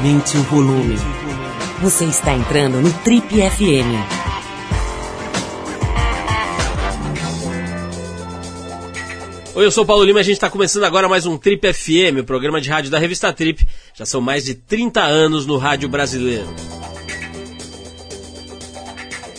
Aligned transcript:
Aumente 0.00 0.34
o 0.38 0.42
volume. 0.44 0.96
Você 1.82 2.06
está 2.06 2.32
entrando 2.32 2.80
no 2.80 2.90
Trip 3.00 3.26
FM. 3.28 4.00
Oi, 9.54 9.66
eu 9.66 9.70
sou 9.70 9.84
o 9.84 9.86
Paulo 9.86 10.02
Lima 10.02 10.20
e 10.20 10.22
a 10.22 10.24
gente 10.24 10.36
está 10.36 10.48
começando 10.48 10.84
agora 10.84 11.06
mais 11.06 11.26
um 11.26 11.36
Trip 11.36 11.70
FM, 11.70 12.20
o 12.20 12.24
programa 12.24 12.62
de 12.62 12.70
rádio 12.70 12.90
da 12.90 12.98
revista 12.98 13.30
Trip. 13.30 13.68
Já 13.92 14.06
são 14.06 14.22
mais 14.22 14.46
de 14.46 14.54
30 14.54 15.02
anos 15.02 15.44
no 15.44 15.58
rádio 15.58 15.86
brasileiro. 15.86 16.48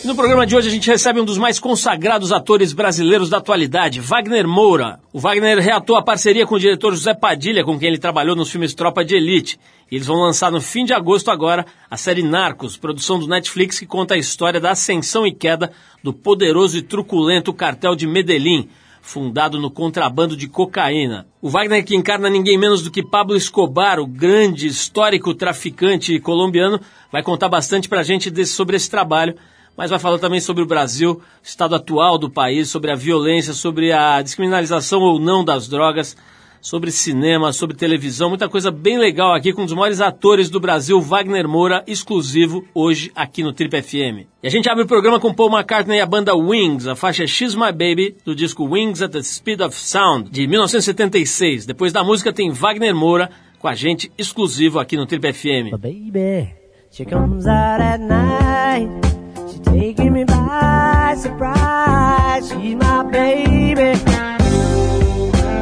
E 0.02 0.06
no 0.06 0.16
programa 0.16 0.44
de 0.44 0.56
hoje 0.56 0.66
a 0.66 0.70
gente 0.70 0.90
recebe 0.90 1.20
um 1.20 1.24
dos 1.24 1.38
mais 1.38 1.60
consagrados 1.60 2.32
atores 2.32 2.72
brasileiros 2.72 3.30
da 3.30 3.36
atualidade, 3.36 4.00
Wagner 4.00 4.48
Moura. 4.48 4.98
O 5.12 5.20
Wagner 5.20 5.60
reatou 5.60 5.94
a 5.94 6.02
parceria 6.02 6.44
com 6.44 6.56
o 6.56 6.58
diretor 6.58 6.92
José 6.92 7.14
Padilha, 7.14 7.62
com 7.62 7.78
quem 7.78 7.86
ele 7.86 7.98
trabalhou 7.98 8.34
nos 8.34 8.50
filmes 8.50 8.74
Tropa 8.74 9.04
de 9.04 9.14
Elite. 9.14 9.60
E 9.88 9.94
eles 9.94 10.08
vão 10.08 10.16
lançar 10.16 10.50
no 10.50 10.60
fim 10.60 10.84
de 10.84 10.92
agosto 10.92 11.30
agora 11.30 11.64
a 11.88 11.96
série 11.96 12.20
Narcos, 12.20 12.76
produção 12.76 13.16
do 13.16 13.28
Netflix 13.28 13.78
que 13.78 13.86
conta 13.86 14.14
a 14.14 14.18
história 14.18 14.58
da 14.58 14.72
ascensão 14.72 15.24
e 15.24 15.30
queda 15.30 15.70
do 16.02 16.12
poderoso 16.12 16.76
e 16.76 16.82
truculento 16.82 17.54
cartel 17.54 17.94
de 17.94 18.04
Medellín, 18.04 18.68
fundado 19.00 19.60
no 19.60 19.70
contrabando 19.70 20.36
de 20.36 20.48
cocaína. 20.48 21.28
O 21.40 21.48
Wagner, 21.48 21.84
que 21.84 21.94
encarna 21.94 22.28
ninguém 22.28 22.58
menos 22.58 22.82
do 22.82 22.90
que 22.90 23.04
Pablo 23.04 23.36
Escobar, 23.36 24.00
o 24.00 24.06
grande 24.06 24.66
histórico 24.66 25.32
traficante 25.32 26.18
colombiano, 26.18 26.80
vai 27.12 27.22
contar 27.22 27.48
bastante 27.48 27.88
pra 27.88 28.02
gente 28.02 28.32
desse, 28.32 28.52
sobre 28.52 28.74
esse 28.74 28.90
trabalho 28.90 29.36
mas 29.76 29.90
vai 29.90 29.98
falar 29.98 30.18
também 30.18 30.40
sobre 30.40 30.62
o 30.62 30.66
Brasil, 30.66 31.12
o 31.12 31.20
estado 31.42 31.74
atual 31.74 32.18
do 32.18 32.30
país, 32.30 32.68
sobre 32.68 32.90
a 32.90 32.94
violência, 32.94 33.52
sobre 33.52 33.92
a 33.92 34.20
descriminalização 34.22 35.00
ou 35.00 35.18
não 35.18 35.44
das 35.44 35.68
drogas, 35.68 36.16
sobre 36.62 36.92
cinema, 36.92 37.52
sobre 37.52 37.76
televisão, 37.76 38.28
muita 38.28 38.48
coisa 38.48 38.70
bem 38.70 38.96
legal 38.96 39.34
aqui 39.34 39.52
com 39.52 39.62
um 39.62 39.64
dos 39.64 39.74
maiores 39.74 40.00
atores 40.00 40.48
do 40.48 40.60
Brasil, 40.60 41.00
Wagner 41.00 41.48
Moura, 41.48 41.82
exclusivo 41.88 42.64
hoje 42.72 43.10
aqui 43.16 43.42
no 43.42 43.52
Trip 43.52 43.82
FM. 43.82 44.28
E 44.40 44.46
a 44.46 44.50
gente 44.50 44.70
abre 44.70 44.84
o 44.84 44.86
programa 44.86 45.18
com 45.18 45.34
Paul 45.34 45.50
McCartney 45.50 45.98
e 45.98 46.00
a 46.00 46.06
banda 46.06 46.36
Wings, 46.36 46.86
a 46.86 46.94
faixa 46.94 47.26
She's 47.26 47.56
My 47.56 47.72
Baby, 47.72 48.16
do 48.24 48.32
disco 48.32 48.64
Wings 48.64 49.02
at 49.02 49.10
the 49.10 49.22
Speed 49.22 49.60
of 49.60 49.74
Sound, 49.74 50.30
de 50.30 50.46
1976. 50.46 51.66
Depois 51.66 51.92
da 51.92 52.04
música 52.04 52.32
tem 52.32 52.50
Wagner 52.50 52.94
Moura 52.94 53.28
com 53.58 53.66
a 53.66 53.74
gente 53.74 54.10
exclusivo 54.16 54.78
aqui 54.78 54.96
no 54.96 55.04
Trip 55.04 55.32
FM. 55.32 55.76
baby, 55.78 56.54
she 56.92 57.04
comes 57.04 57.46
out 57.46 57.82
at 57.82 57.98
night. 57.98 59.21
Taking 59.64 60.12
me 60.12 60.24
by 60.24 61.14
surprise. 61.18 62.48
She's 62.50 62.74
my 62.76 63.02
baby, 63.04 63.92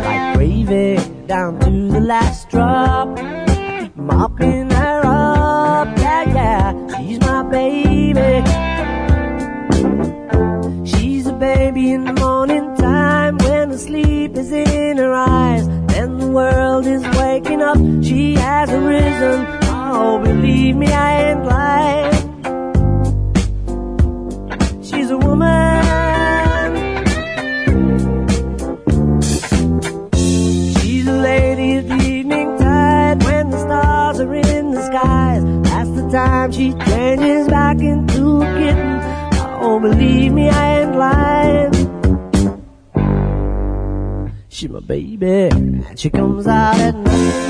like 0.04 0.36
gravy 0.36 0.98
down 1.26 1.58
to 1.60 1.70
the 1.70 2.00
last 2.00 2.48
drop. 2.50 3.08
mopping 3.96 4.70
her 4.70 5.02
up, 5.04 5.88
yeah, 5.98 6.24
yeah. 6.34 6.96
She's 6.96 7.20
my 7.20 7.42
baby. 7.44 8.44
She's 10.84 11.26
a 11.26 11.32
baby 11.32 11.92
in 11.92 12.04
the 12.04 12.12
morning 12.14 12.74
time 12.76 13.36
when 13.38 13.70
the 13.70 13.78
sleep 13.78 14.36
is 14.36 14.52
in 14.52 14.96
her 14.98 15.12
eyes. 15.12 15.66
Then 15.88 16.18
the 16.18 16.28
world 16.28 16.86
is 16.86 17.02
waking 17.18 17.62
up. 17.62 17.78
She 18.02 18.34
has 18.34 18.70
arisen. 18.70 19.46
Oh, 19.92 20.18
believe 20.22 20.76
me, 20.76 20.86
I 20.92 21.19
baby, 44.90 45.84
she 45.94 46.10
comes 46.10 46.48
out 46.48 46.74
at 46.74 46.96
night. 46.96 47.49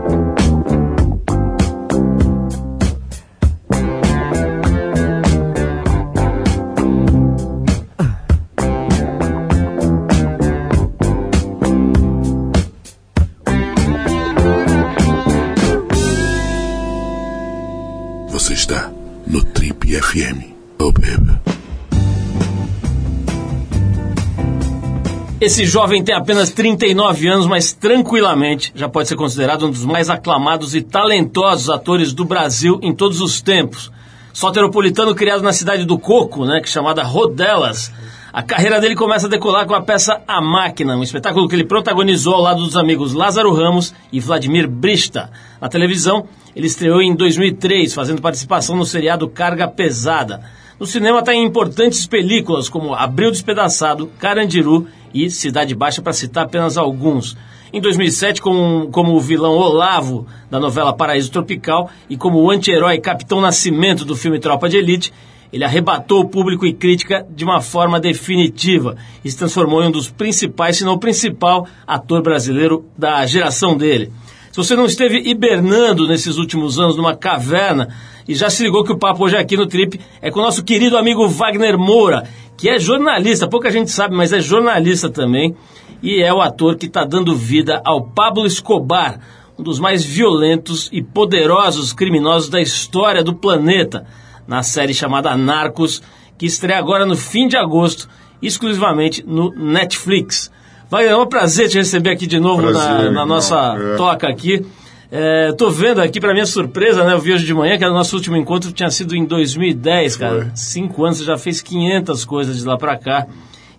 Esse 25.39 25.65
jovem 25.65 26.03
tem 26.03 26.13
apenas 26.13 26.49
39 26.49 27.29
anos, 27.29 27.47
mas 27.47 27.71
tranquilamente 27.71 28.73
já 28.75 28.89
pode 28.89 29.07
ser 29.07 29.15
considerado 29.15 29.65
um 29.65 29.71
dos 29.71 29.85
mais 29.85 30.09
aclamados 30.09 30.75
e 30.75 30.81
talentosos 30.81 31.69
atores 31.69 32.11
do 32.11 32.25
Brasil 32.25 32.77
em 32.81 32.93
todos 32.93 33.21
os 33.21 33.41
tempos. 33.41 33.89
Soteropolitano 34.33 35.15
criado 35.15 35.43
na 35.43 35.53
cidade 35.53 35.85
do 35.85 35.97
Coco, 35.97 36.45
né, 36.45 36.59
que 36.59 36.67
é 36.67 36.71
chamada 36.71 37.03
Rodelas. 37.03 37.89
A 38.33 38.41
carreira 38.41 38.79
dele 38.79 38.95
começa 38.95 39.27
a 39.27 39.29
decolar 39.29 39.65
com 39.65 39.73
a 39.73 39.81
peça 39.81 40.21
A 40.25 40.39
Máquina, 40.39 40.95
um 40.95 41.03
espetáculo 41.03 41.49
que 41.49 41.55
ele 41.55 41.65
protagonizou 41.65 42.35
ao 42.35 42.41
lado 42.41 42.63
dos 42.63 42.77
amigos 42.77 43.11
Lázaro 43.11 43.53
Ramos 43.53 43.93
e 44.09 44.21
Vladimir 44.21 44.69
Brista. 44.69 45.29
Na 45.59 45.67
televisão, 45.67 46.25
ele 46.55 46.67
estreou 46.67 47.01
em 47.01 47.13
2003, 47.13 47.93
fazendo 47.93 48.21
participação 48.21 48.77
no 48.77 48.85
seriado 48.85 49.27
Carga 49.27 49.67
Pesada. 49.67 50.41
No 50.79 50.85
cinema 50.85 51.19
está 51.19 51.33
em 51.33 51.45
importantes 51.45 52.07
películas 52.07 52.69
como 52.69 52.95
Abril 52.95 53.31
Despedaçado, 53.31 54.09
Carandiru 54.17 54.87
e 55.13 55.29
Cidade 55.29 55.75
Baixa, 55.75 56.01
para 56.01 56.13
citar 56.13 56.45
apenas 56.45 56.77
alguns. 56.77 57.35
Em 57.73 57.81
2007, 57.81 58.41
como, 58.41 58.87
como 58.91 59.13
o 59.13 59.19
vilão 59.19 59.57
Olavo, 59.57 60.25
da 60.49 60.57
novela 60.57 60.93
Paraíso 60.93 61.31
Tropical, 61.31 61.89
e 62.09 62.15
como 62.15 62.39
o 62.39 62.49
anti-herói 62.49 62.97
Capitão 62.99 63.41
Nascimento 63.41 64.05
do 64.05 64.15
filme 64.15 64.39
Tropa 64.39 64.69
de 64.69 64.77
Elite, 64.77 65.11
ele 65.51 65.65
arrebatou 65.65 66.21
o 66.21 66.27
público 66.27 66.65
e 66.65 66.73
crítica 66.73 67.25
de 67.29 67.43
uma 67.43 67.61
forma 67.61 67.99
definitiva 67.99 68.95
e 69.23 69.29
se 69.29 69.37
transformou 69.37 69.83
em 69.83 69.87
um 69.87 69.91
dos 69.91 70.09
principais, 70.09 70.77
se 70.77 70.85
não 70.85 70.93
o 70.93 70.99
principal, 70.99 71.67
ator 71.85 72.21
brasileiro 72.21 72.85
da 72.97 73.25
geração 73.25 73.75
dele. 73.75 74.11
Se 74.51 74.57
você 74.57 74.75
não 74.75 74.85
esteve 74.85 75.17
hibernando 75.29 76.07
nesses 76.07 76.37
últimos 76.37 76.77
anos 76.79 76.97
numa 76.97 77.15
caverna 77.15 77.87
e 78.27 78.35
já 78.35 78.49
se 78.49 78.63
ligou 78.63 78.83
que 78.83 78.91
o 78.91 78.97
papo 78.97 79.23
hoje 79.23 79.37
aqui 79.37 79.55
no 79.55 79.67
Trip 79.67 79.99
é 80.21 80.29
com 80.29 80.39
o 80.39 80.43
nosso 80.43 80.63
querido 80.63 80.97
amigo 80.97 81.27
Wagner 81.27 81.77
Moura, 81.77 82.27
que 82.57 82.69
é 82.69 82.77
jornalista, 82.77 83.47
pouca 83.47 83.71
gente 83.71 83.91
sabe, 83.91 84.15
mas 84.15 84.31
é 84.31 84.39
jornalista 84.39 85.09
também, 85.09 85.55
e 86.01 86.21
é 86.21 86.33
o 86.33 86.41
ator 86.41 86.75
que 86.75 86.85
está 86.85 87.03
dando 87.03 87.35
vida 87.35 87.81
ao 87.85 88.03
Pablo 88.03 88.45
Escobar, 88.45 89.19
um 89.57 89.63
dos 89.63 89.79
mais 89.79 90.03
violentos 90.03 90.89
e 90.91 91.01
poderosos 91.01 91.93
criminosos 91.93 92.49
da 92.49 92.61
história 92.61 93.23
do 93.23 93.35
planeta. 93.35 94.05
Na 94.51 94.63
série 94.63 94.93
chamada 94.93 95.33
Narcos, 95.37 96.01
que 96.37 96.45
estreia 96.45 96.77
agora 96.77 97.05
no 97.05 97.15
fim 97.15 97.47
de 97.47 97.55
agosto, 97.55 98.09
exclusivamente 98.41 99.23
no 99.25 99.49
Netflix. 99.55 100.51
Vai, 100.89 101.07
é 101.07 101.15
um 101.15 101.25
prazer 101.25 101.69
te 101.69 101.77
receber 101.77 102.09
aqui 102.09 102.27
de 102.27 102.37
novo 102.37 102.61
Prazer, 102.61 103.05
na, 103.05 103.11
na 103.11 103.25
nossa 103.25 103.55
é. 103.79 103.95
toca 103.95 104.27
aqui. 104.27 104.65
É, 105.09 105.53
tô 105.53 105.69
vendo 105.69 106.01
aqui, 106.01 106.19
para 106.19 106.33
minha 106.33 106.45
surpresa, 106.45 107.05
né? 107.05 107.13
Eu 107.13 107.19
vi 107.19 107.31
hoje 107.33 107.45
de 107.45 107.53
manhã 107.53 107.77
que 107.77 107.85
o 107.85 107.93
nosso 107.93 108.13
último 108.13 108.35
encontro 108.35 108.73
tinha 108.73 108.91
sido 108.91 109.15
em 109.15 109.23
2010, 109.25 110.17
cara. 110.17 110.41
Foi. 110.41 110.51
Cinco 110.53 111.05
anos, 111.05 111.19
você 111.19 111.23
já 111.23 111.37
fez 111.37 111.61
500 111.61 112.25
coisas 112.25 112.57
de 112.57 112.65
lá 112.65 112.77
pra 112.77 112.97
cá. 112.97 113.27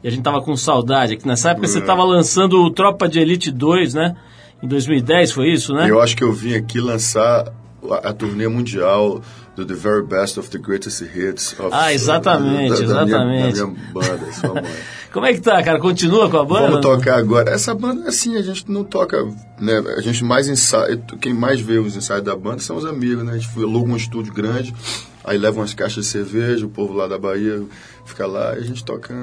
E 0.03 0.09
a 0.09 0.11
gente 0.11 0.23
tava 0.23 0.41
com 0.41 0.57
saudade. 0.57 1.19
Que 1.19 1.29
nessa 1.29 1.51
época 1.51 1.67
você 1.69 1.79
É. 1.81 1.83
tava 1.83 2.03
lançando 2.03 2.63
o 2.63 2.71
Tropa 2.71 3.07
de 3.07 3.21
Elite 3.21 3.51
2, 3.51 3.93
né? 3.93 4.17
Em 4.63 4.67
2010, 4.67 5.33
foi 5.33 5.53
isso, 5.53 5.75
né? 5.75 5.91
Eu 5.91 6.01
acho 6.01 6.17
que 6.17 6.25
eu 6.25 6.33
vim 6.33 6.55
aqui 6.55 6.81
lançar 6.81 7.53
a, 7.91 8.09
a 8.09 8.13
turnê 8.15 8.49
mundial 8.49 9.21
do 9.55 9.67
The 9.67 9.75
Very 9.75 10.03
Best 10.03 10.39
of 10.39 10.49
the 10.51 10.59
Greatest 10.59 11.03
Hits. 11.03 11.55
Of, 11.59 11.69
Ah, 11.73 11.93
exatamente, 11.93 12.71
da, 12.71 12.77
da 12.77 12.83
exatamente. 12.85 13.53
Minha, 13.53 13.53
da 13.53 13.67
minha 13.67 13.93
banda, 13.93 14.61
mãe. 14.63 14.73
Como 15.13 15.27
é 15.27 15.35
que 15.35 15.41
tá, 15.43 15.63
cara? 15.63 15.79
Continua 15.79 16.31
com 16.31 16.39
a 16.39 16.45
banda? 16.45 16.69
Vamos 16.69 16.81
tocar 16.81 17.19
agora. 17.19 17.51
Essa 17.51 17.75
banda, 17.75 18.09
assim, 18.09 18.35
a 18.37 18.43
gente 18.43 18.71
não 18.71 18.83
toca, 18.83 19.23
né? 19.61 19.83
A 19.97 20.01
gente 20.01 20.25
mais 20.25 20.49
ensaia, 20.49 20.97
quem 21.21 21.35
mais 21.35 21.61
vê 21.61 21.79
os 21.79 21.95
ensaios 21.95 22.25
da 22.25 22.35
banda 22.35 22.61
são 22.61 22.77
os 22.77 22.87
amigos, 22.87 23.23
né? 23.23 23.33
A 23.33 23.39
gente 23.39 23.51
aluga 23.59 23.93
um 23.93 23.97
estúdio 23.97 24.33
grande, 24.33 24.75
aí 25.23 25.37
leva 25.37 25.61
umas 25.61 25.75
caixas 25.75 26.07
de 26.07 26.11
cerveja, 26.11 26.65
o 26.65 26.71
povo 26.71 26.95
lá 26.95 27.07
da 27.07 27.19
Bahia 27.19 27.63
fica 28.07 28.27
lá 28.27 28.55
e 28.57 28.61
a 28.61 28.65
gente 28.65 28.83
toca. 28.83 29.15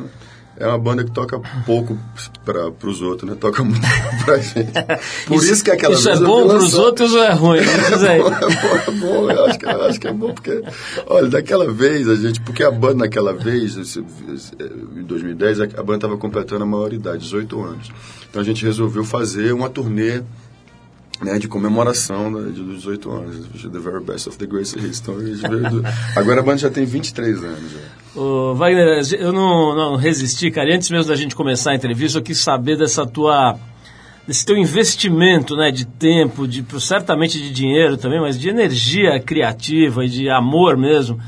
É 0.60 0.68
uma 0.68 0.78
banda 0.78 1.06
que 1.06 1.12
toca 1.12 1.40
pouco 1.66 1.98
para 2.44 2.68
os 2.88 3.02
outros, 3.02 3.30
né? 3.30 3.38
Toca 3.40 3.64
muito 3.64 3.80
pra 4.26 4.38
gente. 4.38 4.72
Por 5.26 5.42
isso, 5.42 5.64
que 5.64 5.72
aquela 5.72 5.94
Isso 5.94 6.10
é 6.10 6.18
bom 6.20 6.48
pros 6.50 6.64
lançar- 6.64 6.80
outros 6.82 7.14
ou 7.14 7.24
é 7.24 7.32
ruim? 7.34 7.60
Diz 7.62 8.04
aí. 8.04 8.20
é 8.20 8.22
bom, 8.22 8.76
é 8.88 8.92
bom, 8.92 9.32
eu 9.32 9.46
acho 9.46 9.58
que, 9.60 9.66
eu 9.66 9.86
acho 9.86 10.00
que 10.02 10.08
é 10.08 10.14
bom, 10.14 10.34
porque, 10.34 10.62
olha, 11.08 11.28
daquela 11.30 11.72
vez 11.72 12.10
a 12.10 12.16
gente, 12.16 12.42
porque 12.42 12.62
a 12.64 12.72
banda 12.72 12.96
naquela 13.06 13.34
vez, 13.34 13.78
em 14.98 15.04
2010, 15.04 15.62
a 15.62 15.64
a 15.64 15.84
banda 15.84 15.96
estava 15.96 16.18
completando 16.18 16.64
a 16.64 16.68
maioridade, 16.68 17.20
18 17.20 17.64
anos. 17.64 17.90
Então 18.30 18.42
a 18.42 18.46
gente 18.46 18.66
resolveu 18.66 19.04
fazer 19.06 19.54
uma 19.54 19.70
turnê 19.70 20.22
né, 21.22 21.38
de 21.38 21.48
comemoração 21.48 22.32
né, 22.32 22.52
dos 22.52 22.78
18 22.78 23.12
anos, 23.12 23.48
The 23.62 23.80
Very 23.80 24.04
Best 24.04 24.30
of 24.30 24.38
the 24.38 24.46
Greatest 24.46 24.78
Hits. 24.78 25.00
Então, 25.00 25.16
agora 26.16 26.40
a 26.40 26.44
banda 26.44 26.58
já 26.58 26.70
tem 26.70 26.86
23 26.86 27.44
anos. 27.44 27.72
Já. 27.72 28.22
Ô, 28.22 28.56
Wagner, 28.56 29.02
eu 29.14 29.32
não, 29.32 29.76
não 29.76 29.96
resisti, 29.96 30.50
cara. 30.50 30.70
E 30.70 30.76
antes 30.76 30.90
mesmo 30.90 31.10
da 31.10 31.16
gente 31.16 31.36
começar 31.36 31.72
a 31.72 31.76
entrevista, 31.76 32.20
eu 32.20 32.24
quis 32.24 32.40
saber 32.40 32.78
dessa 32.78 33.06
tua. 33.06 33.58
desse 34.28 34.46
teu 34.46 34.58
investimento, 34.58 35.56
né? 35.56 35.72
De 35.72 35.86
tempo, 35.86 36.48
de, 36.48 36.66
certamente 36.80 37.40
de 37.40 37.52
dinheiro 37.52 37.98
também, 37.98 38.20
mas 38.20 38.40
de 38.40 38.50
energia 38.50 39.20
criativa 39.20 40.06
e 40.06 40.10
de 40.10 40.30
amor 40.30 40.78
mesmo 40.78 41.20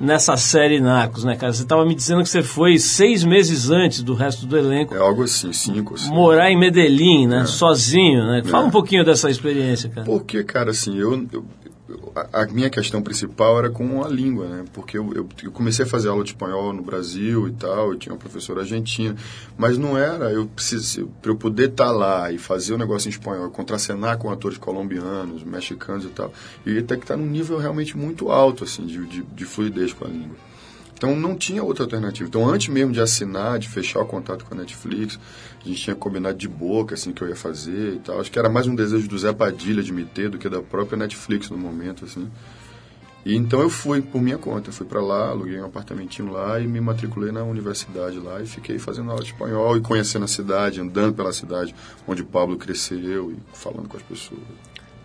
nessa 0.00 0.36
série 0.36 0.80
Narcos, 0.80 1.24
né, 1.24 1.36
cara? 1.36 1.52
Você 1.52 1.62
estava 1.62 1.84
me 1.84 1.94
dizendo 1.94 2.22
que 2.22 2.28
você 2.28 2.42
foi 2.42 2.78
seis 2.78 3.24
meses 3.24 3.70
antes 3.70 4.02
do 4.02 4.14
resto 4.14 4.46
do 4.46 4.56
elenco 4.56 4.94
É 4.94 4.98
algo 4.98 5.22
assim, 5.22 5.52
cinco, 5.52 5.94
assim. 5.94 6.10
morar 6.10 6.50
em 6.50 6.58
Medellín, 6.58 7.26
né? 7.26 7.44
Sozinho, 7.46 8.24
né? 8.26 8.42
Fala 8.44 8.64
É. 8.64 8.66
um 8.68 8.70
pouquinho 8.70 9.04
dessa 9.04 9.30
experiência, 9.30 9.88
cara. 9.88 10.04
Porque, 10.06 10.42
cara, 10.44 10.70
assim, 10.70 10.96
eu, 10.98 11.12
eu- 11.32 11.44
a, 12.16 12.42
a 12.42 12.46
minha 12.46 12.70
questão 12.70 13.02
principal 13.02 13.58
era 13.58 13.68
com 13.68 14.02
a 14.02 14.08
língua, 14.08 14.46
né? 14.46 14.64
Porque 14.72 14.96
eu, 14.96 15.12
eu, 15.12 15.28
eu 15.42 15.52
comecei 15.52 15.84
a 15.84 15.88
fazer 15.88 16.08
aula 16.08 16.24
de 16.24 16.30
espanhol 16.30 16.72
no 16.72 16.82
Brasil 16.82 17.48
e 17.48 17.52
tal, 17.52 17.92
eu 17.92 17.98
tinha 17.98 18.12
uma 18.12 18.18
professora 18.18 18.60
argentina, 18.60 19.14
mas 19.58 19.76
não 19.76 19.98
era, 19.98 20.32
eu 20.32 20.46
precisei, 20.46 21.06
para 21.20 21.30
eu 21.30 21.36
poder 21.36 21.70
estar 21.70 21.90
lá 21.90 22.32
e 22.32 22.38
fazer 22.38 22.72
o 22.72 22.78
negócio 22.78 23.08
em 23.08 23.10
espanhol, 23.10 23.50
contracenar 23.50 24.16
com 24.16 24.30
atores 24.30 24.56
colombianos, 24.56 25.44
mexicanos 25.44 26.04
e 26.04 26.08
tal, 26.08 26.32
eu 26.64 26.74
ia 26.74 26.82
ter 26.82 26.96
que 26.96 27.04
estar 27.04 27.16
num 27.16 27.26
nível 27.26 27.58
realmente 27.58 27.96
muito 27.96 28.30
alto, 28.30 28.64
assim, 28.64 28.86
de, 28.86 29.04
de, 29.06 29.22
de 29.22 29.44
fluidez 29.44 29.92
com 29.92 30.06
a 30.06 30.08
língua. 30.08 30.36
Então 30.96 31.14
não 31.14 31.36
tinha 31.36 31.62
outra 31.62 31.84
alternativa. 31.84 32.26
Então 32.26 32.48
antes 32.48 32.68
mesmo 32.68 32.90
de 32.90 33.00
assinar, 33.00 33.58
de 33.58 33.68
fechar 33.68 34.00
o 34.00 34.06
contato 34.06 34.44
com 34.46 34.54
a 34.54 34.56
Netflix, 34.56 35.18
a 35.62 35.68
gente 35.68 35.82
tinha 35.82 35.94
combinado 35.94 36.38
de 36.38 36.48
boca 36.48 36.94
assim 36.94 37.12
que 37.12 37.22
eu 37.22 37.28
ia 37.28 37.36
fazer 37.36 37.94
e 37.94 37.98
tal. 37.98 38.18
Acho 38.18 38.32
que 38.32 38.38
era 38.38 38.48
mais 38.48 38.66
um 38.66 38.74
desejo 38.74 39.06
do 39.06 39.18
Zé 39.18 39.32
Padilha 39.32 39.82
de 39.82 39.92
me 39.92 40.04
ter 40.06 40.30
do 40.30 40.38
que 40.38 40.48
da 40.48 40.62
própria 40.62 40.96
Netflix 40.96 41.50
no 41.50 41.58
momento 41.58 42.06
assim. 42.06 42.30
E 43.26 43.36
então 43.36 43.60
eu 43.60 43.68
fui 43.68 44.00
por 44.00 44.22
minha 44.22 44.38
conta, 44.38 44.72
fui 44.72 44.86
para 44.86 45.02
lá, 45.02 45.28
aluguei 45.28 45.60
um 45.60 45.66
apartamentinho 45.66 46.30
lá 46.30 46.60
e 46.60 46.66
me 46.66 46.80
matriculei 46.80 47.30
na 47.30 47.42
universidade 47.42 48.18
lá 48.18 48.40
e 48.40 48.46
fiquei 48.46 48.78
fazendo 48.78 49.10
aula 49.10 49.22
de 49.22 49.32
espanhol 49.32 49.76
e 49.76 49.80
conhecendo 49.80 50.24
a 50.24 50.28
cidade, 50.28 50.80
andando 50.80 51.12
pela 51.12 51.32
cidade 51.32 51.74
onde 52.06 52.22
o 52.22 52.24
Pablo 52.24 52.56
cresceu 52.56 53.32
e 53.32 53.36
falando 53.52 53.88
com 53.88 53.96
as 53.96 54.02
pessoas. 54.04 54.40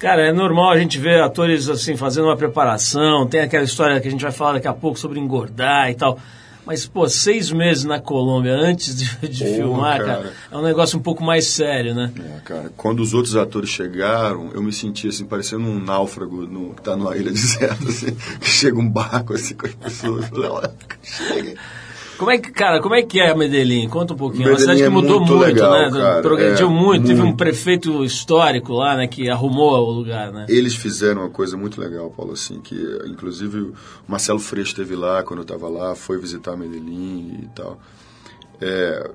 Cara, 0.02 0.24
é 0.28 0.34
normal 0.34 0.72
a 0.72 0.80
gente 0.80 0.98
ver 0.98 1.22
atores 1.22 1.70
assim 1.70 1.96
fazendo 1.96 2.26
uma 2.26 2.36
preparação, 2.36 3.28
tem 3.28 3.42
aquela 3.42 3.64
história 3.64 4.00
que 4.02 4.08
a 4.08 4.12
gente 4.12 4.24
vai 4.24 4.32
falar 4.32 4.54
daqui 4.54 4.68
a 4.68 4.74
pouco 4.74 4.98
sobre 4.98 5.20
engordar 5.20 5.92
e 5.92 5.94
tal. 5.96 6.20
Mas, 6.66 6.86
pô, 6.86 7.08
seis 7.10 7.52
meses 7.52 7.84
na 7.86 8.00
Colômbia 8.00 8.54
antes 8.54 8.96
de, 8.96 9.06
de 9.28 9.44
Porra, 9.44 9.56
filmar, 9.56 9.98
cara. 10.00 10.14
cara. 10.16 10.34
é 10.52 10.58
um 10.58 10.62
negócio 10.62 10.98
um 10.98 11.02
pouco 11.02 11.24
mais 11.24 11.46
sério, 11.48 11.94
né? 11.94 12.12
É, 12.20 12.40
cara, 12.44 12.72
quando 12.78 13.00
os 13.00 13.14
outros 13.14 13.36
atores 13.36 13.70
chegaram, 13.70 14.52
eu 14.54 14.62
me 14.62 14.72
senti 14.72 15.08
assim, 15.08 15.26
parecendo 15.26 15.66
um 15.66 15.80
náufrago 15.80 16.48
no, 16.48 16.74
que 16.74 16.82
tá 16.82 16.96
numa 16.96 17.16
ilha 17.16 17.30
deserta, 17.34 17.88
assim, 17.88 18.16
que 18.40 18.50
chega 18.50 18.78
um 18.80 18.90
barco 18.90 19.34
assim 19.34 19.56
com 19.56 19.68
as 19.68 19.74
pessoas. 19.74 20.24
eu 20.24 20.30
falei, 20.30 20.50
"Olha, 20.50 20.74
Chega. 21.02 21.56
Como 22.22 22.30
é 22.30 22.38
que, 22.38 22.52
cara, 22.52 22.80
como 22.80 22.94
é 22.94 23.02
que 23.02 23.20
é 23.20 23.34
Medellín? 23.34 23.90
Conta 23.90 24.14
um 24.14 24.16
pouquinho. 24.16 24.44
É 24.44 24.52
uma 24.52 24.60
Medellín 24.60 24.78
cidade 24.78 24.82
que 24.82 24.86
é 24.86 24.90
mudou 24.90 25.22
muito 25.22 25.34
muito, 25.38 25.44
legal, 25.44 25.72
né? 25.72 25.90
cara. 25.90 26.22
Progrediu 26.22 26.68
É, 26.68 26.70
muito. 26.70 27.08
Teve 27.08 27.20
um 27.24 27.36
prefeito 27.36 28.06
histórico 28.06 28.74
lá, 28.74 28.96
né, 28.96 29.08
que 29.08 29.28
arrumou 29.28 29.72
o 29.88 29.92
lugar, 29.92 30.32
né? 30.32 30.46
Eles 30.48 30.76
fizeram 30.76 31.22
uma 31.22 31.32
coisa 31.32 31.58
muito 31.58 31.82
legal, 31.82 32.12
Paulo, 32.16 32.34
assim, 32.34 32.62
que 32.62 32.76
inclusive 33.08 33.62
o 33.62 33.74
Marcelo 34.08 34.38
Freixo 34.38 34.70
esteve 34.70 34.96
lá 34.96 35.24
quando 35.24 35.40
eu 35.40 35.42
estava 35.42 35.68
lá, 35.68 35.96
foi 35.96 36.20
visitar 36.20 36.56
Medellín 36.56 37.40
e 37.42 37.50
tal. 37.56 37.80
É, 38.64 39.10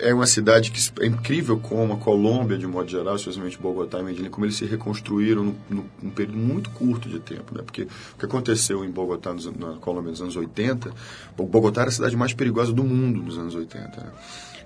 é 0.00 0.14
uma 0.14 0.26
cidade 0.26 0.72
que 0.72 0.80
é 1.00 1.06
incrível 1.06 1.56
como 1.60 1.92
a 1.92 1.96
Colômbia, 1.96 2.58
de 2.58 2.66
modo 2.66 2.90
geral, 2.90 3.14
especialmente 3.14 3.56
Bogotá 3.56 4.00
e 4.00 4.02
Medellín, 4.02 4.28
como 4.28 4.44
eles 4.44 4.56
se 4.56 4.64
reconstruíram 4.64 5.54
num 5.70 6.10
período 6.10 6.36
muito 6.36 6.68
curto 6.70 7.08
de 7.08 7.20
tempo. 7.20 7.54
Né? 7.54 7.62
Porque 7.62 7.82
o 7.82 8.18
que 8.18 8.24
aconteceu 8.24 8.84
em 8.84 8.90
Bogotá, 8.90 9.32
nos, 9.32 9.46
na 9.56 9.74
Colômbia 9.74 10.10
nos 10.10 10.20
anos 10.20 10.34
80, 10.34 10.90
Bogotá 11.36 11.82
era 11.82 11.90
a 11.90 11.92
cidade 11.92 12.16
mais 12.16 12.32
perigosa 12.32 12.72
do 12.72 12.82
mundo 12.82 13.22
nos 13.22 13.38
anos 13.38 13.54
80. 13.54 14.00
Né? 14.00 14.10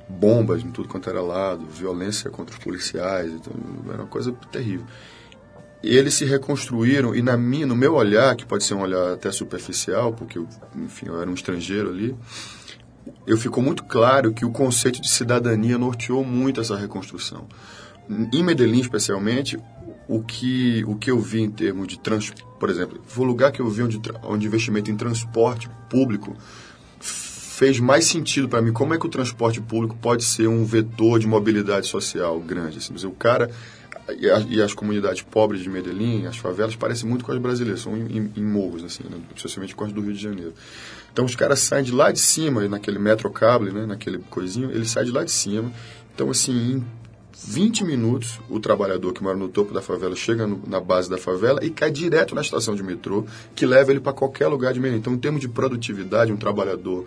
Bombas 0.08 0.64
em 0.64 0.70
tudo 0.70 0.88
quanto 0.88 1.10
era 1.10 1.20
lado, 1.20 1.66
violência 1.66 2.30
contra 2.30 2.56
os 2.56 2.64
policiais, 2.64 3.30
então, 3.30 3.52
era 3.88 3.98
uma 3.98 4.08
coisa 4.08 4.32
terrível 4.50 4.86
eles 5.82 6.14
se 6.14 6.24
reconstruíram 6.24 7.14
e 7.14 7.20
na 7.20 7.36
minha, 7.36 7.66
no 7.66 7.74
meu 7.74 7.94
olhar, 7.94 8.36
que 8.36 8.46
pode 8.46 8.62
ser 8.62 8.74
um 8.74 8.82
olhar 8.82 9.14
até 9.14 9.32
superficial, 9.32 10.12
porque 10.12 10.38
enfim, 10.76 11.06
eu 11.06 11.20
era 11.20 11.28
um 11.28 11.34
estrangeiro 11.34 11.90
ali, 11.90 12.14
eu 13.26 13.36
ficou 13.36 13.62
muito 13.62 13.84
claro 13.84 14.32
que 14.32 14.44
o 14.44 14.50
conceito 14.50 15.00
de 15.00 15.08
cidadania 15.08 15.78
norteou 15.78 16.24
muito 16.24 16.60
essa 16.60 16.76
reconstrução. 16.76 17.46
Em 18.32 18.42
Medellín, 18.42 18.80
especialmente, 18.80 19.58
o 20.08 20.22
que, 20.22 20.84
o 20.86 20.96
que 20.96 21.10
eu 21.10 21.18
vi 21.20 21.40
em 21.42 21.50
termos 21.50 21.86
de 21.86 21.98
trans, 21.98 22.32
por 22.58 22.68
exemplo, 22.68 23.00
foi 23.06 23.24
o 23.24 23.28
lugar 23.28 23.52
que 23.52 23.60
eu 23.60 23.68
vi 23.70 23.82
onde, 23.82 24.00
onde 24.24 24.46
investimento 24.46 24.90
em 24.90 24.96
transporte 24.96 25.70
público 25.88 26.36
fez 27.00 27.78
mais 27.78 28.04
sentido 28.06 28.48
para 28.48 28.60
mim. 28.60 28.72
Como 28.72 28.92
é 28.92 28.98
que 28.98 29.06
o 29.06 29.08
transporte 29.08 29.60
público 29.60 29.96
pode 30.00 30.24
ser 30.24 30.48
um 30.48 30.64
vetor 30.64 31.18
de 31.20 31.26
mobilidade 31.26 31.86
social 31.86 32.40
grande? 32.40 32.78
Assim, 32.78 32.92
dizer, 32.92 33.06
o 33.06 33.12
cara 33.12 33.50
e, 34.18 34.28
a- 34.28 34.40
e 34.48 34.60
as 34.60 34.74
comunidades 34.74 35.22
pobres 35.22 35.62
de 35.62 35.68
Medellín, 35.70 36.26
as 36.26 36.36
favelas, 36.36 36.74
parecem 36.74 37.08
muito 37.08 37.24
com 37.24 37.30
as 37.30 37.38
brasileiras, 37.38 37.82
são 37.82 37.96
em- 37.96 38.32
em 38.36 38.42
morros, 38.42 38.82
assim, 38.82 39.04
né? 39.08 39.16
especialmente 39.36 39.76
com 39.76 39.84
as 39.84 39.92
do 39.92 40.00
Rio 40.00 40.12
de 40.12 40.20
Janeiro. 40.20 40.52
Então 41.12 41.24
os 41.24 41.36
caras 41.36 41.60
saem 41.60 41.84
de 41.84 41.92
lá 41.92 42.10
de 42.10 42.18
cima, 42.18 42.66
naquele 42.68 42.98
metrocable, 42.98 43.70
né? 43.70 43.84
naquele 43.86 44.18
coisinho, 44.30 44.70
eles 44.70 44.90
saem 44.90 45.06
de 45.06 45.12
lá 45.12 45.22
de 45.24 45.30
cima. 45.30 45.70
Então, 46.14 46.30
assim, 46.30 46.52
em 46.76 46.84
20 47.46 47.84
minutos, 47.84 48.40
o 48.48 48.58
trabalhador 48.60 49.12
que 49.12 49.22
mora 49.22 49.36
no 49.36 49.48
topo 49.48 49.74
da 49.74 49.82
favela 49.82 50.14
chega 50.16 50.46
no- 50.46 50.62
na 50.66 50.80
base 50.80 51.10
da 51.10 51.18
favela 51.18 51.62
e 51.64 51.70
cai 51.70 51.90
direto 51.90 52.34
na 52.34 52.40
estação 52.40 52.74
de 52.74 52.82
metrô, 52.82 53.26
que 53.54 53.66
leva 53.66 53.90
ele 53.90 54.00
para 54.00 54.12
qualquer 54.12 54.46
lugar 54.48 54.72
de 54.72 54.80
Medellín. 54.80 55.00
Então, 55.00 55.12
em 55.12 55.18
termos 55.18 55.40
de 55.40 55.48
produtividade, 55.48 56.32
um 56.32 56.36
trabalhador 56.36 57.04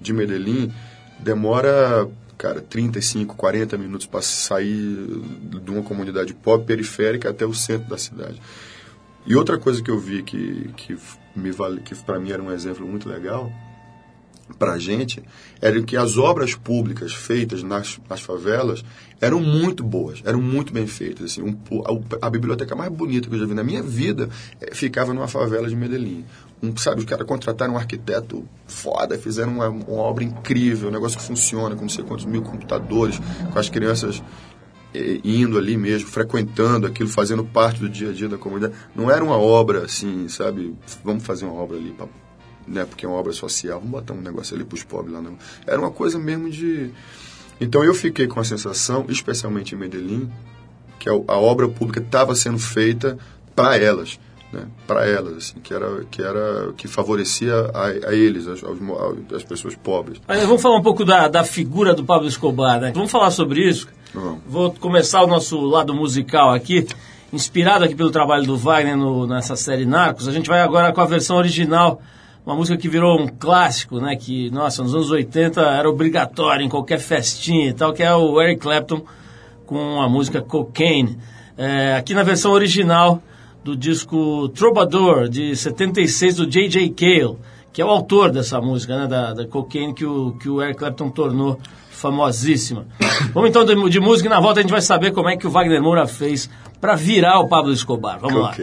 de 0.00 0.12
Medellín 0.12 0.70
demora, 1.18 2.08
cara, 2.36 2.60
35, 2.60 3.34
40 3.36 3.78
minutos 3.78 4.06
para 4.06 4.20
sair 4.22 5.06
de 5.62 5.70
uma 5.70 5.82
comunidade 5.82 6.34
pobre 6.34 6.66
periférica 6.66 7.30
até 7.30 7.46
o 7.46 7.54
centro 7.54 7.88
da 7.88 7.96
cidade. 7.98 8.40
E 9.26 9.34
outra 9.34 9.58
coisa 9.58 9.82
que 9.82 9.90
eu 9.90 9.98
vi 9.98 10.22
que, 10.22 10.70
que 10.76 10.96
me 11.36 11.50
vale, 11.50 11.80
que 11.80 11.94
para 11.94 12.18
mim 12.18 12.30
era 12.30 12.42
um 12.42 12.50
exemplo 12.50 12.86
muito 12.86 13.08
legal 13.08 13.52
para 14.58 14.72
a 14.72 14.78
gente 14.78 15.22
era 15.60 15.80
que 15.82 15.96
as 15.96 16.16
obras 16.16 16.54
públicas 16.54 17.12
feitas 17.12 17.62
nas, 17.62 17.98
nas 18.08 18.20
favelas 18.20 18.84
eram 19.20 19.40
muito 19.40 19.82
boas, 19.82 20.22
eram 20.24 20.40
muito 20.40 20.72
bem 20.72 20.86
feitas. 20.86 21.32
Assim, 21.32 21.42
um, 21.42 21.56
a, 22.20 22.26
a 22.26 22.30
biblioteca 22.30 22.74
mais 22.74 22.92
bonita 22.92 23.28
que 23.28 23.34
eu 23.34 23.38
já 23.38 23.46
vi 23.46 23.54
na 23.54 23.64
minha 23.64 23.82
vida 23.82 24.28
eh, 24.60 24.74
ficava 24.74 25.12
numa 25.12 25.26
favela 25.26 25.68
de 25.68 25.74
Medellín. 25.74 26.24
Um, 26.62 26.76
sabe, 26.76 27.00
os 27.00 27.04
caras 27.06 27.26
contrataram 27.26 27.74
um 27.74 27.76
arquiteto 27.76 28.44
foda, 28.66 29.18
fizeram 29.18 29.52
uma, 29.52 29.68
uma 29.68 30.02
obra 30.02 30.24
incrível, 30.24 30.88
um 30.88 30.92
negócio 30.92 31.18
que 31.18 31.24
funciona 31.24 31.74
com 31.74 31.82
não 31.82 31.88
sei 31.88 32.04
quantos 32.04 32.24
mil 32.24 32.42
computadores, 32.42 33.18
com 33.52 33.58
as 33.58 33.68
crianças 33.68 34.22
indo 35.24 35.58
ali 35.58 35.76
mesmo, 35.76 36.08
frequentando 36.08 36.86
aquilo, 36.86 37.08
fazendo 37.08 37.44
parte 37.44 37.80
do 37.80 37.88
dia 37.88 38.10
a 38.10 38.12
dia 38.12 38.28
da 38.28 38.38
comunidade. 38.38 38.74
Não 38.94 39.10
era 39.10 39.22
uma 39.24 39.36
obra 39.38 39.84
assim, 39.84 40.28
sabe? 40.28 40.74
Vamos 41.04 41.24
fazer 41.24 41.44
uma 41.44 41.54
obra 41.54 41.76
ali 41.76 41.90
para 41.92 42.06
né? 42.66 42.84
Porque 42.84 43.06
é 43.06 43.08
uma 43.08 43.16
obra 43.18 43.32
social, 43.32 43.78
vamos 43.78 43.92
botar 43.92 44.12
um 44.12 44.20
negócio 44.20 44.54
ali 44.56 44.64
pros 44.64 44.82
pobres 44.82 45.14
lá, 45.14 45.22
não. 45.22 45.36
Era 45.66 45.78
uma 45.78 45.90
coisa 45.90 46.18
mesmo 46.18 46.50
de... 46.50 46.90
Então 47.60 47.84
eu 47.84 47.94
fiquei 47.94 48.26
com 48.26 48.40
a 48.40 48.44
sensação, 48.44 49.06
especialmente 49.08 49.74
em 49.74 49.78
Medellín, 49.78 50.28
que 50.98 51.08
a, 51.08 51.12
a 51.12 51.38
obra 51.38 51.68
pública 51.68 52.00
estava 52.00 52.34
sendo 52.34 52.58
feita 52.58 53.16
para 53.54 53.76
elas, 53.78 54.18
né? 54.52 54.66
Para 54.86 55.06
elas, 55.06 55.36
assim, 55.36 55.60
que 55.62 55.72
era 55.72 56.04
que 56.10 56.20
era 56.20 56.72
que 56.76 56.88
favorecia 56.88 57.54
a, 57.72 58.08
a 58.08 58.14
eles, 58.14 58.46
as, 58.46 58.60
mo- 58.62 58.98
as 59.34 59.44
pessoas 59.44 59.74
pobres. 59.76 60.20
Vamos 60.26 60.60
falar 60.60 60.76
um 60.78 60.82
pouco 60.82 61.04
da, 61.04 61.28
da 61.28 61.44
figura 61.44 61.94
do 61.94 62.04
Pablo 62.04 62.28
Escobar, 62.28 62.80
né? 62.80 62.92
Vamos 62.92 63.10
falar 63.10 63.30
sobre 63.30 63.60
isso. 63.66 63.88
Vou 64.46 64.70
começar 64.72 65.22
o 65.22 65.26
nosso 65.26 65.60
lado 65.60 65.94
musical 65.94 66.52
aqui, 66.52 66.86
inspirado 67.32 67.84
aqui 67.84 67.94
pelo 67.94 68.10
trabalho 68.10 68.44
do 68.46 68.56
Wagner 68.56 68.96
no- 68.96 69.26
nessa 69.26 69.56
série 69.56 69.84
Narcos. 69.84 70.26
A 70.28 70.32
gente 70.32 70.48
vai 70.48 70.60
agora 70.60 70.92
com 70.92 71.00
a 71.00 71.06
versão 71.06 71.36
original, 71.36 72.00
uma 72.44 72.54
música 72.54 72.78
que 72.78 72.88
virou 72.88 73.20
um 73.20 73.26
clássico, 73.28 74.00
né? 74.00 74.16
Que, 74.16 74.50
nossa, 74.50 74.82
nos 74.82 74.94
anos 74.94 75.10
80 75.10 75.60
era 75.60 75.88
obrigatório 75.90 76.64
em 76.64 76.68
qualquer 76.68 76.98
festinha 77.00 77.68
e 77.68 77.72
tal, 77.72 77.92
que 77.92 78.02
é 78.02 78.14
o 78.14 78.40
Eric 78.40 78.60
Clapton 78.60 79.02
com 79.66 80.00
a 80.00 80.08
música 80.08 80.40
Cocaine. 80.40 81.18
É, 81.58 81.96
aqui 81.96 82.14
na 82.14 82.22
versão 82.22 82.52
original 82.52 83.20
do 83.64 83.74
disco 83.76 84.48
Troubadour, 84.50 85.28
de 85.28 85.56
76, 85.56 86.36
do 86.36 86.46
J.J. 86.46 86.90
Cale, 86.90 87.36
que 87.72 87.82
é 87.82 87.84
o 87.84 87.88
autor 87.88 88.30
dessa 88.30 88.60
música, 88.60 88.96
né, 88.96 89.06
da, 89.08 89.34
da 89.34 89.46
Cocaine, 89.46 89.92
que 89.92 90.06
o, 90.06 90.32
que 90.40 90.48
o 90.48 90.62
Eric 90.62 90.78
Clapton 90.78 91.10
tornou 91.10 91.58
famosíssima. 91.96 92.86
Vamos 93.32 93.50
então 93.50 93.64
de, 93.64 93.90
de 93.90 94.00
música 94.00 94.28
e 94.28 94.30
na 94.30 94.40
volta 94.40 94.60
a 94.60 94.62
gente 94.62 94.70
vai 94.70 94.82
saber 94.82 95.12
como 95.12 95.28
é 95.28 95.36
que 95.36 95.46
o 95.46 95.50
Wagner 95.50 95.82
Moura 95.82 96.06
fez 96.06 96.48
para 96.80 96.94
virar 96.94 97.40
o 97.40 97.48
Pablo 97.48 97.72
Escobar. 97.72 98.18
Vamos 98.20 98.42
lá. 98.42 98.54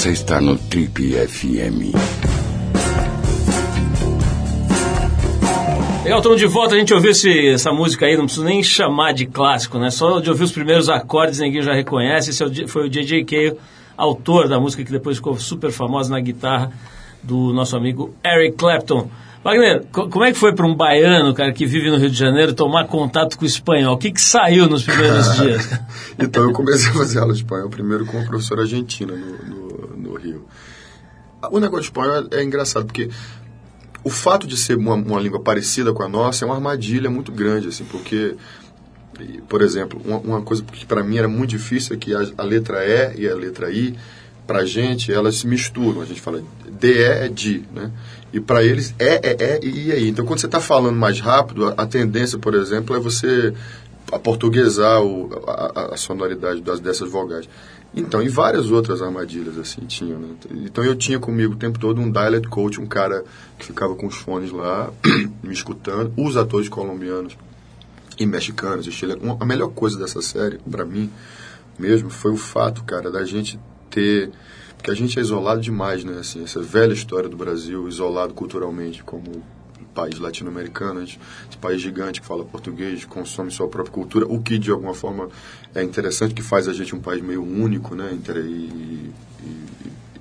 Você 0.00 0.12
está 0.12 0.40
no 0.40 0.56
Trip 0.56 1.12
FM. 1.12 1.92
Legal, 6.02 6.18
estamos 6.20 6.38
de 6.40 6.46
volta. 6.46 6.74
A 6.74 6.78
gente 6.78 6.94
ouviu 6.94 7.10
esse- 7.10 7.48
essa 7.50 7.70
música 7.70 8.06
aí, 8.06 8.16
não 8.16 8.24
preciso 8.24 8.46
nem 8.46 8.62
chamar 8.62 9.12
de 9.12 9.26
clássico, 9.26 9.78
né? 9.78 9.90
Só 9.90 10.18
de 10.20 10.30
ouvir 10.30 10.44
os 10.44 10.52
primeiros 10.52 10.88
acordes, 10.88 11.38
ninguém 11.38 11.60
já 11.60 11.74
reconhece. 11.74 12.30
Esse 12.30 12.42
é 12.42 12.66
foi 12.66 12.86
o 12.86 12.88
J.J. 12.88 13.24
Cale, 13.24 13.58
autor 13.94 14.48
da 14.48 14.58
música 14.58 14.82
que 14.82 14.90
depois 14.90 15.18
ficou 15.18 15.38
super 15.38 15.70
famosa 15.70 16.08
na 16.10 16.18
guitarra 16.20 16.72
do 17.22 17.52
nosso 17.52 17.76
amigo 17.76 18.14
Eric 18.24 18.56
Clapton. 18.56 19.10
Wagner, 19.44 19.84
co- 19.92 20.08
como 20.08 20.24
é 20.24 20.32
que 20.32 20.38
foi 20.38 20.54
para 20.54 20.66
um 20.66 20.74
baiano, 20.74 21.32
cara, 21.34 21.50
que 21.52 21.64
vive 21.66 21.90
no 21.90 21.96
Rio 21.98 22.10
de 22.10 22.16
Janeiro, 22.16 22.52
tomar 22.54 22.86
contato 22.86 23.36
com 23.38 23.44
o 23.44 23.46
espanhol? 23.46 23.94
O 23.94 23.98
que, 23.98 24.10
que 24.12 24.20
saiu 24.20 24.66
nos 24.66 24.82
primeiros 24.82 25.34
dias? 25.36 25.80
Então 26.18 26.42
eu 26.44 26.52
comecei 26.52 26.90
a 26.90 26.94
fazer 26.94 27.18
aula 27.20 27.32
de 27.34 27.40
espanhol 27.40 27.68
primeiro 27.70 28.04
com 28.06 28.16
uma 28.18 28.26
professora 28.26 28.62
argentina 28.62 29.14
no, 29.14 29.54
no. 29.54 29.59
O 31.50 31.58
negócio 31.58 31.82
de 31.82 31.88
espanhol 31.88 32.26
é 32.30 32.42
engraçado, 32.42 32.86
porque 32.86 33.08
o 34.02 34.10
fato 34.10 34.46
de 34.46 34.56
ser 34.56 34.76
uma, 34.76 34.94
uma 34.94 35.20
língua 35.20 35.40
parecida 35.40 35.92
com 35.92 36.02
a 36.02 36.08
nossa 36.08 36.44
é 36.44 36.46
uma 36.46 36.54
armadilha 36.54 37.10
muito 37.10 37.30
grande, 37.32 37.68
assim, 37.68 37.84
porque, 37.84 38.34
e, 39.20 39.40
por 39.42 39.62
exemplo, 39.62 40.00
uma, 40.04 40.18
uma 40.18 40.42
coisa 40.42 40.62
que 40.62 40.86
para 40.86 41.02
mim 41.02 41.18
era 41.18 41.28
muito 41.28 41.50
difícil 41.50 41.94
é 41.94 41.98
que 41.98 42.14
a, 42.14 42.20
a 42.38 42.42
letra 42.42 42.84
E 42.84 43.20
e 43.22 43.28
a 43.28 43.34
letra 43.34 43.70
I, 43.70 43.96
pra 44.46 44.64
gente, 44.64 45.12
elas 45.12 45.36
se 45.36 45.46
misturam. 45.46 46.00
A 46.00 46.04
gente 46.04 46.20
fala 46.20 46.42
DE 46.68 47.02
é 47.02 47.28
de, 47.28 47.62
né? 47.72 47.90
E 48.32 48.40
para 48.40 48.64
eles 48.64 48.94
é, 48.98 49.14
é, 49.30 49.36
é 49.38 49.60
e 49.62 49.68
I 49.68 49.92
é 49.92 50.00
I. 50.00 50.08
Então, 50.08 50.24
quando 50.24 50.40
você 50.40 50.46
está 50.46 50.60
falando 50.60 50.96
mais 50.96 51.20
rápido, 51.20 51.68
a, 51.68 51.74
a 51.76 51.86
tendência, 51.86 52.38
por 52.38 52.54
exemplo, 52.54 52.96
é 52.96 52.98
você 52.98 53.54
aportuguesar 54.12 55.02
o, 55.02 55.30
a, 55.46 55.94
a- 55.94 55.96
sonoridade 55.96 56.60
das, 56.60 56.80
dessas 56.80 57.10
vogais. 57.10 57.48
Então, 57.94 58.22
e 58.22 58.28
várias 58.28 58.70
outras 58.70 59.02
armadilhas 59.02 59.58
assim 59.58 59.80
tinham, 59.86 60.18
né? 60.18 60.28
Então 60.64 60.84
eu 60.84 60.94
tinha 60.94 61.18
comigo 61.18 61.54
o 61.54 61.56
tempo 61.56 61.78
todo 61.78 62.00
um 62.00 62.10
dialect 62.10 62.48
coach, 62.48 62.80
um 62.80 62.86
cara 62.86 63.24
que 63.58 63.66
ficava 63.66 63.94
com 63.96 64.06
os 64.06 64.14
fones 64.16 64.52
lá, 64.52 64.90
me 65.42 65.52
escutando, 65.52 66.12
os 66.16 66.36
atores 66.36 66.68
colombianos 66.68 67.36
e 68.18 68.26
mexicanos, 68.26 68.86
e 68.86 68.92
chilenos. 68.92 69.36
A 69.40 69.44
melhor 69.44 69.70
coisa 69.70 69.98
dessa 69.98 70.22
série, 70.22 70.58
pra 70.70 70.84
mim 70.84 71.10
mesmo, 71.78 72.10
foi 72.10 72.30
o 72.32 72.36
fato, 72.36 72.84
cara, 72.84 73.10
da 73.10 73.24
gente 73.24 73.58
ter... 73.90 74.30
Porque 74.76 74.90
a 74.90 74.94
gente 74.94 75.18
é 75.18 75.22
isolado 75.22 75.60
demais, 75.60 76.04
né? 76.04 76.18
Assim, 76.20 76.42
essa 76.42 76.62
velha 76.62 76.92
história 76.92 77.28
do 77.28 77.36
Brasil, 77.36 77.86
isolado 77.88 78.32
culturalmente, 78.32 79.02
como 79.02 79.24
país 79.94 80.18
latino-americano, 80.18 81.02
esse 81.02 81.18
país 81.60 81.80
gigante 81.80 82.20
que 82.20 82.26
fala 82.26 82.44
português, 82.44 83.04
consome 83.04 83.50
sua 83.50 83.68
própria 83.68 83.92
cultura, 83.92 84.26
o 84.26 84.40
que 84.40 84.58
de 84.58 84.70
alguma 84.70 84.94
forma 84.94 85.28
é 85.74 85.82
interessante, 85.82 86.34
que 86.34 86.42
faz 86.42 86.68
a 86.68 86.72
gente 86.72 86.94
um 86.94 87.00
país 87.00 87.22
meio 87.22 87.42
único, 87.42 87.94
né? 87.94 88.10
E, 88.12 88.38
e- 88.38 89.10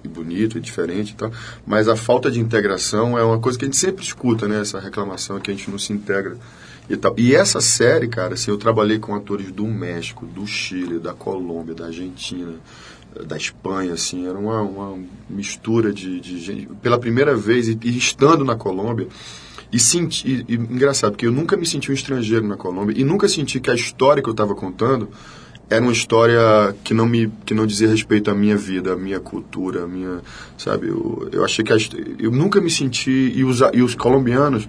e 0.04 0.08
bonito 0.08 0.58
e 0.58 0.62
diferente 0.62 1.12
e 1.12 1.16
tal. 1.16 1.32
Mas 1.68 1.88
a 1.88 1.96
falta 1.96 2.32
de 2.32 2.40
integração 2.40 3.18
é 3.18 3.24
uma 3.24 3.40
coisa 3.40 3.58
que 3.58 3.66
a 3.66 3.68
gente 3.68 3.78
sempre 3.78 4.04
escuta, 4.04 4.48
né? 4.48 4.62
Essa 4.62 4.80
reclamação 4.80 5.40
que 5.40 5.52
a 5.52 5.54
gente 5.54 5.70
não 5.70 5.78
se 5.78 5.92
integra 5.94 6.38
e 6.90 6.96
tal. 6.98 7.14
E 7.18 7.36
essa 7.36 7.60
série, 7.62 8.08
cara, 8.08 8.34
assim, 8.34 8.50
eu 8.52 8.58
trabalhei 8.58 8.98
com 8.98 9.14
atores 9.14 9.52
do 9.52 9.66
México, 9.68 10.26
do 10.26 10.48
Chile, 10.48 11.00
da 11.00 11.14
Colômbia, 11.14 11.76
da 11.76 11.86
Argentina, 11.88 12.54
da 13.28 13.36
Espanha, 13.36 13.94
assim, 13.94 14.28
era 14.28 14.38
uma, 14.38 14.62
uma 14.62 14.98
mistura 15.30 15.92
de, 15.92 16.20
de 16.20 16.40
gente. 16.40 16.68
Pela 16.82 16.98
primeira 16.98 17.36
vez, 17.36 17.68
e, 17.68 17.78
e 17.84 17.98
estando 17.98 18.46
na 18.46 18.56
Colômbia, 18.56 19.08
e 19.72 19.80
senti, 19.80 20.46
e, 20.48 20.54
e 20.54 20.56
engraçado, 20.56 21.12
porque 21.12 21.28
eu 21.28 21.32
nunca 21.32 21.56
me 21.56 21.66
senti 21.66 21.92
um 21.92 21.94
estrangeiro 21.94 22.48
na 22.48 22.58
Colômbia, 22.58 23.00
e 23.00 23.04
nunca 23.04 23.28
senti 23.28 23.60
que 23.60 23.70
a 23.70 23.76
história 23.76 24.22
que 24.22 24.30
eu 24.30 24.34
estava 24.34 24.56
contando 24.56 25.10
era 25.70 25.84
uma 25.84 25.94
história 25.94 26.76
que 26.84 26.94
não 26.94 27.06
me 27.06 27.32
que 27.46 27.54
não 27.54 27.68
dizia 27.68 27.88
respeito 27.88 28.32
à 28.32 28.34
minha 28.34 28.58
vida, 28.58 28.94
à 28.94 28.96
minha 28.96 29.20
cultura, 29.20 29.84
à 29.84 29.88
minha, 29.88 30.20
sabe? 30.58 30.88
Eu, 30.88 31.30
eu 31.32 31.46
achei 31.46 31.64
que 31.64 31.72
a, 31.72 31.78
eu 32.18 32.32
nunca 32.32 32.60
me 32.60 32.72
senti 32.72 33.32
e 33.36 33.44
os, 33.44 33.60
e 33.74 33.82
os 33.84 33.94
colombianos 33.94 34.68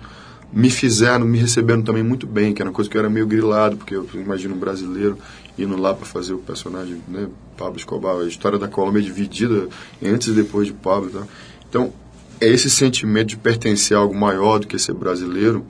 me 0.53 0.69
fizeram, 0.69 1.25
me 1.25 1.39
receberam 1.39 1.81
também 1.81 2.03
muito 2.03 2.27
bem, 2.27 2.53
que 2.53 2.61
era 2.61 2.69
uma 2.69 2.75
coisa 2.75 2.91
que 2.91 2.97
eu 2.97 3.01
era 3.01 3.09
meio 3.09 3.27
grilado, 3.27 3.77
porque 3.77 3.95
eu 3.95 4.07
imagino 4.15 4.55
um 4.55 4.59
brasileiro 4.59 5.17
indo 5.57 5.77
lá 5.77 5.95
para 5.95 6.07
fazer 6.07 6.35
o 6.35 6.39
personagem, 6.39 7.01
né, 7.09 7.29
Pablo 7.57 7.77
Escobar, 7.77 8.17
a 8.17 8.25
história 8.25 8.59
da 8.59 8.67
Colômbia 8.67 9.01
é 9.01 9.03
dividida 9.03 9.69
antes 10.03 10.29
e 10.29 10.33
depois 10.33 10.67
de 10.67 10.73
Pablo, 10.73 11.11
tal. 11.11 11.29
Então, 11.69 11.93
é 12.41 12.49
esse 12.49 12.71
sentimento 12.71 13.29
de 13.29 13.37
pertencer 13.37 13.97
a 13.97 14.01
algo 14.01 14.15
maior 14.15 14.59
do 14.59 14.67
que 14.67 14.79
ser 14.79 14.95
brasileiro, 14.95 15.65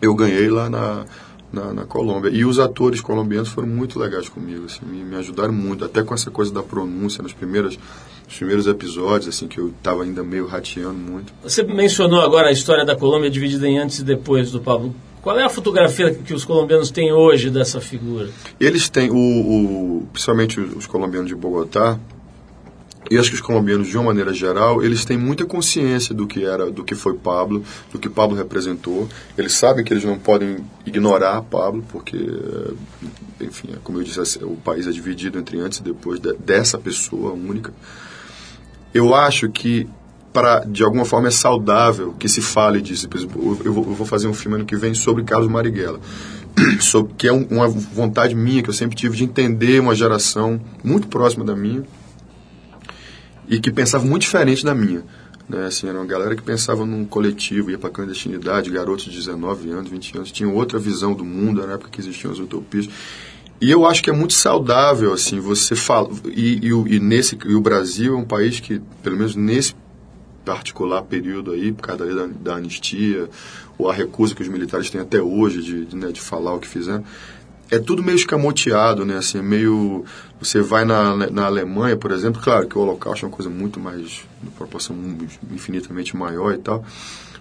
eu 0.00 0.14
ganhei 0.14 0.48
lá 0.48 0.70
na, 0.70 1.04
na, 1.52 1.72
na 1.72 1.84
Colômbia. 1.84 2.30
E 2.30 2.44
os 2.44 2.58
atores 2.58 3.00
colombianos 3.00 3.48
foram 3.48 3.66
muito 3.68 3.98
legais 3.98 4.28
comigo, 4.28 4.66
assim, 4.66 4.80
me, 4.86 5.02
me 5.02 5.16
ajudaram 5.16 5.52
muito, 5.52 5.84
até 5.84 6.02
com 6.02 6.14
essa 6.14 6.30
coisa 6.30 6.52
da 6.52 6.62
pronúncia 6.62 7.22
nos 7.22 7.32
primeiros, 7.32 7.78
nos 8.26 8.36
primeiros 8.36 8.66
episódios, 8.66 9.28
assim, 9.34 9.48
que 9.48 9.58
eu 9.58 9.68
estava 9.68 10.04
ainda 10.04 10.22
meio 10.22 10.46
rateando 10.46 10.94
muito. 10.98 11.32
Você 11.42 11.62
mencionou 11.64 12.20
agora 12.20 12.48
a 12.48 12.52
história 12.52 12.84
da 12.84 12.94
Colômbia 12.94 13.28
dividida 13.30 13.66
em 13.66 13.78
antes 13.78 13.98
e 13.98 14.04
depois 14.04 14.50
do 14.52 14.60
Pablo. 14.60 14.94
Qual 15.20 15.36
é 15.38 15.42
a 15.42 15.48
fotografia 15.48 16.14
que 16.14 16.32
os 16.32 16.44
colombianos 16.44 16.92
têm 16.92 17.12
hoje 17.12 17.50
dessa 17.50 17.80
figura? 17.80 18.28
Eles 18.60 18.88
têm, 18.88 19.10
o, 19.10 19.16
o- 19.16 20.06
principalmente 20.12 20.60
os, 20.60 20.76
os 20.76 20.86
colombianos 20.86 21.28
de 21.28 21.34
Bogotá, 21.34 21.98
e 23.10 23.16
acho 23.18 23.30
que 23.30 23.36
os 23.36 23.40
colombianos, 23.40 23.88
de 23.88 23.96
uma 23.96 24.04
maneira 24.06 24.32
geral, 24.34 24.82
eles 24.82 25.04
têm 25.04 25.16
muita 25.16 25.46
consciência 25.46 26.14
do 26.14 26.26
que 26.26 26.44
era, 26.44 26.70
do 26.70 26.84
que 26.84 26.94
foi 26.94 27.14
Pablo, 27.14 27.62
do 27.90 27.98
que 27.98 28.08
Pablo 28.08 28.36
representou. 28.36 29.08
Eles 29.36 29.52
sabem 29.52 29.84
que 29.84 29.92
eles 29.92 30.04
não 30.04 30.18
podem 30.18 30.58
ignorar 30.84 31.40
Pablo, 31.42 31.82
porque, 31.88 32.16
eh, 32.18 33.44
enfim, 33.44 33.68
é 33.72 33.76
como 33.82 33.98
eu 33.98 34.02
disse, 34.04 34.20
o 34.44 34.56
país 34.56 34.86
é 34.86 34.90
dividido 34.90 35.38
entre 35.38 35.58
antes 35.58 35.78
e 35.78 35.82
depois 35.82 36.20
de- 36.20 36.34
dessa 36.34 36.76
pessoa 36.76 37.32
única. 37.32 37.72
Eu 38.92 39.14
acho 39.14 39.48
que 39.50 39.86
para 40.32 40.60
de 40.60 40.84
alguma 40.84 41.04
forma 41.04 41.28
é 41.28 41.30
saudável 41.30 42.14
que 42.18 42.28
se 42.28 42.40
fale 42.42 42.80
disso. 42.82 43.08
Eu- 43.14 43.60
eu 43.64 43.72
vou, 43.72 43.96
eu 43.98 44.04
fazer 44.04 44.28
um 44.28 44.34
filme 44.34 44.56
ano 44.56 44.66
que 44.66 44.76
vem 44.76 44.92
sobre 44.94 45.24
Carlos 45.24 45.50
Marighella, 45.50 45.98
sobre, 46.80 47.14
que 47.16 47.26
é 47.26 47.32
um- 47.32 47.46
uma 47.50 47.66
vontade 47.68 48.34
minha 48.34 48.62
que 48.62 48.68
eu 48.68 48.74
sempre 48.74 48.96
tive 48.96 49.16
de 49.16 49.24
entender 49.24 49.80
uma 49.80 49.94
geração 49.94 50.60
muito 50.84 51.08
próxima 51.08 51.44
da 51.44 51.56
minha 51.56 51.82
e 53.48 53.58
que 53.58 53.70
pensava 53.70 54.04
muito 54.04 54.22
diferente 54.22 54.64
da 54.64 54.74
minha. 54.74 55.02
Né? 55.48 55.66
Assim, 55.66 55.88
era 55.88 55.98
uma 55.98 56.06
galera 56.06 56.36
que 56.36 56.42
pensava 56.42 56.84
num 56.84 57.04
coletivo, 57.04 57.70
ia 57.70 57.78
para 57.78 57.90
clandestinidade, 57.90 58.70
garotos 58.70 59.04
de 59.06 59.12
19 59.12 59.70
anos, 59.70 59.90
20 59.90 60.16
anos, 60.18 60.32
tinham 60.32 60.54
outra 60.54 60.78
visão 60.78 61.14
do 61.14 61.24
mundo, 61.24 61.66
na 61.66 61.74
época 61.74 61.90
que 61.90 62.00
existiam 62.00 62.30
as 62.30 62.38
utopias. 62.38 62.88
E 63.60 63.70
eu 63.70 63.86
acho 63.86 64.02
que 64.02 64.10
é 64.10 64.12
muito 64.12 64.34
saudável, 64.34 65.12
assim, 65.12 65.40
você 65.40 65.74
fala. 65.74 66.10
E, 66.26 66.60
e, 66.62 66.68
e 66.68 67.00
nesse, 67.00 67.36
e 67.44 67.54
o 67.54 67.60
Brasil 67.60 68.14
é 68.14 68.16
um 68.16 68.24
país 68.24 68.60
que, 68.60 68.80
pelo 69.02 69.16
menos 69.16 69.34
nesse 69.34 69.74
particular 70.44 71.02
período 71.02 71.50
aí, 71.50 71.72
por 71.72 71.82
causa 71.82 72.06
da, 72.06 72.26
da 72.26 72.56
anistia, 72.56 73.28
ou 73.76 73.90
a 73.90 73.94
recusa 73.94 74.34
que 74.34 74.42
os 74.42 74.48
militares 74.48 74.90
têm 74.90 75.00
até 75.00 75.20
hoje 75.20 75.62
de, 75.62 75.84
de, 75.86 75.96
né, 75.96 76.12
de 76.12 76.20
falar 76.20 76.54
o 76.54 76.58
que 76.58 76.68
fizeram, 76.68 77.04
é 77.70 77.78
tudo 77.78 78.02
meio 78.02 78.16
escamoteado, 78.16 79.04
né? 79.04 79.16
Assim, 79.18 79.38
é 79.38 79.42
meio. 79.42 80.04
Você 80.40 80.60
vai 80.60 80.84
na, 80.84 81.30
na 81.30 81.46
Alemanha, 81.46 81.96
por 81.96 82.12
exemplo, 82.12 82.40
claro 82.40 82.66
que 82.66 82.78
o 82.78 82.80
Holocausto 82.80 83.24
é 83.24 83.28
uma 83.28 83.34
coisa 83.34 83.50
muito 83.50 83.78
mais. 83.78 84.02
de 84.42 84.50
proporção 84.56 84.96
infinitamente 85.52 86.16
maior 86.16 86.54
e 86.54 86.58
tal. 86.58 86.84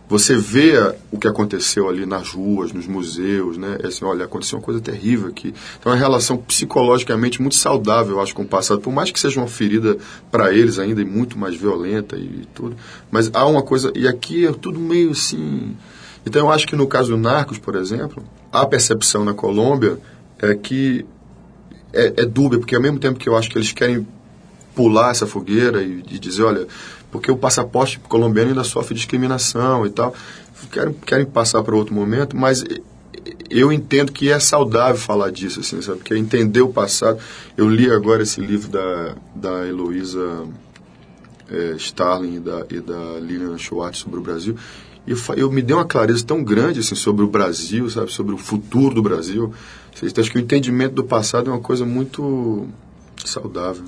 Você 0.09 0.37
vê 0.37 0.73
o 1.11 1.19
que 1.19 1.27
aconteceu 1.27 1.89
ali 1.89 2.05
nas 2.05 2.29
ruas, 2.29 2.71
nos 2.71 2.87
museus, 2.87 3.57
né? 3.57 3.77
É 3.83 3.87
assim, 3.87 4.05
olha, 4.05 4.23
aconteceu 4.23 4.57
uma 4.57 4.63
coisa 4.63 4.79
terrível 4.79 5.27
aqui. 5.27 5.53
Então, 5.77 5.91
é 5.91 5.95
uma 5.95 5.99
relação 5.99 6.37
psicologicamente 6.37 7.41
muito 7.41 7.55
saudável, 7.55 8.15
eu 8.15 8.21
acho, 8.21 8.33
com 8.33 8.43
o 8.43 8.47
passado. 8.47 8.79
Por 8.79 8.93
mais 8.93 9.11
que 9.11 9.19
seja 9.19 9.37
uma 9.37 9.47
ferida 9.47 9.97
para 10.31 10.53
eles 10.53 10.79
ainda 10.79 11.01
e 11.01 11.05
muito 11.05 11.37
mais 11.37 11.57
violenta 11.57 12.15
e 12.15 12.47
tudo. 12.55 12.77
Mas 13.11 13.29
há 13.33 13.45
uma 13.45 13.61
coisa. 13.61 13.91
E 13.95 14.07
aqui 14.07 14.47
é 14.47 14.51
tudo 14.53 14.79
meio 14.79 15.11
assim. 15.11 15.75
Então, 16.25 16.41
eu 16.41 16.51
acho 16.51 16.65
que 16.67 16.75
no 16.75 16.87
caso 16.87 17.09
do 17.09 17.17
Narcos, 17.17 17.57
por 17.57 17.75
exemplo, 17.75 18.23
a 18.51 18.65
percepção 18.65 19.25
na 19.25 19.33
Colômbia 19.33 19.99
é 20.41 20.55
que 20.55 21.05
é, 21.93 22.21
é 22.21 22.25
dúbia, 22.25 22.59
porque 22.59 22.75
ao 22.75 22.81
mesmo 22.81 22.99
tempo 22.99 23.19
que 23.19 23.27
eu 23.27 23.35
acho 23.35 23.49
que 23.49 23.57
eles 23.57 23.71
querem 23.71 24.05
pular 24.75 25.11
essa 25.11 25.25
fogueira 25.25 25.81
e, 25.81 26.03
e 26.09 26.19
dizer, 26.19 26.43
olha, 26.43 26.67
porque 27.11 27.31
o 27.31 27.37
passaporte 27.37 27.99
colombiano 27.99 28.49
ainda 28.49 28.63
sofre 28.63 28.93
discriminação 28.93 29.85
e 29.85 29.89
tal, 29.89 30.13
querem, 30.71 30.93
querem 30.93 31.25
passar 31.25 31.63
para 31.63 31.75
outro 31.75 31.95
momento, 31.95 32.35
mas 32.35 32.63
eu 33.49 33.71
entendo 33.71 34.11
que 34.11 34.29
é 34.29 34.39
saudável 34.39 34.97
falar 34.97 35.31
disso, 35.31 35.61
assim, 35.61 35.81
sabe? 35.81 35.99
Porque 35.99 36.15
entender 36.15 36.61
o 36.61 36.69
passado. 36.69 37.19
Eu 37.55 37.69
li 37.69 37.89
agora 37.89 38.23
esse 38.23 38.41
livro 38.41 38.69
da, 38.69 39.15
da 39.33 39.67
Heloísa 39.67 40.45
é, 41.49 41.71
Starling 41.77 42.35
e 42.35 42.39
da, 42.39 42.65
e 42.69 42.79
da 42.79 43.19
Lilian 43.19 43.57
Schwartz 43.57 43.99
sobre 43.99 44.19
o 44.19 44.21
Brasil. 44.21 44.55
E 45.05 45.11
eu, 45.11 45.17
eu 45.37 45.51
me 45.51 45.61
dei 45.61 45.75
uma 45.75 45.85
clareza 45.85 46.25
tão 46.25 46.43
grande 46.43 46.81
assim, 46.81 46.95
sobre 46.95 47.23
o 47.23 47.27
Brasil, 47.27 47.89
sabe? 47.89 48.11
Sobre 48.11 48.35
o 48.35 48.37
futuro 48.37 48.93
do 48.93 49.01
Brasil. 49.01 49.53
Acho 50.05 50.31
que 50.31 50.37
o 50.37 50.41
entendimento 50.41 50.93
do 50.93 51.03
passado 51.03 51.49
é 51.49 51.53
uma 51.53 51.61
coisa 51.61 51.85
muito 51.85 52.67
saudável. 53.25 53.83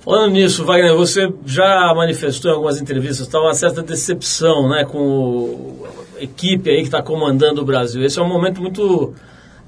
Falando 0.00 0.32
nisso, 0.32 0.64
Wagner, 0.64 0.96
você 0.96 1.32
já 1.46 1.92
manifestou 1.94 2.50
em 2.50 2.54
algumas 2.54 2.80
entrevistas 2.80 3.28
tá, 3.28 3.40
uma 3.40 3.54
certa 3.54 3.82
decepção 3.82 4.68
né, 4.68 4.84
com 4.84 5.86
a 6.18 6.22
equipe 6.22 6.68
aí 6.70 6.78
que 6.78 6.82
está 6.84 7.00
comandando 7.00 7.62
o 7.62 7.64
Brasil. 7.64 8.02
Esse 8.02 8.18
é 8.18 8.22
um 8.22 8.28
momento 8.28 8.60
muito 8.60 9.14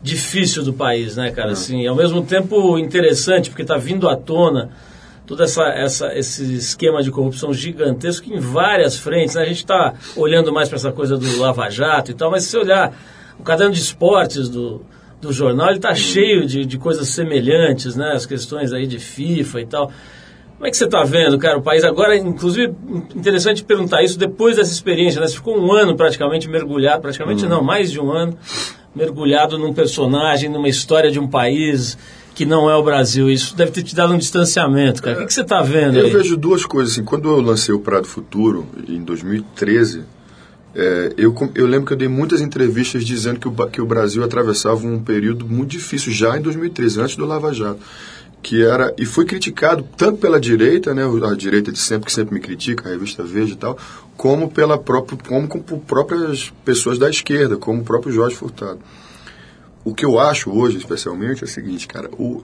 difícil 0.02 0.64
do 0.64 0.72
país, 0.72 1.16
né, 1.16 1.30
cara? 1.30 1.52
Assim, 1.52 1.86
ao 1.86 1.94
mesmo 1.94 2.24
tempo 2.24 2.76
interessante, 2.78 3.48
porque 3.48 3.62
está 3.62 3.76
vindo 3.76 4.08
à 4.08 4.16
tona 4.16 4.70
todo 5.26 5.42
essa, 5.42 5.64
essa, 5.68 6.14
esse 6.14 6.54
esquema 6.54 7.02
de 7.02 7.10
corrupção 7.10 7.52
gigantesco 7.52 8.30
em 8.32 8.38
várias 8.38 8.98
frentes. 8.98 9.36
né? 9.36 9.42
A 9.42 9.46
gente 9.46 9.58
está 9.58 9.94
olhando 10.16 10.52
mais 10.52 10.68
para 10.68 10.76
essa 10.76 10.92
coisa 10.92 11.16
do 11.16 11.38
Lava 11.38 11.70
Jato 11.70 12.10
e 12.10 12.14
tal, 12.14 12.30
mas 12.30 12.44
se 12.44 12.50
você 12.50 12.58
olhar 12.58 12.92
o 13.38 13.42
caderno 13.42 13.72
de 13.72 13.80
esportes 13.80 14.48
do, 14.48 14.82
do 15.24 15.32
jornal, 15.32 15.68
ele 15.68 15.76
está 15.76 15.94
cheio 15.94 16.46
de, 16.46 16.64
de 16.64 16.78
coisas 16.78 17.08
semelhantes, 17.08 17.96
né? 17.96 18.12
As 18.12 18.26
questões 18.26 18.72
aí 18.72 18.86
de 18.86 18.98
FIFA 18.98 19.60
e 19.60 19.66
tal. 19.66 19.92
Como 20.56 20.66
é 20.66 20.70
que 20.70 20.76
você 20.76 20.84
está 20.84 21.02
vendo, 21.02 21.36
cara, 21.36 21.58
o 21.58 21.62
país 21.62 21.84
agora, 21.84 22.16
inclusive, 22.16 22.72
interessante 23.14 23.64
perguntar 23.64 24.02
isso 24.02 24.18
depois 24.18 24.56
dessa 24.56 24.72
experiência, 24.72 25.20
né? 25.20 25.26
Você 25.26 25.34
ficou 25.34 25.58
um 25.58 25.72
ano 25.72 25.96
praticamente 25.96 26.48
mergulhado, 26.48 27.02
praticamente 27.02 27.44
não, 27.46 27.62
mais 27.62 27.90
de 27.90 28.00
um 28.00 28.10
ano, 28.12 28.38
mergulhado 28.94 29.58
num 29.58 29.74
personagem, 29.74 30.48
numa 30.48 30.68
história 30.68 31.10
de 31.10 31.18
um 31.18 31.26
país 31.26 31.98
que 32.34 32.44
não 32.44 32.70
é 32.70 32.74
o 32.76 32.82
Brasil. 32.82 33.30
Isso 33.30 33.56
deve 33.56 33.72
ter 33.72 33.82
te 33.82 33.94
dado 33.94 34.14
um 34.14 34.18
distanciamento, 34.18 35.02
cara. 35.02 35.16
O 35.16 35.20
que, 35.20 35.26
que 35.26 35.34
você 35.34 35.42
está 35.42 35.60
vendo 35.60 35.98
Eu 35.98 36.06
aí? 36.06 36.10
vejo 36.12 36.36
duas 36.36 36.64
coisas. 36.64 36.94
Assim, 36.94 37.04
quando 37.04 37.28
eu 37.28 37.40
lancei 37.40 37.74
o 37.74 37.80
Prado 37.80 38.06
Futuro, 38.06 38.66
em 38.88 39.02
2013, 39.02 40.02
é, 40.74 41.14
eu, 41.16 41.34
eu 41.54 41.66
lembro 41.66 41.86
que 41.86 41.92
eu 41.92 41.96
dei 41.96 42.08
muitas 42.08 42.40
entrevistas 42.40 43.04
dizendo 43.04 43.38
que 43.38 43.46
o, 43.46 43.52
que 43.68 43.80
o 43.80 43.86
Brasil 43.86 44.24
atravessava 44.24 44.86
um 44.86 45.00
período 45.00 45.46
muito 45.46 45.70
difícil 45.70 46.12
já 46.12 46.36
em 46.36 46.42
2013, 46.42 47.00
antes 47.00 47.16
do 47.16 47.24
Lava 47.24 47.52
Jato. 47.52 47.80
Que 48.42 48.62
era, 48.62 48.92
e 48.98 49.06
foi 49.06 49.24
criticado 49.24 49.88
tanto 49.96 50.18
pela 50.18 50.38
direita, 50.38 50.92
né, 50.92 51.02
a 51.04 51.34
direita 51.34 51.72
de 51.72 51.78
sempre, 51.78 52.06
que 52.06 52.12
sempre 52.12 52.34
me 52.34 52.40
critica, 52.40 52.88
a 52.88 52.92
revista 52.92 53.22
Veja 53.22 53.54
e 53.54 53.56
tal, 53.56 53.78
como, 54.16 54.50
pela 54.50 54.76
própria, 54.76 55.18
como 55.26 55.48
com 55.48 55.60
por 55.60 55.78
próprias 55.78 56.52
pessoas 56.62 56.98
da 56.98 57.08
esquerda, 57.08 57.56
como 57.56 57.80
o 57.80 57.84
próprio 57.84 58.12
Jorge 58.12 58.36
Furtado. 58.36 58.80
O 59.82 59.94
que 59.94 60.04
eu 60.04 60.18
acho 60.18 60.50
hoje, 60.50 60.76
especialmente, 60.76 61.42
é 61.42 61.46
o 61.46 61.48
seguinte, 61.48 61.86
cara, 61.86 62.10
o, 62.18 62.42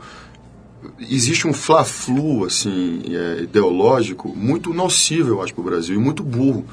existe 0.98 1.46
um 1.46 1.52
fla-flu 1.52 2.44
assim, 2.44 3.02
é, 3.08 3.42
ideológico 3.42 4.34
muito 4.34 4.72
nocivo, 4.72 5.30
eu 5.30 5.42
acho, 5.42 5.52
para 5.52 5.60
o 5.60 5.64
Brasil, 5.64 5.96
e 5.96 5.98
muito 5.98 6.22
burro. 6.22 6.64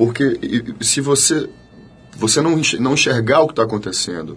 Porque 0.00 0.40
se 0.80 1.02
você, 1.02 1.46
você 2.16 2.40
não, 2.40 2.58
não 2.78 2.94
enxergar 2.94 3.40
o 3.42 3.46
que 3.48 3.52
está 3.52 3.64
acontecendo 3.64 4.34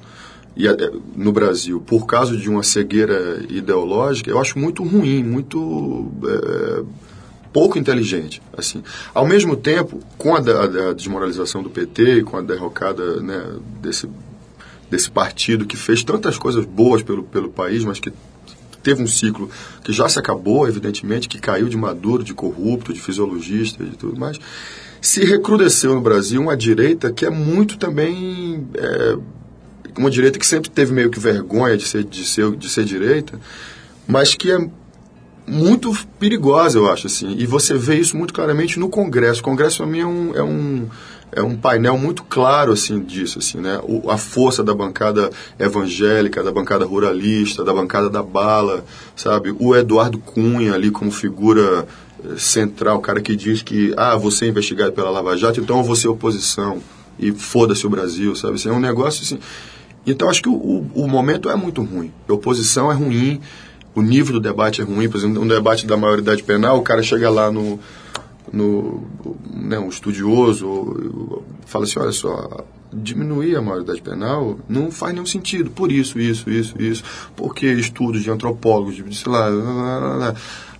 e, 0.58 0.67
é, 0.67 0.76
no 1.15 1.32
Brasil 1.32 1.80
por 1.80 2.06
causa 2.06 2.36
de 2.36 2.49
uma 2.49 2.63
cegueira 2.63 3.41
ideológica, 3.47 4.30
eu 4.30 4.41
acho 4.41 4.60
muito 4.60 4.84
ruim, 4.84 5.23
muito. 5.23 6.12
é, 6.28 6.84
pouco 7.54 7.80
inteligente. 7.80 8.41
assim. 8.58 8.84
Ao 9.13 9.26
mesmo 9.26 9.56
tempo, 9.56 10.02
com 10.17 10.36
a, 10.36 10.41
da- 10.41 10.89
a 10.89 10.93
desmoralização 10.93 11.63
do 11.63 11.69
PT, 11.69 12.17
e 12.17 12.23
com 12.23 12.36
a 12.36 12.41
derrocada 12.41 13.21
né, 13.21 13.41
desse, 13.82 14.10
desse 14.91 15.10
partido 15.10 15.65
que 15.65 15.78
fez 15.78 16.04
tantas 16.04 16.38
coisas 16.38 16.65
boas 16.65 17.02
pelo, 17.02 17.23
pelo 17.23 17.49
país, 17.49 17.86
mas 17.86 18.02
que 18.02 18.12
teve 18.84 19.02
um 19.02 19.08
ciclo 19.08 19.50
que 19.84 19.91
já 19.91 20.08
se 20.10 20.19
acabou, 20.19 20.67
evidentemente, 20.67 21.28
que 21.28 21.39
caiu 21.39 21.67
de 21.69 21.78
maduro, 21.78 22.24
de 22.24 22.34
corrupto, 22.34 22.93
de 22.93 23.02
fisiologista, 23.02 23.84
de 23.84 23.98
tudo 23.98 24.19
mais, 24.19 24.39
se 25.02 25.26
recrudesceu 25.26 25.96
no 25.96 26.02
Brasil 26.02 26.41
uma 26.41 26.56
direita 26.56 27.12
que 27.12 27.26
é 27.26 27.30
muito 27.30 27.78
também 27.78 28.67
é, 28.76 29.17
uma 29.98 30.10
direita 30.10 30.39
que 30.39 30.46
sempre 30.46 30.69
teve 30.69 30.93
meio 30.93 31.10
que 31.10 31.19
vergonha 31.19 31.78
de 31.78 31.86
ser, 31.86 32.04
de 32.04 32.26
ser, 32.26 32.56
de 32.56 32.69
ser 32.69 32.86
direita, 32.86 33.39
mas 34.08 34.34
que 34.34 34.52
é 34.52 34.69
muito 35.46 35.93
perigosa, 36.19 36.78
eu 36.78 36.89
acho, 36.89 37.08
assim. 37.08 37.36
E 37.38 37.46
você 37.46 37.74
vê 37.74 37.96
isso 37.96 38.17
muito 38.17 38.34
claramente 38.34 38.80
no 38.80 38.89
Congresso. 38.89 39.41
O 39.41 39.43
Congresso, 39.43 39.78
para 39.78 39.86
mim, 39.86 40.00
é 40.00 40.06
um, 40.06 40.36
é 40.36 40.43
um, 40.43 40.88
é 41.36 41.41
um 41.41 41.56
painel 41.56 41.98
muito 41.98 42.24
claro, 42.24 42.72
assim, 42.72 43.02
disso, 43.02 43.39
assim, 43.39 43.60
né? 43.60 43.80
O, 43.84 44.10
a 44.10 44.17
força 44.17 44.63
da 44.63 44.74
bancada 44.74 45.30
evangélica, 45.60 46.43
da 46.43 46.52
bancada 46.52 46.86
ruralista, 46.86 47.63
da 47.63 47.74
bancada 47.74 48.10
da 48.10 48.24
bala, 48.24 48.86
sabe? 49.15 49.56
O 49.60 49.76
Eduardo 49.76 50.17
Cunha 50.17 50.74
ali 50.74 50.91
como 50.91 51.12
figura 51.12 51.88
eh, 52.24 52.38
central, 52.38 52.98
o 52.98 53.02
cara 53.02 53.22
que 53.22 53.36
diz 53.36 53.62
que, 53.62 53.93
ah, 53.98 54.15
você 54.15 54.46
é 54.46 54.48
investigado 54.50 54.91
pela 54.91 55.10
Lava 55.10 55.36
Jato, 55.36 55.60
então 55.60 55.78
eu 55.78 55.84
vou 55.84 55.96
ser 55.96 56.08
oposição. 56.08 56.82
E 57.19 57.32
foda-se 57.32 57.86
o 57.86 57.89
Brasil, 57.89 58.36
sabe? 58.36 58.56
Assim, 58.56 58.69
é 58.69 58.74
um 58.74 58.80
negócio, 58.80 59.24
assim... 59.24 59.39
Então, 60.06 60.30
acho 60.30 60.41
que 60.41 60.50
o, 60.50 60.54
o, 60.54 60.91
o 60.96 61.08
momento 61.08 61.50
é 61.50 61.56
muito 61.56 61.82
ruim. 61.82 62.12
A 62.28 62.34
oposição 62.34 62.91
é 62.91 62.96
ruim, 62.96 63.39
o 63.96 64.02
nível 64.02 64.34
do 64.34 64.39
debate 64.39 64.82
é 64.82 64.84
ruim. 64.84 65.08
Por 65.08 65.17
exemplo, 65.17 65.41
um 65.41 65.48
debate 65.48 65.88
da 65.88 65.96
maioridade 65.96 66.43
penal, 66.43 66.78
o 66.78 66.82
cara 66.82 67.02
chega 67.02 67.30
lá 67.30 67.50
no, 67.50 67.80
no 68.53 69.03
né, 69.51 69.79
um 69.79 69.89
estudioso, 69.89 71.41
fala 71.65 71.85
assim, 71.85 71.99
olha 71.99 72.11
só, 72.11 72.63
diminuir 72.93 73.55
a 73.55 73.61
maioridade 73.61 74.01
penal 74.01 74.59
não 74.69 74.91
faz 74.91 75.13
nenhum 75.13 75.25
sentido. 75.25 75.71
Por 75.71 75.91
isso, 75.91 76.19
isso, 76.19 76.49
isso, 76.49 76.79
isso. 76.79 77.03
Porque 77.35 77.65
estudos 77.65 78.21
de 78.21 78.29
antropólogos, 78.29 78.95
de, 78.95 79.15
sei 79.15 79.31
lá, 79.31 79.49
lá, 79.49 79.99
lá, 79.99 80.15
lá. 80.17 80.35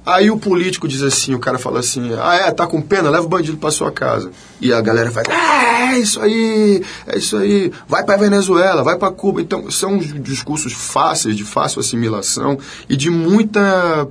Aí 0.06 0.30
o 0.30 0.38
político 0.38 0.86
diz 0.86 1.02
assim, 1.02 1.34
o 1.34 1.40
cara 1.40 1.58
fala 1.58 1.80
assim, 1.80 2.12
ah 2.22 2.36
é, 2.36 2.52
tá 2.52 2.68
com 2.68 2.82
pena, 2.82 3.10
leva 3.10 3.26
o 3.26 3.30
bandido 3.30 3.58
pra 3.58 3.72
sua 3.72 3.90
casa. 3.90 4.32
E 4.60 4.74
a 4.74 4.82
galera 4.82 5.10
faz, 5.12 5.26
ah, 5.30 5.94
é 5.94 6.00
isso 6.00 6.20
aí, 6.20 6.84
é 7.08 7.18
isso 7.18 7.38
aí, 7.38 7.72
vai 7.88 8.04
pra 8.04 8.18
Venezuela, 8.18 8.84
vai 8.84 8.98
pra 8.98 9.10
Cuba. 9.12 9.42
Então, 9.42 9.72
são 9.72 9.98
discursos 9.98 10.74
fáceis, 10.74 11.38
de 11.38 11.46
fácil 11.46 11.80
assimilação 11.80 12.60
e 12.90 12.98
de 12.98 13.10
muita 13.10 14.08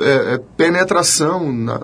é, 0.00 0.34
é, 0.34 0.40
penetração 0.56 1.52
na- 1.52 1.80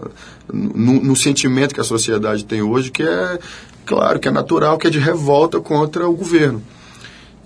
no, 0.52 1.00
no 1.02 1.16
sentimento 1.16 1.74
que 1.74 1.80
a 1.80 1.84
sociedade 1.84 2.44
tem 2.44 2.62
hoje, 2.62 2.90
que 2.90 3.02
é, 3.02 3.38
claro, 3.84 4.18
que 4.18 4.28
é 4.28 4.30
natural, 4.30 4.78
que 4.78 4.86
é 4.86 4.90
de 4.90 4.98
revolta 4.98 5.60
contra 5.60 6.08
o 6.08 6.14
governo. 6.14 6.62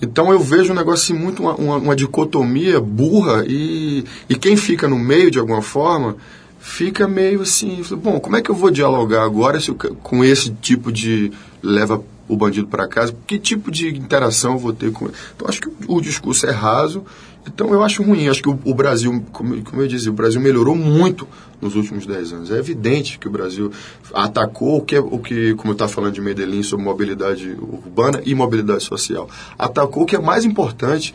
Então 0.03 0.33
eu 0.33 0.41
vejo 0.41 0.73
um 0.73 0.77
negócio 0.77 1.05
assim, 1.15 1.23
muito 1.23 1.43
uma, 1.43 1.55
uma, 1.55 1.77
uma 1.77 1.97
dicotomia 1.97 2.81
burra 2.81 3.45
e, 3.47 4.05
e 4.29 4.35
quem 4.35 4.57
fica 4.57 4.89
no 4.89 4.99
meio 4.99 5.31
de 5.31 5.39
alguma 5.39 5.61
forma 5.61 6.17
fica 6.59 7.07
meio 7.09 7.43
assim, 7.43 7.83
bom, 8.03 8.19
como 8.21 8.37
é 8.37 8.43
que 8.43 8.51
eu 8.51 8.55
vou 8.55 8.71
dialogar 8.71 9.25
agora 9.25 9.61
se 9.61 9.71
eu 9.71 9.75
com 9.75 10.25
esse 10.25 10.51
tipo 10.51 10.91
de 10.91 11.31
leva 11.63 12.03
o 12.29 12.37
bandido 12.37 12.67
para 12.67 12.87
casa? 12.89 13.15
Que 13.27 13.39
tipo 13.39 13.71
de 13.71 13.89
interação 13.89 14.53
eu 14.53 14.59
vou 14.59 14.73
ter 14.73 14.91
com 14.93 15.07
ele? 15.07 15.15
Então 15.37 15.49
acho 15.49 15.61
que 15.61 15.69
o 15.87 16.01
discurso 16.01 16.47
é 16.47 16.51
raso, 16.51 17.05
então 17.47 17.73
eu 17.73 17.83
acho 17.83 18.03
ruim. 18.03 18.29
Acho 18.29 18.43
que 18.43 18.49
o, 18.49 18.59
o 18.65 18.75
Brasil, 18.75 19.25
como, 19.33 19.63
como 19.63 19.83
eu 19.83 19.89
dizia, 19.89 20.11
o 20.11 20.15
Brasil 20.15 20.41
melhorou 20.41 20.75
muito 20.75 21.27
nos 21.61 21.75
últimos 21.75 22.07
10 22.07 22.33
anos. 22.33 22.51
É 22.51 22.59
evidente 22.59 23.19
que 23.19 23.29
o 23.29 23.31
Brasil 23.31 23.71
atacou 24.13 24.79
o 24.79 24.83
que, 24.83 24.99
o 24.99 25.19
que 25.19 25.55
como 25.55 25.71
eu 25.71 25.75
estava 25.75 25.91
falando 25.91 26.15
de 26.15 26.21
Medellín 26.21 26.63
sobre 26.63 26.85
mobilidade 26.85 27.57
urbana 27.61 28.23
e 28.25 28.35
mobilidade 28.35 28.83
social, 28.83 29.29
atacou 29.59 30.05
o 30.05 30.07
que 30.07 30.17
é 30.17 30.21
mais 30.21 30.45
importante 30.45 31.15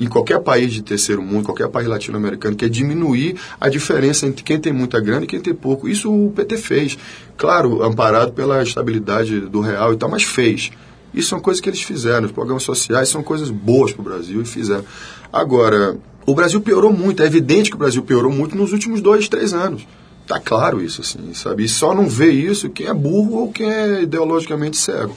em 0.00 0.08
qualquer 0.08 0.40
país 0.40 0.72
de 0.72 0.82
terceiro 0.82 1.22
mundo, 1.22 1.44
qualquer 1.44 1.68
país 1.68 1.86
latino-americano, 1.86 2.56
que 2.56 2.64
é 2.64 2.68
diminuir 2.68 3.38
a 3.60 3.68
diferença 3.68 4.26
entre 4.26 4.42
quem 4.42 4.58
tem 4.58 4.72
muita 4.72 4.98
grana 4.98 5.24
e 5.24 5.26
quem 5.26 5.40
tem 5.40 5.54
pouco. 5.54 5.86
Isso 5.86 6.10
o 6.10 6.32
PT 6.32 6.56
fez. 6.56 6.98
Claro, 7.36 7.82
amparado 7.82 8.32
pela 8.32 8.62
estabilidade 8.62 9.40
do 9.40 9.60
real 9.60 9.92
e 9.92 9.96
tal, 9.96 10.08
mas 10.08 10.22
fez. 10.22 10.70
Isso 11.12 11.28
são 11.28 11.40
coisas 11.40 11.60
que 11.60 11.68
eles 11.68 11.82
fizeram. 11.82 12.26
Os 12.26 12.32
programas 12.32 12.62
sociais 12.62 13.10
são 13.10 13.22
coisas 13.22 13.50
boas 13.50 13.92
para 13.92 14.00
o 14.00 14.04
Brasil 14.04 14.40
e 14.40 14.44
fizeram. 14.46 14.84
Agora, 15.32 15.96
o 16.26 16.34
Brasil 16.34 16.60
piorou 16.60 16.92
muito. 16.92 17.22
É 17.22 17.26
evidente 17.26 17.70
que 17.70 17.76
o 17.76 17.78
Brasil 17.78 18.02
piorou 18.02 18.32
muito 18.32 18.56
nos 18.56 18.72
últimos 18.72 19.00
dois, 19.00 19.28
três 19.28 19.52
anos. 19.52 19.82
Tá 20.26 20.38
claro 20.38 20.82
isso, 20.82 21.00
assim, 21.00 21.34
sabe? 21.34 21.64
E 21.64 21.68
só 21.68 21.94
não 21.94 22.08
vê 22.08 22.30
isso 22.30 22.68
quem 22.70 22.86
é 22.86 22.94
burro 22.94 23.40
ou 23.40 23.52
quem 23.52 23.68
é 23.70 24.02
ideologicamente 24.02 24.76
cego. 24.76 25.16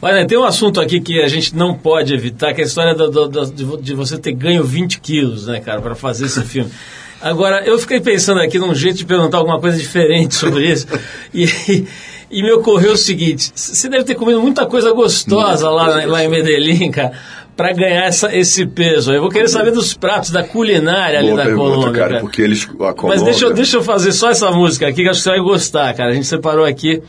Olha, 0.00 0.26
tem 0.26 0.38
um 0.38 0.44
assunto 0.44 0.80
aqui 0.80 1.00
que 1.00 1.20
a 1.20 1.26
gente 1.26 1.56
não 1.56 1.74
pode 1.74 2.12
evitar, 2.14 2.52
que 2.54 2.60
é 2.60 2.64
a 2.64 2.66
história 2.66 2.94
do- 2.94 3.10
do- 3.10 3.28
do- 3.28 3.46
de 3.46 3.64
vo- 3.64 3.76
de 3.78 3.94
você 3.94 4.18
ter 4.18 4.32
ganho 4.32 4.62
20 4.62 5.00
quilos, 5.00 5.46
né, 5.46 5.58
cara, 5.58 5.80
para 5.80 5.94
fazer 5.94 6.26
esse 6.26 6.42
filme. 6.44 6.70
Agora, 7.20 7.64
eu 7.64 7.78
fiquei 7.78 7.98
pensando 7.98 8.40
aqui 8.40 8.58
num 8.58 8.74
jeito 8.74 8.98
de 8.98 9.06
perguntar 9.06 9.38
alguma 9.38 9.58
coisa 9.58 9.76
diferente 9.78 10.34
sobre 10.34 10.70
isso, 10.70 10.86
e, 11.32 11.46
e 12.30 12.42
me 12.42 12.52
ocorreu 12.52 12.92
o 12.92 12.96
seguinte: 12.96 13.50
você 13.54 13.88
deve 13.88 14.04
ter 14.04 14.14
comido 14.14 14.40
muita 14.40 14.66
coisa 14.66 14.92
gostosa 14.92 15.70
lá, 15.70 16.04
lá 16.04 16.22
em 16.22 16.28
Medellín, 16.28 16.90
cara, 16.90 17.12
para 17.56 17.72
ganhar 17.72 18.04
essa, 18.04 18.36
esse 18.36 18.66
peso. 18.66 19.12
Eu 19.12 19.22
vou 19.22 19.30
querer 19.30 19.48
saber 19.48 19.70
dos 19.72 19.94
pratos 19.94 20.30
da 20.30 20.44
culinária 20.44 21.18
ali 21.18 21.28
Boa 21.28 21.38
da 21.38 21.44
pergunta, 21.44 21.70
Colômbia. 21.70 21.92
cara, 21.92 22.08
cara. 22.08 22.20
porque 22.20 22.42
eles. 22.42 22.68
A 22.68 22.84
Mas 22.84 22.94
Colômbia, 22.94 23.24
deixa 23.24 23.44
eu, 23.46 23.54
deixa 23.54 23.76
eu 23.78 23.82
fazer 23.82 24.12
só 24.12 24.30
essa 24.30 24.50
música 24.50 24.86
aqui 24.86 25.02
que 25.02 25.08
acho 25.08 25.18
que 25.20 25.24
você 25.24 25.30
vai 25.30 25.40
gostar, 25.40 25.94
cara. 25.94 26.10
A 26.10 26.14
gente 26.14 26.26
separou 26.26 26.64
aqui 26.66 27.02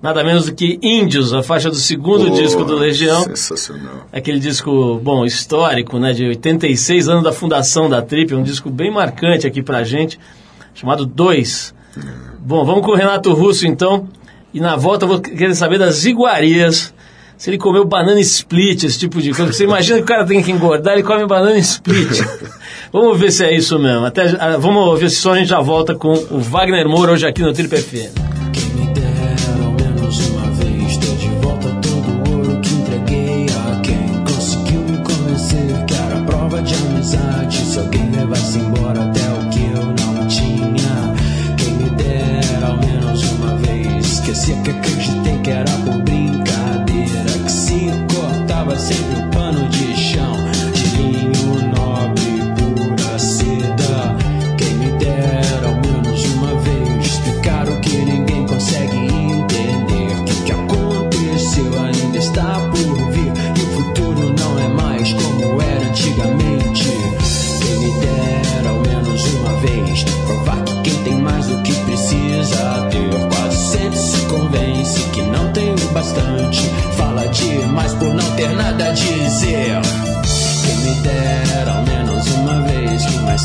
nada 0.00 0.22
menos 0.22 0.46
do 0.46 0.54
que 0.54 0.78
Índios, 0.80 1.34
a 1.34 1.42
faixa 1.42 1.68
do 1.68 1.76
segundo 1.76 2.30
disco 2.30 2.64
do 2.64 2.76
Legião. 2.76 3.22
Sensacional. 3.24 4.06
Aquele 4.12 4.38
disco, 4.38 5.00
bom, 5.02 5.24
histórico, 5.24 5.98
né, 5.98 6.12
de 6.12 6.26
86 6.26 7.08
anos 7.08 7.24
da 7.24 7.32
fundação 7.32 7.90
da 7.90 8.00
Trip, 8.00 8.34
um 8.34 8.42
disco 8.42 8.70
bem 8.70 8.92
marcante 8.92 9.46
aqui 9.46 9.62
pra 9.62 9.82
gente, 9.82 10.18
chamado 10.74 11.04
Dois. 11.04 11.74
Bom, 12.38 12.64
vamos 12.64 12.84
com 12.84 12.92
o 12.92 12.94
Renato 12.94 13.32
Russo 13.32 13.66
então, 13.66 14.08
e 14.54 14.60
na 14.60 14.76
volta 14.76 15.04
eu 15.04 15.08
vou 15.08 15.20
querer 15.20 15.54
saber 15.56 15.78
das 15.78 16.04
iguarias, 16.04 16.94
se 17.38 17.50
ele 17.50 17.56
comeu 17.56 17.84
banana 17.84 18.20
split, 18.20 18.82
esse 18.82 18.98
tipo 18.98 19.22
de 19.22 19.32
coisa. 19.32 19.52
Você 19.52 19.62
imagina 19.62 19.98
que 19.98 20.02
o 20.02 20.06
cara 20.06 20.26
tem 20.26 20.42
que 20.42 20.50
engordar, 20.50 20.94
ele 20.94 21.04
come 21.04 21.24
banana 21.24 21.56
split. 21.58 22.20
vamos 22.92 23.16
ver 23.18 23.30
se 23.30 23.44
é 23.44 23.56
isso 23.56 23.78
mesmo. 23.78 24.04
Até, 24.04 24.36
ah, 24.40 24.56
vamos 24.58 24.84
ouvir 24.88 25.06
esse 25.06 25.16
som, 25.16 25.30
a 25.30 25.36
gente 25.38 25.48
já 25.48 25.60
volta 25.60 25.94
com 25.94 26.12
o 26.12 26.40
Wagner 26.40 26.88
Moura 26.88 27.12
hoje 27.12 27.24
aqui 27.24 27.40
no 27.40 27.52
Trip 27.52 27.74
FM. 27.76 28.12
Quem 28.52 28.64
me 28.74 28.92
dera 28.92 29.64
ao 29.64 29.70
menos 29.70 30.28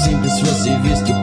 simples 0.04 0.38
fosse 0.42 0.78
visto 0.80 1.23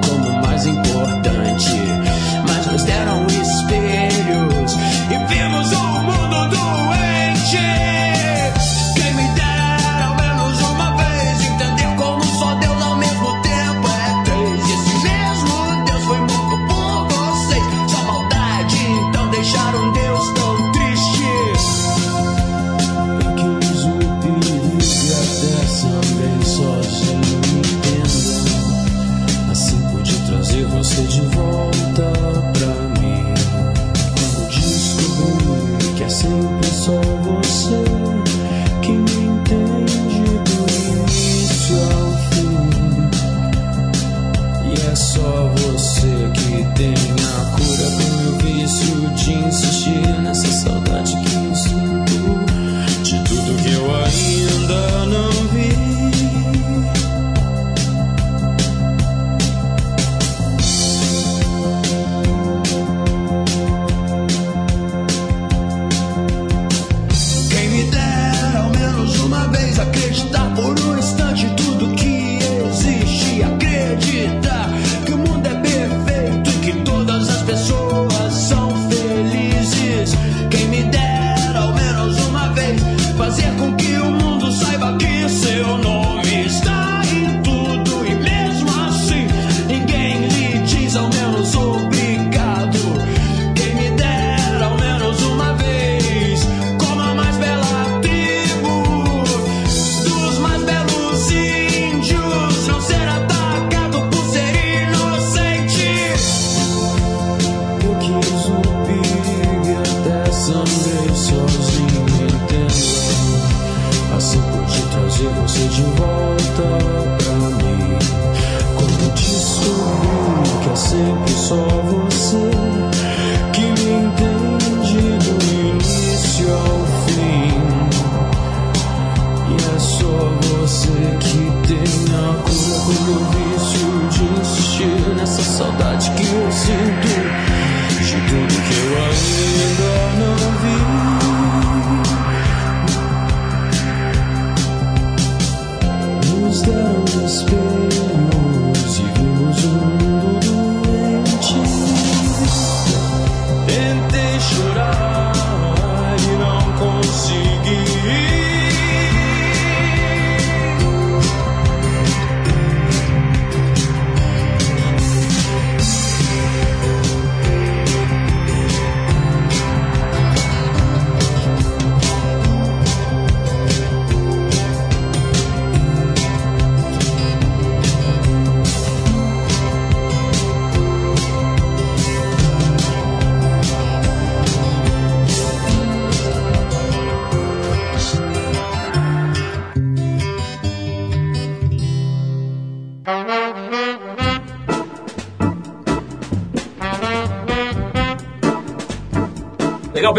só 45.14 45.52
você 45.56 46.30
que 46.34 46.64
tem 46.76 46.94
a 46.94 47.44
cura 47.56 47.90
pro 47.96 48.06
meu 48.16 48.32
vício 48.38 49.10
de 49.16 49.32
insistir. 49.32 49.89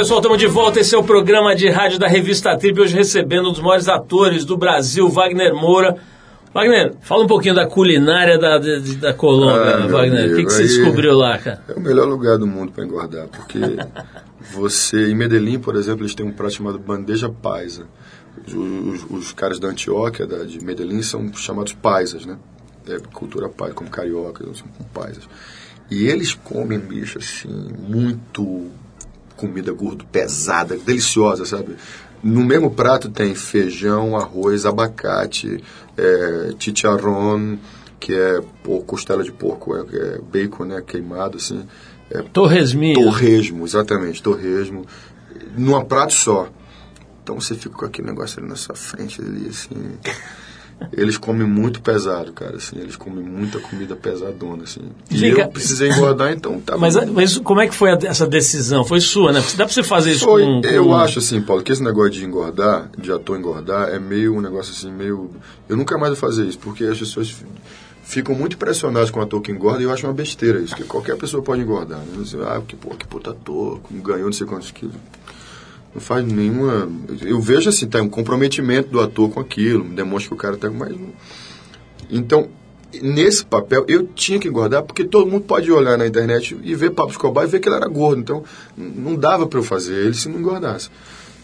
Pessoal, 0.01 0.19
estamos 0.19 0.37
de 0.39 0.47
volta. 0.47 0.79
Esse 0.79 0.95
é 0.95 0.97
o 0.97 1.03
programa 1.03 1.55
de 1.55 1.69
rádio 1.69 1.99
da 1.99 2.07
revista 2.07 2.57
Trip. 2.57 2.79
Hoje 2.81 2.95
recebendo 2.95 3.49
um 3.49 3.51
dos 3.51 3.61
maiores 3.61 3.87
atores 3.87 4.43
do 4.43 4.57
Brasil, 4.57 5.07
Wagner 5.07 5.53
Moura. 5.53 5.95
Wagner, 6.51 6.93
fala 7.01 7.23
um 7.23 7.27
pouquinho 7.27 7.53
da 7.53 7.67
culinária 7.67 8.39
da, 8.39 8.57
da, 8.57 8.79
da 8.99 9.13
Colômbia, 9.13 9.75
Ah, 9.75 9.87
Wagner. 9.87 10.31
O 10.33 10.35
que, 10.37 10.45
que 10.45 10.51
você 10.51 10.63
descobriu 10.63 11.13
lá, 11.15 11.37
cara? 11.37 11.61
É 11.69 11.73
o 11.73 11.79
melhor 11.79 12.07
lugar 12.07 12.39
do 12.39 12.47
mundo 12.47 12.71
para 12.71 12.83
engordar, 12.83 13.27
porque 13.27 13.59
você, 14.51 15.07
em 15.11 15.15
Medellín, 15.15 15.59
por 15.59 15.75
exemplo, 15.75 16.01
eles 16.01 16.15
têm 16.15 16.25
um 16.25 16.31
prato 16.31 16.53
chamado 16.55 16.79
bandeja 16.79 17.29
paisa. 17.29 17.85
Os, 18.47 18.53
os- 18.55 19.05
os 19.11 19.31
caras 19.33 19.59
da 19.59 19.67
Antioquia, 19.67 20.25
da, 20.25 20.43
de 20.45 20.63
Medellín, 20.65 21.03
são 21.03 21.31
chamados 21.33 21.73
paisas, 21.73 22.25
né? 22.25 22.37
É 22.89 22.97
cultura 23.13 23.47
paisa, 23.49 23.75
como 23.75 23.89
carioca, 23.89 24.43
são 24.55 24.67
paisas. 24.93 25.29
E 25.91 26.07
eles 26.07 26.33
comem, 26.33 26.79
bicho, 26.79 27.19
assim, 27.19 27.49
muito 27.87 28.67
comida 29.41 29.71
gordo, 29.71 30.05
pesada, 30.05 30.77
deliciosa, 30.77 31.45
sabe? 31.45 31.75
No 32.23 32.45
mesmo 32.45 32.69
prato 32.69 33.09
tem 33.09 33.33
feijão, 33.33 34.15
arroz, 34.15 34.65
abacate, 34.65 35.63
é, 35.97 36.51
chicharrón, 36.59 37.57
que 37.99 38.13
é 38.13 38.41
pô, 38.63 38.81
costela 38.81 39.23
de 39.23 39.31
porco, 39.31 39.75
é, 39.75 39.79
é 39.79 40.19
bacon, 40.19 40.65
né, 40.65 40.83
queimado, 40.85 41.37
assim. 41.37 41.65
É, 42.11 42.21
Torresminho. 42.21 43.01
torresmo, 43.01 43.65
exatamente, 43.65 44.21
torresmo, 44.21 44.85
num 45.57 45.83
prato 45.83 46.13
só. 46.13 46.47
Então 47.23 47.39
você 47.39 47.55
fica 47.55 47.75
com 47.75 47.85
aquele 47.85 48.07
negócio 48.09 48.39
ali 48.39 48.47
na 48.47 48.55
sua 48.55 48.75
frente 48.75 49.19
ali, 49.21 49.47
assim. 49.49 49.97
Eles 50.93 51.17
comem 51.17 51.47
muito 51.47 51.81
pesado, 51.81 52.33
cara, 52.33 52.57
assim, 52.57 52.77
eles 52.79 52.95
comem 52.95 53.23
muita 53.23 53.59
comida 53.59 53.95
pesadona, 53.95 54.63
assim. 54.63 54.81
E 55.09 55.31
cá. 55.33 55.43
eu 55.43 55.47
precisei 55.49 55.89
engordar, 55.89 56.31
então 56.33 56.59
tá 56.59 56.77
Mas, 56.77 56.95
mas 57.11 57.37
como 57.37 57.61
é 57.61 57.67
que 57.67 57.75
foi 57.75 57.91
a- 57.91 57.99
essa 58.03 58.25
decisão? 58.27 58.83
Foi 58.83 58.99
sua, 58.99 59.31
né? 59.31 59.41
Dá 59.55 59.65
pra 59.65 59.73
você 59.73 59.83
fazer 59.83 60.11
isso 60.13 60.25
Foi, 60.25 60.43
com, 60.43 60.61
com... 60.61 60.67
eu 60.67 60.93
acho 60.93 61.19
assim, 61.19 61.41
Paulo, 61.41 61.61
que 61.63 61.71
esse 61.71 61.83
negócio 61.83 62.11
de 62.11 62.25
engordar, 62.25 62.89
de 62.97 63.11
ator 63.11 63.37
engordar, 63.37 63.89
é 63.89 63.99
meio 63.99 64.35
um 64.35 64.41
negócio 64.41 64.71
assim, 64.73 64.91
meio. 64.91 65.29
Eu 65.69 65.77
nunca 65.77 65.97
mais 65.97 66.09
vou 66.11 66.17
fazer 66.19 66.45
isso, 66.45 66.59
porque 66.59 66.83
as 66.83 66.97
pessoas 66.97 67.29
fi- 67.29 67.45
ficam 68.03 68.35
muito 68.35 68.55
impressionadas 68.55 69.09
com 69.11 69.19
o 69.19 69.23
ator 69.23 69.39
que 69.41 69.51
engorda 69.51 69.81
e 69.81 69.85
eu 69.85 69.91
acho 69.91 70.05
uma 70.05 70.13
besteira 70.13 70.59
isso, 70.59 70.75
que 70.75 70.83
qualquer 70.83 71.15
pessoa 71.15 71.41
pode 71.43 71.61
engordar. 71.61 71.99
Né? 71.99 72.25
Ah, 72.47 72.61
que, 72.67 72.75
pô, 72.75 72.89
que 72.95 73.05
puta 73.07 73.31
ator, 73.31 73.79
ganhou 73.89 74.25
não 74.25 74.33
sei 74.33 74.45
quantos 74.47 74.71
quilos. 74.71 74.95
Não 75.93 76.01
faz 76.01 76.25
nenhuma. 76.25 76.89
Eu 77.21 77.39
vejo 77.39 77.69
assim, 77.69 77.87
tá 77.87 78.01
um 78.01 78.09
comprometimento 78.09 78.89
do 78.89 78.99
ator 78.99 79.29
com 79.29 79.39
aquilo, 79.39 79.83
demonstra 79.83 80.29
que 80.29 80.33
o 80.33 80.37
cara 80.37 80.57
tá 80.57 80.69
mais. 80.69 80.95
Então, 82.09 82.49
nesse 83.01 83.45
papel, 83.45 83.85
eu 83.87 84.07
tinha 84.07 84.39
que 84.39 84.47
engordar, 84.47 84.83
porque 84.83 85.03
todo 85.03 85.29
mundo 85.29 85.43
pode 85.43 85.71
olhar 85.71 85.97
na 85.97 86.07
internet 86.07 86.57
e 86.63 86.75
ver 86.75 86.91
Pablo 86.91 87.11
Escobar 87.11 87.45
e 87.45 87.47
ver 87.47 87.59
que 87.59 87.69
ele 87.69 87.75
era 87.75 87.87
gordo. 87.87 88.19
Então, 88.19 88.43
não 88.75 89.15
dava 89.15 89.45
para 89.47 89.59
eu 89.59 89.63
fazer 89.63 89.95
ele 89.95 90.13
se 90.13 90.29
não 90.29 90.39
engordasse. 90.39 90.89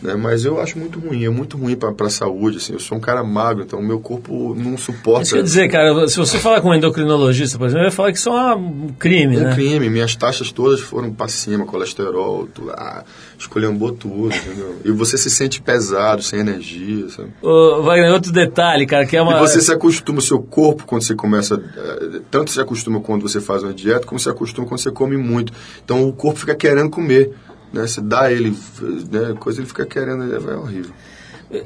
Né? 0.01 0.15
Mas 0.15 0.45
eu 0.45 0.59
acho 0.59 0.77
muito 0.77 0.99
ruim, 0.99 1.25
é 1.25 1.29
muito 1.29 1.57
ruim 1.57 1.75
para 1.75 1.93
a 2.05 2.09
saúde. 2.09 2.57
Assim. 2.57 2.73
Eu 2.73 2.79
sou 2.79 2.97
um 2.97 3.01
cara 3.01 3.23
magro, 3.23 3.63
então 3.63 3.79
o 3.79 3.83
meu 3.83 3.99
corpo 3.99 4.55
não 4.55 4.77
suporta. 4.77 5.23
Isso 5.23 5.35
quer 5.35 5.43
dizer, 5.43 5.69
cara, 5.69 6.07
se 6.07 6.17
você 6.17 6.37
falar 6.37 6.61
com 6.61 6.69
um 6.69 6.73
endocrinologista, 6.73 7.57
por 7.57 7.65
exemplo, 7.65 7.81
ele 7.83 7.89
vai 7.89 7.95
falar 7.95 8.11
que 8.11 8.17
isso 8.17 8.29
é 8.29 8.55
um 8.55 8.89
crime, 8.99 9.37
um 9.37 9.43
né? 9.43 9.53
crime, 9.55 9.89
minhas 9.89 10.15
taxas 10.15 10.51
todas 10.51 10.79
foram 10.79 11.11
para 11.11 11.27
cima, 11.27 11.65
colesterol, 11.65 12.47
tu, 12.53 12.69
ah, 12.71 13.03
escolheu 13.37 13.75
tudo, 13.99 14.33
entendeu? 14.35 14.75
E 14.85 14.91
você 14.91 15.17
se 15.17 15.29
sente 15.29 15.61
pesado, 15.61 16.21
sem 16.21 16.39
energia, 16.39 17.09
sabe? 17.09 17.29
Ô, 17.41 17.81
Wagner, 17.81 18.11
outro 18.11 18.31
detalhe, 18.31 18.85
cara, 18.85 19.05
que 19.05 19.15
é 19.15 19.21
uma... 19.21 19.37
E 19.37 19.39
você 19.39 19.61
se 19.61 19.71
acostuma, 19.71 20.19
o 20.19 20.21
seu 20.21 20.39
corpo, 20.39 20.85
quando 20.85 21.03
você 21.03 21.15
começa. 21.15 21.61
eh, 21.75 22.19
Tanto 22.29 22.51
se 22.51 22.59
acostuma 22.59 22.99
quando 22.99 23.21
você 23.27 23.39
faz 23.39 23.63
uma 23.63 23.73
dieta, 23.73 24.05
como 24.05 24.19
se 24.19 24.29
acostuma 24.29 24.67
quando 24.67 24.79
você 24.79 24.91
come 24.91 25.17
muito. 25.17 25.53
Então 25.83 26.07
o 26.07 26.13
corpo 26.13 26.39
fica 26.39 26.55
querendo 26.55 26.89
comer. 26.89 27.33
Né? 27.77 27.87
Você 27.87 28.01
dá 28.01 28.31
ele, 28.31 28.57
né? 29.11 29.35
coisa 29.39 29.59
ele 29.59 29.67
fica 29.67 29.85
querendo, 29.85 30.23
é 30.23 30.55
horrível. 30.55 30.91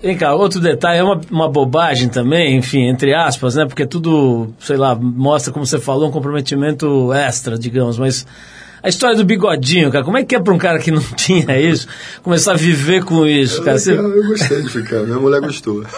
Vem 0.02 0.16
cá, 0.16 0.36
outro 0.36 0.60
detalhe, 0.60 1.00
é 1.00 1.04
uma, 1.04 1.20
uma 1.32 1.50
bobagem 1.50 2.08
também, 2.08 2.56
enfim, 2.56 2.84
entre 2.88 3.16
aspas, 3.16 3.56
né? 3.56 3.66
Porque 3.66 3.84
tudo, 3.84 4.54
sei 4.60 4.78
lá, 4.78 4.94
mostra, 4.94 5.52
como 5.52 5.66
você 5.66 5.80
falou, 5.80 6.08
um 6.08 6.12
comprometimento 6.12 7.12
extra, 7.12 7.58
digamos, 7.58 7.98
mas 7.98 8.28
a 8.84 8.90
história 8.90 9.16
do 9.16 9.24
bigodinho, 9.24 9.92
cara, 9.92 10.04
como 10.04 10.18
é 10.18 10.24
que 10.26 10.36
é 10.36 10.40
pra 10.40 10.54
um 10.54 10.58
cara 10.58 10.80
que 10.80 10.90
não 10.92 11.02
tinha 11.16 11.60
isso, 11.60 11.88
começar 12.24 12.54
a 12.54 12.58
viver 12.58 13.04
com 13.06 13.26
isso, 13.28 13.62
cara? 13.64 13.78
Você- 13.78 13.94
Eu 13.98 14.28
gostei 14.28 14.62
de 14.62 14.70
ficar, 14.70 15.02
minha 15.04 15.20
mulher 15.20 15.42
gostou. 15.42 15.84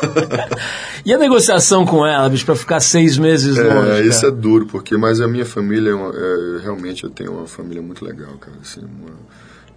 E 1.06 1.14
a 1.14 1.18
negociação 1.18 1.86
com 1.86 2.06
ela, 2.06 2.30
bicho, 2.30 2.46
pra 2.46 2.56
ficar 2.56 2.80
seis 2.80 3.18
meses 3.18 3.58
longe, 3.58 3.90
É, 3.90 4.02
isso 4.08 4.26
é 4.26 4.32
duro, 4.32 4.66
porque 4.68 4.96
mas 4.96 5.20
a 5.20 5.28
minha 5.28 5.46
família, 5.46 5.90
é 5.90 5.94
uma- 5.94 6.14
é, 6.16 6.62
realmente 6.64 7.04
eu 7.04 7.10
tenho 7.10 7.34
uma 7.34 7.46
família 7.46 7.82
muito 7.82 8.06
legal, 8.06 8.32
cara. 8.40 8.56
Assim, 8.62 8.80
uma- 8.80 9.18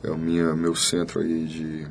é 0.04 0.10
o 0.10 0.16
minha, 0.16 0.54
meu 0.54 0.76
centro 0.76 1.20
aí 1.20 1.44
de 1.46 1.84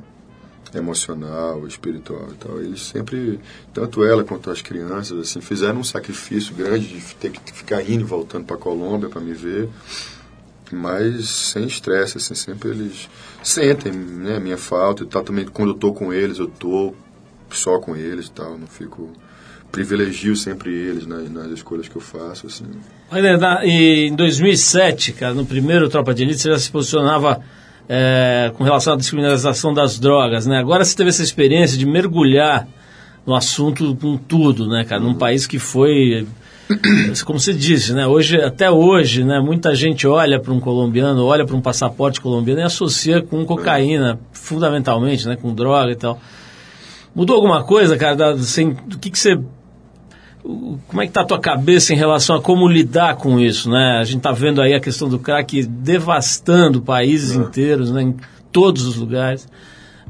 emocional, 0.73 1.65
espiritual 1.67 2.27
e 2.31 2.35
tal. 2.35 2.61
Eles 2.61 2.81
sempre, 2.81 3.39
tanto 3.73 4.03
ela 4.05 4.23
quanto 4.23 4.49
as 4.49 4.61
crianças, 4.61 5.17
assim, 5.19 5.41
fizeram 5.41 5.79
um 5.79 5.83
sacrifício 5.83 6.53
grande 6.55 6.87
de 6.87 7.01
ter 7.15 7.31
que 7.31 7.51
ficar 7.53 7.81
indo 7.81 8.01
e 8.01 8.03
voltando 8.03 8.45
para 8.45 8.57
Colômbia 8.57 9.09
para 9.09 9.21
me 9.21 9.33
ver, 9.33 9.69
mas 10.75 11.29
sem 11.29 11.65
estresse, 11.65 12.17
assim, 12.17 12.35
sempre 12.35 12.69
eles 12.69 13.09
sentem, 13.43 13.91
né, 13.91 14.39
minha 14.39 14.57
falta 14.57 15.03
e 15.03 15.05
tal. 15.05 15.23
Também 15.23 15.45
quando 15.45 15.69
eu 15.69 15.75
tô 15.75 15.93
com 15.93 16.11
eles, 16.13 16.37
eu 16.39 16.47
tô 16.47 16.93
só 17.49 17.79
com 17.79 17.95
eles 17.95 18.27
e 18.27 18.31
tal, 18.31 18.57
não 18.57 18.67
fico 18.67 19.11
privilegio 19.71 20.35
sempre 20.35 20.71
eles 20.73 21.05
nas, 21.05 21.29
nas 21.29 21.47
escolhas 21.51 21.87
que 21.87 21.95
eu 21.95 22.01
faço, 22.01 22.47
assim. 22.47 22.65
Na- 23.39 23.65
e 23.65 24.07
em 24.07 24.15
2007, 24.15 25.11
cara, 25.13 25.33
no 25.33 25.45
primeiro 25.45 25.89
Tropa 25.89 26.13
de 26.13 26.23
Elite, 26.23 26.41
você 26.41 26.49
já 26.49 26.59
se 26.59 26.71
posicionava 26.71 27.41
é, 27.89 28.51
com 28.57 28.63
relação 28.63 28.93
à 28.93 28.95
descriminalização 28.95 29.73
das 29.73 29.99
drogas, 29.99 30.45
né? 30.47 30.57
Agora 30.57 30.83
você 30.83 30.95
teve 30.95 31.09
essa 31.09 31.21
experiência 31.21 31.77
de 31.77 31.85
mergulhar 31.85 32.67
no 33.27 33.35
assunto 33.35 33.95
com 33.95 34.17
tudo, 34.17 34.67
né, 34.67 34.85
cara? 34.85 35.01
Num 35.01 35.13
país 35.13 35.45
que 35.45 35.59
foi 35.59 36.25
como 37.25 37.39
você 37.39 37.53
disse, 37.53 37.93
né? 37.93 38.07
Hoje, 38.07 38.41
até 38.41 38.69
hoje, 38.71 39.23
né? 39.23 39.39
Muita 39.39 39.75
gente 39.75 40.07
olha 40.07 40.39
para 40.39 40.51
um 40.51 40.59
colombiano, 40.59 41.23
olha 41.25 41.45
para 41.45 41.55
um 41.55 41.61
passaporte 41.61 42.19
colombiano 42.19 42.61
e 42.61 42.63
associa 42.63 43.21
com 43.21 43.45
cocaína, 43.45 44.19
fundamentalmente, 44.31 45.27
né? 45.27 45.35
Com 45.35 45.53
droga 45.53 45.91
e 45.91 45.95
tal. 45.95 46.19
Mudou 47.13 47.35
alguma 47.35 47.63
coisa, 47.63 47.97
cara? 47.97 48.15
Da, 48.15 48.33
do 48.33 48.97
que, 48.99 49.09
que 49.09 49.19
você 49.19 49.39
como 50.87 51.01
é 51.01 51.07
que 51.07 51.11
tá 51.11 51.21
a 51.21 51.25
tua 51.25 51.39
cabeça 51.39 51.91
em 51.91 51.95
relação 51.95 52.35
a 52.35 52.41
como 52.41 52.67
lidar 52.67 53.15
com 53.15 53.39
isso, 53.39 53.69
né? 53.69 53.97
A 53.99 54.03
gente 54.03 54.21
tá 54.21 54.31
vendo 54.31 54.61
aí 54.61 54.73
a 54.73 54.79
questão 54.79 55.09
do 55.09 55.17
crack 55.17 55.63
devastando 55.65 56.81
países 56.81 57.35
inteiros, 57.35 57.89
né? 57.91 58.03
Em 58.03 58.15
todos 58.51 58.85
os 58.85 58.95
lugares. 58.95 59.47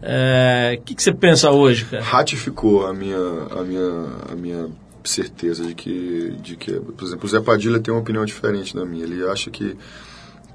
É, 0.02 0.78
O 0.78 0.84
que, 0.84 0.94
que 0.94 1.02
você 1.02 1.14
pensa 1.14 1.52
hoje, 1.52 1.86
cara? 1.86 2.04
ratificou 2.04 2.86
a 2.86 2.94
minha, 2.94 3.18
a 3.18 3.64
minha, 3.64 4.06
a 4.30 4.36
minha 4.36 4.68
certeza 5.10 5.66
de 5.66 5.76
que, 5.76 6.36
de 6.42 6.56
que, 6.56 6.74
por 6.74 7.06
exemplo, 7.06 7.26
o 7.26 7.28
Zé 7.28 7.40
Padilha 7.40 7.80
tem 7.80 7.94
uma 7.94 8.02
opinião 8.02 8.26
diferente 8.26 8.76
da 8.76 8.86
minha. 8.86 9.04
Ele 9.04 9.26
acha 9.28 9.50
que, 9.50 9.76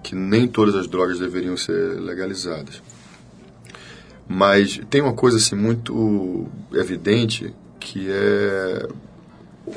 que 0.03 0.15
nem 0.15 0.49
todas 0.49 0.75
as 0.75 0.87
drogas 0.87 1.19
deveriam 1.19 1.57
ser 1.57 2.01
legalizadas. 2.01 2.83
Mas 4.29 4.81
tem 4.89 5.01
uma 5.01 5.13
coisa 5.13 5.39
assim 5.39 5.57
muito 5.57 6.47
evidente 6.73 7.53
que 7.81 8.09
é 8.09 8.89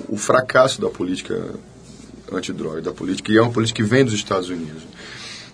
o 0.08 0.18
fracasso 0.18 0.82
da 0.82 0.90
política 0.90 1.56
antidroga, 2.32 2.82
da 2.82 2.92
política, 2.92 3.32
e 3.32 3.38
é 3.38 3.42
uma 3.42 3.52
política 3.52 3.82
que 3.82 3.88
vem 3.88 4.04
dos 4.04 4.14
Estados 4.14 4.50
Unidos. 4.50 4.84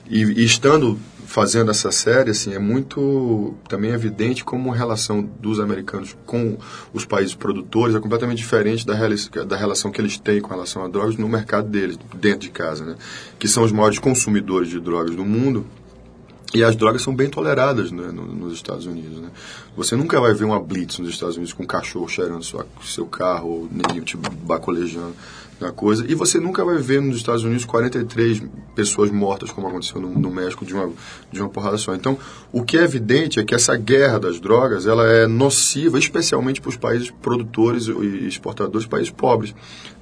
E, 0.10 0.24
e 0.24 0.44
estando 0.44 1.00
fazendo 1.30 1.70
essa 1.70 1.92
série, 1.92 2.32
assim, 2.32 2.54
é 2.56 2.60
muito 2.60 3.54
também 3.68 3.92
evidente 3.92 4.44
como 4.44 4.74
a 4.74 4.76
relação 4.76 5.22
dos 5.22 5.60
americanos 5.60 6.18
com 6.26 6.58
os 6.92 7.06
países 7.06 7.36
produtores 7.36 7.94
é 7.96 8.00
completamente 8.00 8.40
diferente 8.40 8.84
da, 8.84 8.96
da 9.46 9.56
relação 9.56 9.92
que 9.92 10.02
eles 10.02 10.18
têm 10.18 10.42
com 10.42 10.50
relação 10.50 10.84
a 10.84 10.88
drogas 10.88 11.18
no 11.18 11.30
mercado 11.30 11.70
deles, 11.70 12.00
dentro 12.16 12.40
de 12.40 12.50
casa, 12.50 12.84
né? 12.84 12.96
Que 13.38 13.48
são 13.48 13.64
os 13.64 13.72
maiores 13.72 14.00
consumidores 14.00 14.70
de 14.70 14.80
drogas 14.80 15.16
do 15.16 15.24
mundo. 15.24 15.68
E 16.52 16.64
as 16.64 16.76
drogas 16.76 17.04
são 17.04 17.14
bem 17.16 17.30
toleradas 17.30 17.92
né, 17.92 18.08
no- 18.12 18.26
nos 18.26 18.54
Estados 18.54 18.88
Unidos. 18.88 19.20
Né? 19.20 19.30
Você 19.78 19.96
nunca 19.96 20.20
vai 20.20 20.34
ver 20.34 20.46
uma 20.46 20.60
blitz 20.60 20.98
nos 20.98 21.10
Estados 21.10 21.36
Unidos 21.36 21.54
com 21.54 21.62
um 21.62 21.68
cachorro 21.68 22.08
cheirando 22.10 22.42
sua, 22.44 22.66
seu 22.84 23.06
carro 23.06 23.50
ou 23.50 23.70
ninguém 23.72 24.02
te 24.02 24.18
bacolejando 24.18 25.14
na 25.60 25.72
coisa. 25.72 26.06
E 26.08 26.16
você 26.16 26.40
nunca 26.40 26.64
vai 26.64 26.78
ver 26.78 27.02
nos 27.02 27.18
Estados 27.18 27.44
Unidos 27.44 27.66
43 27.66 28.44
pessoas 28.76 29.12
mortas, 29.12 29.52
como 29.52 29.68
aconteceu 29.68 30.00
no, 30.00 30.10
no 30.10 30.32
México, 30.32 30.66
de 30.66 30.74
uma, 30.74 30.90
de 31.32 31.42
uma 31.42 31.50
porrada 31.50 31.78
só. 31.78 31.94
Então, 31.94 32.18
o 32.52 32.64
que 32.64 32.78
é 32.78 32.84
evidente 32.84 33.40
é 33.40 33.44
que 33.44 33.54
essa 33.54 33.76
guerra 33.76 34.20
das 34.20 34.40
drogas 34.40 34.86
ela 34.86 35.06
é 35.06 35.28
nociva, 35.28 36.00
especialmente 36.00 36.62
para 36.62 36.70
os 36.70 36.78
países 36.78 37.12
produtores 37.22 37.88
e 37.88 38.28
exportadores, 38.28 38.88
países 38.88 39.10
pobres 39.10 39.54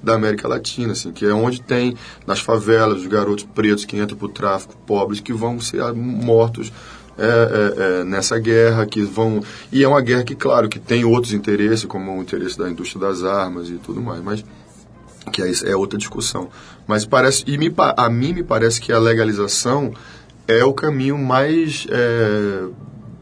da 0.01 0.13
América 0.13 0.47
Latina, 0.47 0.93
assim, 0.93 1.11
que 1.11 1.25
é 1.25 1.33
onde 1.33 1.61
tem 1.61 1.95
nas 2.25 2.39
favelas 2.39 2.99
os 2.99 3.07
garotos 3.07 3.45
pretos 3.55 3.85
que 3.85 3.97
entram 3.97 4.17
para 4.17 4.25
o 4.25 4.29
tráfico, 4.29 4.75
pobres, 4.85 5.19
que 5.19 5.33
vão 5.33 5.59
ser 5.59 5.91
mortos 5.93 6.71
é, 7.17 7.23
é, 7.23 7.83
é, 7.83 8.03
nessa 8.03 8.37
guerra, 8.37 8.85
que 8.85 9.01
vão. 9.01 9.41
E 9.71 9.83
é 9.83 9.87
uma 9.87 10.01
guerra 10.01 10.23
que, 10.23 10.35
claro, 10.35 10.69
que 10.69 10.77
tem 10.77 11.03
outros 11.03 11.33
interesses, 11.33 11.85
como 11.85 12.15
o 12.15 12.21
interesse 12.21 12.55
da 12.55 12.69
indústria 12.69 13.07
das 13.07 13.23
armas 13.23 13.69
e 13.69 13.79
tudo 13.79 13.99
mais, 13.99 14.21
mas 14.21 14.45
que 15.31 15.41
é, 15.41 15.51
é 15.65 15.75
outra 15.75 15.97
discussão. 15.97 16.49
Mas 16.85 17.05
parece, 17.05 17.43
e 17.47 17.57
me, 17.57 17.73
a 17.77 18.09
mim 18.09 18.33
me 18.33 18.43
parece 18.43 18.79
que 18.79 18.91
a 18.91 18.99
legalização 18.99 19.93
é 20.47 20.63
o 20.63 20.73
caminho 20.73 21.17
mais 21.17 21.85
é, 21.89 22.67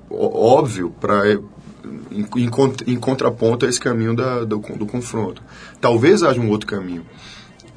óbvio 0.10 0.94
para 1.00 1.34
em, 2.12 2.26
em 2.38 2.50
em 2.88 2.96
contraponto 2.98 3.66
a 3.66 3.70
esse 3.70 3.80
caminho 3.80 4.16
da, 4.16 4.44
do, 4.44 4.58
do 4.60 4.86
confronto. 4.86 5.42
Talvez 5.82 6.24
haja 6.24 6.40
um 6.40 6.50
outro 6.50 6.68
caminho. 6.68 7.06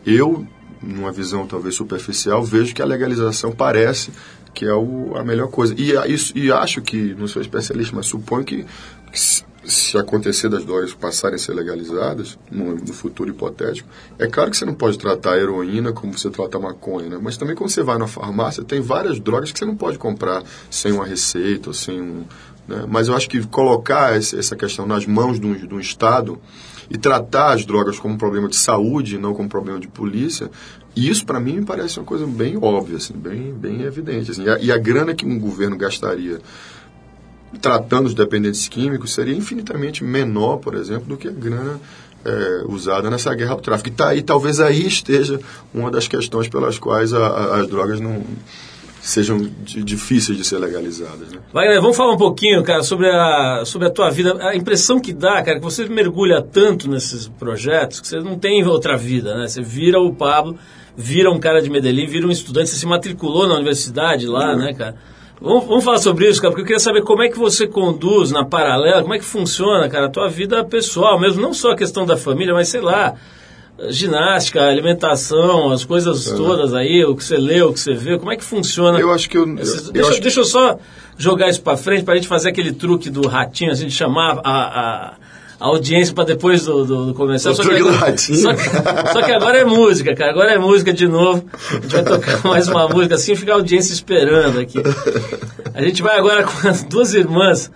Eu, 0.07 0.47
numa 0.83 1.13
visão 1.13 1.47
talvez 1.47 1.75
superficial, 1.75 2.43
vejo 2.43 2.75
que 2.75 2.83
a 2.83 2.87
legalização 2.87 3.53
parece 3.53 4.11
que 4.55 4.65
é 4.65 4.75
o, 4.75 5.17
a 5.17 5.23
melhor 5.23 5.49
coisa. 5.49 5.75
E, 5.77 5.93
isso, 6.13 6.37
e 6.37 6.51
acho 6.51 6.83
que, 6.83 7.15
não 7.15 7.29
sou 7.29 7.41
especialista, 7.41 7.95
mas 7.95 8.07
suponho 8.07 8.45
que, 8.45 8.67
que 9.13 9.45
se- 9.69 9.97
acontecer 9.97 10.49
das 10.49 10.65
drogas 10.65 10.93
passarem 10.95 11.37
a 11.37 11.39
ser 11.39 11.55
legalizadas, 11.55 12.39
no, 12.51 12.75
no 12.75 12.93
futuro 12.93 13.31
hipotético, 13.31 13.89
é 14.19 14.27
claro 14.27 14.51
que 14.51 14.57
você 14.57 14.65
não 14.65 14.75
pode 14.75 14.99
tratar 14.99 15.35
a 15.35 15.39
heroína 15.39 15.93
como 15.93 16.17
você 16.17 16.31
trata 16.31 16.59
a 16.59 16.61
maconha, 16.61 17.09
né? 17.09 17.19
mas 17.21 17.37
também 17.37 17.55
quando 17.55 17.71
você 17.71 17.83
vai 17.83 17.99
na 17.99 18.07
farmácia, 18.07 18.65
tem 18.65 18.81
várias 18.81 19.21
drogas 19.21 19.53
que 19.53 19.59
você 19.59 19.65
não 19.65 19.77
pode 19.77 19.99
comprar 19.99 20.43
sem 20.71 20.93
uma 20.93 21.07
receita, 21.07 21.73
sem 21.73 22.01
um. 22.01 22.25
Né? 22.67 22.85
Mas 22.89 23.09
eu 23.09 23.15
acho 23.15 23.29
que 23.29 23.47
colocar 23.47 24.17
essa 24.17 24.57
questão 24.57 24.87
nas 24.87 25.07
mãos 25.07 25.39
de 25.39 25.47
um, 25.47 25.55
de 25.55 25.75
um 25.75 25.81
Estado 25.81 26.39
e 26.91 26.97
tratar 26.97 27.53
as 27.53 27.65
drogas 27.65 27.99
como 27.99 28.15
um 28.15 28.19
problema 28.19 28.49
de 28.49 28.57
saúde 28.57 29.19
não 29.19 29.33
como 29.33 29.45
um 29.45 29.49
problema 29.49 29.79
de 29.79 29.89
polícia, 29.89 30.51
isso 30.97 31.25
para 31.25 31.39
mim 31.39 31.57
me 31.59 31.65
parece 31.65 31.99
uma 31.99 32.05
coisa 32.05 32.27
bem 32.27 32.57
óbvia, 32.57 32.97
assim, 32.97 33.15
bem, 33.15 33.53
bem 33.53 33.83
evidente. 33.83 34.31
Assim. 34.31 34.45
E, 34.45 34.49
a, 34.49 34.59
e 34.59 34.73
a 34.73 34.79
grana 34.79 35.15
que 35.15 35.25
um 35.27 35.39
governo 35.39 35.77
gastaria 35.77 36.41
tratando 37.61 38.07
os 38.07 38.15
dependentes 38.15 38.69
químicos 38.69 39.13
seria 39.15 39.35
infinitamente 39.35 40.05
menor, 40.05 40.59
por 40.59 40.75
exemplo, 40.75 41.07
do 41.09 41.17
que 41.17 41.29
a 41.29 41.33
grana 41.33 41.81
é, 42.25 42.63
usada 42.67 43.09
nessa 43.09 43.33
guerra 43.35 43.53
ao 43.53 43.61
tráfico. 43.61 43.89
E, 43.89 43.93
tá, 43.93 44.15
e 44.15 44.23
talvez 44.23 44.61
aí 44.61 44.87
esteja 44.87 45.41
uma 45.73 45.91
das 45.91 46.07
questões 46.09 46.49
pelas 46.49 46.79
quais 46.79 47.13
a- 47.15 47.27
a- 47.27 47.61
as 47.61 47.69
drogas 47.69 48.01
não 48.01 48.23
sejam 49.01 49.39
di- 49.65 49.83
difíceis 49.83 50.37
de 50.37 50.45
ser 50.45 50.59
legalizadas. 50.59 51.31
Né? 51.33 51.39
Wagner, 51.53 51.81
vamos 51.81 51.97
falar 51.97 52.13
um 52.13 52.19
pouquinho, 52.19 52.63
cara, 52.65 52.83
sobre 52.83 53.09
a, 53.09 53.63
sobre 53.65 53.87
a 53.87 53.91
tua 53.91 54.11
vida. 54.11 54.37
A 54.47 54.55
impressão 54.57 55.01
que 55.01 55.13
dá, 55.13 55.41
cara, 55.43 55.59
que 55.59 55.65
você 55.65 55.89
mergulha 55.89 56.43
tanto 56.43 56.91
nesses 56.91 57.29
projetos 57.29 58.01
que 58.01 58.09
você 58.09 58.19
não 58.19 58.39
tem 58.39 58.67
outra 58.67 58.97
vida, 58.97 59.37
né? 59.39 59.47
Você 59.49 59.63
vira 59.63 59.99
o 60.01 60.13
Pablo, 60.13 60.59
vira 60.97 61.31
um 61.31 61.39
cara 61.39 61.63
de 61.63 61.71
Medellín, 61.71 62.07
vira 62.07 62.27
um 62.27 62.31
estudante, 62.31 62.69
você 62.71 62.77
se 62.77 62.85
matriculou 62.87 63.47
na 63.47 63.55
universidade 63.55 64.27
lá, 64.27 64.55
né, 64.57 64.75
cara? 64.75 64.97
Vamos, 65.41 65.67
vamos 65.67 65.85
falar 65.85 65.99
sobre 65.99 66.29
isso, 66.29 66.41
cara, 66.41 66.51
porque 66.51 66.63
eu 66.63 66.67
queria 66.67 66.81
saber 66.81 67.03
como 67.03 67.23
é 67.23 67.29
que 67.29 67.39
você 67.39 67.67
conduz 67.67 68.31
na 68.33 68.45
paralela, 68.45 69.03
como 69.03 69.15
é 69.15 69.19
que 69.19 69.25
funciona, 69.25 69.89
cara, 69.89 70.07
a 70.07 70.11
tua 70.11 70.29
vida 70.29 70.65
pessoal 70.65 71.19
mesmo, 71.19 71.41
não 71.41 71.55
só 71.55 71.71
a 71.73 71.77
questão 71.77 72.05
da 72.05 72.17
família, 72.17 72.53
mas 72.53 72.69
sei 72.69 72.81
lá, 72.81 73.15
ginástica, 73.89 74.63
alimentação, 74.67 75.71
as 75.71 75.85
coisas 75.85 76.31
todas 76.33 76.75
aí, 76.75 77.05
o 77.05 77.15
que 77.15 77.23
você 77.23 77.37
lê, 77.37 77.63
o 77.63 77.73
que 77.73 77.79
você 77.79 77.95
vê, 77.95 78.19
como 78.19 78.33
é 78.33 78.37
que 78.37 78.43
funciona? 78.45 78.99
Eu 78.99 79.13
acho 79.13 79.31
que 79.31 79.39
eu, 79.39 79.45
Esses- 79.59 79.87
eu 79.87 79.93
deixa, 79.93 80.11
acho 80.11 80.21
deixa 80.21 80.41
eu 80.41 80.45
só 80.45 80.79
jogar 81.17 81.49
isso 81.49 81.63
pra 81.63 81.77
frente 81.77 82.03
pra 82.05 82.17
gente 82.17 82.27
fazer 82.27 82.49
aquele 82.49 82.73
truque 82.73 83.09
do 83.09 83.27
ratinho, 83.29 83.71
assim, 83.71 83.87
de 83.87 83.93
chamar 83.93 84.41
a, 84.43 84.51
a, 84.53 85.13
a 85.61 85.67
audiência 85.67 86.15
pra 86.15 86.25
depois 86.25 86.65
do, 86.65 86.85
do, 86.85 87.07
do 87.07 87.15
comercial. 87.15 87.55
Só 87.55 87.63
que, 87.63 87.75
agora, 87.75 88.17
só, 88.19 88.55
que, 88.55 89.13
só 89.13 89.23
que 89.23 89.33
agora 89.33 89.59
é 89.59 89.65
música, 89.65 90.15
cara. 90.15 90.31
Agora 90.31 90.53
é 90.53 90.59
música 90.59 90.93
de 90.93 91.09
novo. 91.09 91.45
A 91.71 91.75
gente 91.75 91.89
vai 91.93 92.05
tocar 92.05 92.43
mais 92.47 92.69
uma 92.69 92.89
música 92.89 93.17
assim 93.17 93.35
fica 93.35 93.53
a 93.53 93.55
audiência 93.57 93.93
esperando 93.93 94.61
aqui. 94.61 94.79
A 95.75 95.83
gente 95.83 96.03
vai 96.03 96.17
agora 96.19 96.45
com 96.45 96.69
as 96.69 96.85
duas 96.85 97.13
irmãs 97.15 97.71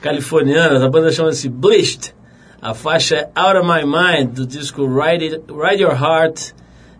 californianas, 0.00 0.82
a 0.82 0.88
banda 0.88 1.10
chama-se 1.10 1.48
Bleached. 1.48 2.14
A 2.60 2.74
faixa 2.74 3.16
é 3.16 3.28
Out 3.34 3.58
of 3.58 3.66
My 3.68 3.84
Mind, 3.84 4.30
do 4.34 4.46
disco 4.46 4.86
Ride, 4.86 5.24
It- 5.34 5.42
Ride 5.50 5.82
Your 5.82 5.94
Heart, 6.00 6.52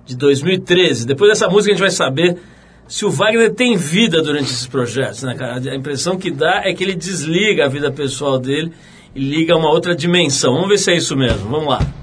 de 0.04 0.16
2013. 0.16 1.06
Depois 1.06 1.30
dessa 1.30 1.48
música 1.48 1.72
a 1.72 1.74
gente 1.74 1.80
vai 1.82 1.90
saber 1.90 2.36
se 2.88 3.04
o 3.04 3.10
Wagner 3.10 3.54
tem 3.54 3.76
vida 3.76 4.20
durante 4.22 4.44
esses 4.50 4.66
projetos, 4.66 5.22
né, 5.22 5.34
cara? 5.36 5.58
A 5.70 5.76
impressão 5.76 6.16
que 6.16 6.30
dá 6.30 6.62
é 6.64 6.72
que 6.74 6.82
ele 6.82 6.94
desliga 6.94 7.64
a 7.66 7.68
vida 7.68 7.92
pessoal 7.92 8.38
dele 8.38 8.72
e 9.14 9.20
liga 9.20 9.54
a 9.54 9.58
uma 9.58 9.70
outra 9.70 9.94
dimensão. 9.94 10.54
Vamos 10.54 10.68
ver 10.68 10.78
se 10.78 10.90
é 10.92 10.96
isso 10.96 11.16
mesmo. 11.16 11.48
Vamos 11.48 11.68
lá. 11.68 12.01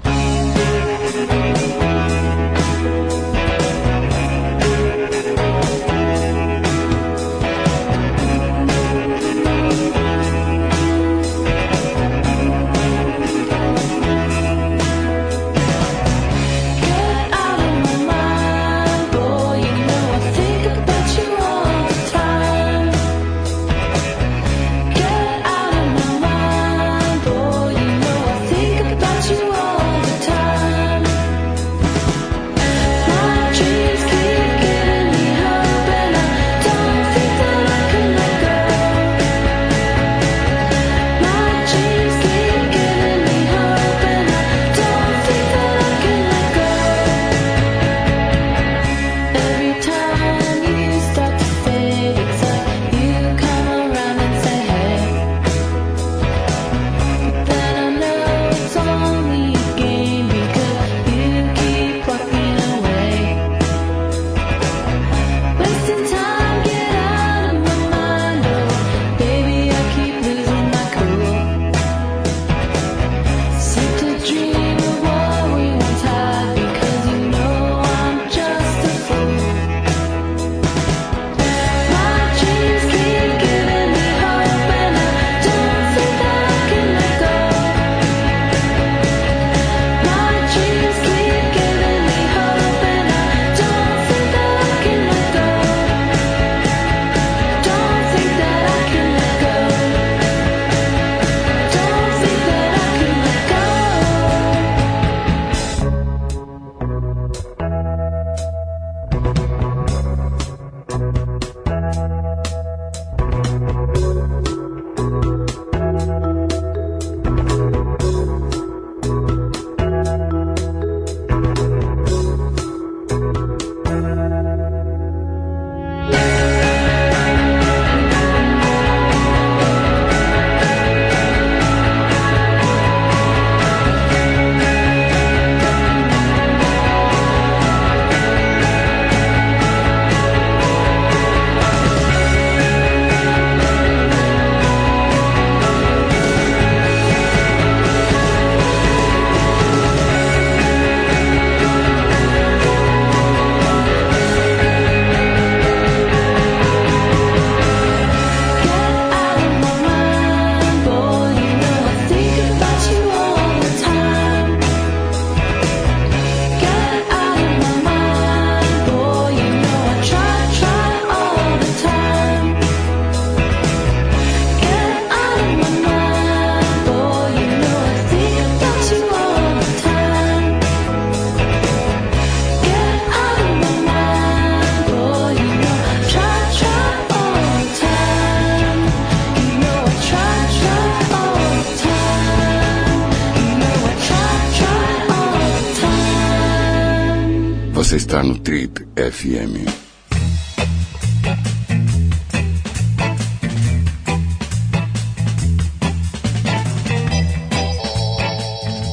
FM. 199.10 199.66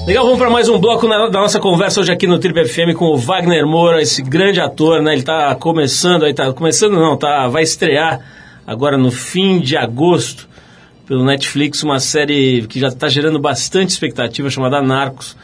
Legal, 0.07 0.23
vamos 0.23 0.39
para 0.39 0.49
mais 0.49 0.69
um 0.69 0.79
bloco 0.79 1.05
na- 1.05 1.27
da 1.27 1.41
nossa 1.41 1.59
conversa 1.59 1.99
hoje 1.99 2.11
aqui 2.13 2.25
no 2.25 2.39
Trip 2.39 2.65
FM 2.65 2.95
com 2.95 3.07
o 3.07 3.17
Wagner 3.17 3.67
Moura, 3.67 4.01
esse 4.01 4.21
grande 4.21 4.61
ator, 4.61 5.01
né? 5.01 5.11
Ele 5.13 5.21
tá 5.23 5.53
começando, 5.55 6.23
aí 6.23 6.33
tá 6.33 6.51
começando 6.53 6.93
não, 6.93 7.17
tá, 7.17 7.45
vai 7.49 7.63
estrear 7.63 8.21
agora 8.65 8.97
no 8.97 9.11
fim 9.11 9.59
de 9.59 9.75
agosto 9.75 10.47
pelo 11.05 11.25
Netflix 11.25 11.83
uma 11.83 11.99
série 11.99 12.65
que 12.67 12.79
já 12.79 12.87
está 12.87 13.09
gerando 13.09 13.37
bastante 13.37 13.89
expectativa 13.89 14.49
chamada 14.49 14.81
Narcos, 14.81 15.35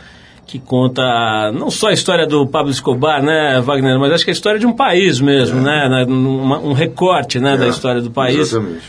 que 0.54 0.60
conta 0.60 1.51
não 1.51 1.72
só 1.72 1.88
a 1.88 1.93
história 1.93 2.28
do 2.28 2.45
Pablo 2.45 2.70
Escobar, 2.70 3.24
né, 3.24 3.60
Wagner, 3.60 3.97
mas 3.99 4.12
acho 4.12 4.24
que 4.24 4.30
é 4.30 4.34
a 4.34 4.36
história 4.36 4.60
de 4.60 4.68
um 4.68 4.74
país 4.74 5.20
mesmo, 5.20 5.60
né? 5.60 5.89
na- 5.89 6.06
numa- 6.06 6.60
um 6.60 6.74
recorte, 6.74 7.39
né, 7.39 7.58
da 7.58 7.66
É, 7.66 7.70
história 7.70 7.99
do 8.04 8.12
país 8.12 8.38
Exatamente. 8.38 8.84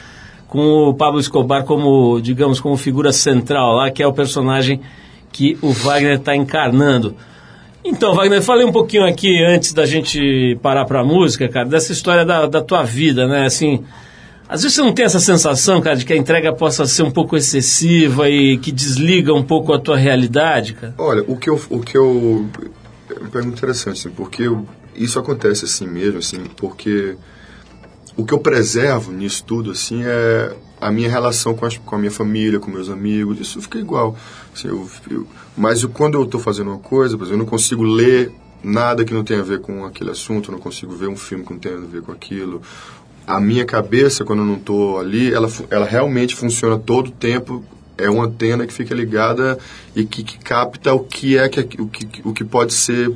com 0.46 0.90
o 0.90 0.92
Pablo 0.92 1.18
Escobar 1.18 1.64
como, 1.64 2.20
digamos, 2.20 2.60
como 2.60 2.76
figura 2.76 3.12
central 3.14 3.76
lá, 3.76 3.90
que 3.90 4.02
é 4.02 4.06
o 4.06 4.12
personagem 4.12 4.78
que 5.32 5.56
o 5.62 5.70
Wagner 5.72 6.16
está 6.16 6.36
encarnando. 6.36 7.16
Então, 7.82 8.14
Wagner, 8.14 8.42
falei 8.42 8.66
um 8.66 8.72
pouquinho 8.72 9.06
aqui 9.06 9.42
antes 9.42 9.72
da 9.72 9.86
gente 9.86 10.58
parar 10.62 10.84
para 10.84 11.00
a 11.00 11.04
música, 11.04 11.48
cara, 11.48 11.66
dessa 11.66 11.92
história 11.92 12.26
da, 12.26 12.44
da 12.44 12.60
tua 12.60 12.82
vida, 12.82 13.26
né? 13.26 13.46
Assim, 13.46 13.82
às 14.48 14.62
vezes 14.62 14.74
você 14.76 14.82
não 14.82 14.92
tem 14.92 15.04
essa 15.04 15.20
sensação, 15.20 15.80
cara, 15.80 15.96
de 15.96 16.04
que 16.04 16.12
a 16.12 16.16
entrega 16.16 16.52
possa 16.52 16.86
ser 16.86 17.02
um 17.02 17.10
pouco 17.10 17.36
excessiva 17.36 18.28
e 18.28 18.58
que 18.58 18.70
desliga 18.70 19.32
um 19.32 19.42
pouco 19.42 19.72
a 19.72 19.78
tua 19.78 19.96
realidade, 19.96 20.74
cara? 20.74 20.94
Olha, 20.98 21.24
o 21.26 21.36
que 21.36 21.48
eu. 21.50 21.60
O 21.70 21.80
que 21.80 21.96
eu 21.96 22.46
é 23.10 23.14
pergunta 23.30 23.56
interessante, 23.56 23.98
assim, 24.00 24.10
porque 24.10 24.44
isso 24.94 25.18
acontece 25.18 25.64
assim 25.64 25.86
mesmo, 25.86 26.18
assim, 26.18 26.44
porque 26.56 27.16
o 28.16 28.24
que 28.24 28.32
eu 28.32 28.38
preservo 28.38 29.12
nisso 29.12 29.44
tudo, 29.44 29.70
assim, 29.72 30.02
é 30.04 30.54
a 30.80 30.90
minha 30.90 31.08
relação 31.08 31.54
com, 31.54 31.64
as- 31.64 31.78
com 31.78 31.94
a 31.96 31.98
minha 31.98 32.10
família, 32.10 32.60
com 32.60 32.70
meus 32.70 32.88
amigos, 32.90 33.40
isso 33.40 33.60
fica 33.62 33.78
igual. 33.78 34.16
Assim, 34.54 34.68
eu- 34.68 34.88
eu- 35.10 35.26
mas 35.56 35.82
eu- 35.82 35.88
quando 35.88 36.14
eu 36.14 36.24
estou 36.24 36.40
fazendo 36.40 36.68
uma 36.70 36.78
coisa, 36.78 37.16
por 37.16 37.24
exemplo, 37.24 37.40
eu 37.40 37.44
não 37.44 37.50
consigo 37.50 37.82
ler 37.82 38.30
nada 38.62 39.04
que 39.04 39.12
não 39.12 39.24
tenha 39.24 39.40
a 39.40 39.44
ver 39.44 39.60
com 39.60 39.84
aquele 39.84 40.10
assunto, 40.10 40.50
eu 40.50 40.52
não 40.52 40.58
consigo 40.60 40.94
ver 40.94 41.08
um 41.08 41.16
filme 41.16 41.44
que 41.44 41.52
não 41.52 41.58
tenha 41.58 41.76
a 41.76 41.80
ver 41.80 42.02
com 42.02 42.12
aquilo. 42.12 42.62
A 43.26 43.40
minha 43.40 43.64
cabeça, 43.64 44.24
quando 44.24 44.40
eu 44.40 44.46
não 44.46 44.56
estou 44.56 44.98
ali, 44.98 45.32
ela, 45.32 45.48
ela 45.70 45.86
realmente 45.86 46.34
funciona 46.34 46.78
todo 46.78 47.08
o 47.08 47.12
tempo. 47.12 47.64
É 47.96 48.10
uma 48.10 48.24
antena 48.24 48.66
que 48.66 48.72
fica 48.72 48.94
ligada 48.94 49.58
e 49.94 50.04
que, 50.04 50.22
que 50.22 50.38
capta 50.38 50.92
o 50.92 51.00
que 51.00 51.38
é 51.38 51.48
que, 51.48 51.80
o 51.80 51.86
que, 51.86 52.22
o 52.24 52.32
que 52.32 52.44
pode 52.44 52.74
ser 52.74 53.10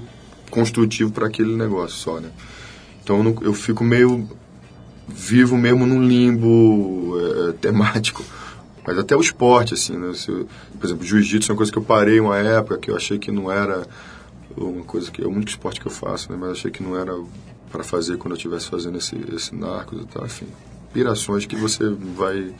construtivo 0.50 1.10
para 1.10 1.26
aquele 1.26 1.54
negócio 1.56 1.96
só, 1.96 2.20
né? 2.20 2.30
Então 3.02 3.22
eu, 3.24 3.38
eu 3.42 3.54
fico 3.54 3.82
meio 3.82 4.28
vivo 5.08 5.56
mesmo 5.56 5.86
num 5.86 6.02
limbo 6.02 7.16
é, 7.18 7.52
temático. 7.52 8.22
Mas 8.86 8.96
até 8.98 9.14
o 9.14 9.20
esporte, 9.20 9.74
assim, 9.74 9.96
né? 9.98 10.14
Se 10.14 10.30
por 10.78 10.86
exemplo, 10.86 11.04
jiu-jitsu 11.04 11.50
é 11.50 11.52
uma 11.52 11.56
coisa 11.56 11.72
que 11.72 11.78
eu 11.78 11.82
parei 11.82 12.20
uma 12.20 12.38
época 12.38 12.78
que 12.78 12.90
eu 12.90 12.96
achei 12.96 13.18
que 13.18 13.30
não 13.30 13.50
era 13.50 13.86
uma 14.56 14.84
coisa 14.84 15.10
que 15.10 15.22
é 15.22 15.26
o 15.26 15.30
único 15.30 15.50
esporte 15.50 15.80
que 15.80 15.86
eu 15.86 15.92
faço, 15.92 16.30
né? 16.30 16.38
Mas 16.40 16.52
achei 16.52 16.70
que 16.70 16.82
não 16.82 16.96
era 16.98 17.12
para 17.70 17.84
fazer 17.84 18.16
quando 18.18 18.32
eu 18.32 18.36
estivesse 18.36 18.68
fazendo 18.68 18.98
esse, 18.98 19.16
esse 19.34 19.54
narcos 19.54 20.00
e 20.02 20.06
tal, 20.06 20.24
enfim. 20.26 20.46
Pirações 20.92 21.44
que 21.46 21.54
você 21.56 21.88
vai 22.16 22.52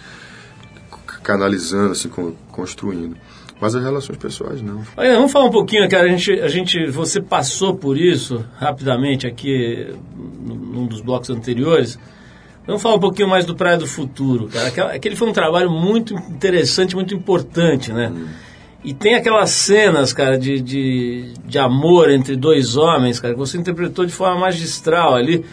canalizando, 1.22 1.92
assim, 1.92 2.09
con- 2.09 2.34
construindo. 2.50 3.16
Mas 3.61 3.74
as 3.74 3.82
relações 3.82 4.16
pessoais, 4.18 4.62
não. 4.62 4.82
Olha, 4.96 5.14
vamos 5.16 5.32
falar 5.32 5.46
um 5.46 5.50
pouquinho, 5.50 5.88
cara. 5.88 6.04
A 6.04 6.09
gente, 6.09 6.32
a 6.32 6.48
gente, 6.48 6.86
você 6.90 7.20
passou 7.20 7.74
por 7.74 7.98
isso 7.98 8.44
rapidamente 8.56 9.26
aqui 9.26 9.92
num 10.46 10.86
dos 10.86 11.00
blocos 11.00 11.28
anteriores. 11.30 11.98
Vamos 12.66 12.80
falar 12.82 12.96
um 12.96 13.00
pouquinho 13.00 13.28
mais 13.28 13.44
do 13.44 13.56
Praia 13.56 13.76
do 13.76 13.86
Futuro, 13.86 14.48
cara. 14.48 14.68
Aquele 14.94 15.16
foi 15.16 15.28
um 15.28 15.32
trabalho 15.32 15.70
muito 15.70 16.14
interessante, 16.14 16.94
muito 16.94 17.14
importante, 17.14 17.92
né? 17.92 18.12
E 18.85 18.95
tem 18.95 19.14
aquelas 19.16 19.51
cenas, 19.51 20.12
cara, 20.12 20.39
de, 20.39 20.61
de, 20.61 21.33
de 21.45 21.59
amor 21.59 22.11
entre 22.11 22.37
dois 22.37 22.76
homens, 22.76 23.18
cara, 23.18 23.35
que 23.35 23.41
você 23.41 23.59
interpretou 23.59 24.07
de 24.07 24.12
forma 24.12 24.39
magistral 24.41 25.14
ali. 25.14 25.45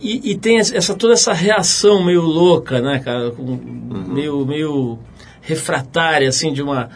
E, 0.00 0.30
e 0.32 0.36
tem 0.38 0.58
essa, 0.58 0.94
toda 0.94 1.14
essa 1.14 1.32
reação 1.32 2.04
meio 2.04 2.20
louca, 2.22 2.80
né, 2.80 2.98
cara? 3.00 3.30
com- 3.32 3.58
Meio, 4.08 4.44
meio 4.46 4.98
refratária, 5.40 6.28
assim, 6.28 6.52
de 6.52 6.62
uma, 6.62 6.88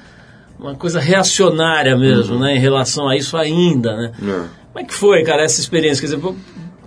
uma 0.58 0.74
coisa 0.74 1.00
reacionária 1.00 1.96
mesmo, 1.96 2.38
né? 2.38 2.54
Em 2.56 2.58
relação 2.60 3.08
a 3.08 3.16
isso 3.16 3.36
ainda, 3.36 3.96
né? 3.96 4.12
É. 4.22 4.60
Como 4.72 4.84
é 4.84 4.84
que 4.84 4.94
foi, 4.94 5.22
cara, 5.24 5.42
essa 5.42 5.60
experiência? 5.60 6.06
Quer 6.06 6.14
dizer, 6.16 6.34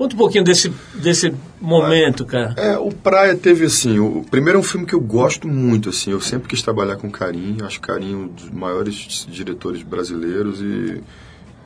conta 0.03 0.15
um 0.15 0.17
pouquinho 0.17 0.43
desse, 0.43 0.71
desse 0.95 1.33
momento, 1.61 2.25
cara. 2.25 2.53
É, 2.57 2.77
o 2.77 2.91
Praia 2.91 3.35
teve 3.35 3.65
assim, 3.65 3.99
o 3.99 4.25
primeiro 4.29 4.57
é 4.57 4.59
um 4.59 4.63
filme 4.63 4.85
que 4.85 4.93
eu 4.93 4.99
gosto 4.99 5.47
muito, 5.47 5.89
assim, 5.89 6.11
eu 6.11 6.19
sempre 6.19 6.49
quis 6.49 6.61
trabalhar 6.61 6.97
com 6.97 7.09
Carim, 7.09 7.57
acho 7.63 7.79
Carim 7.79 8.15
um 8.15 8.27
dos 8.27 8.49
maiores 8.49 9.25
diretores 9.29 9.81
brasileiros 9.81 10.59
e, 10.61 11.01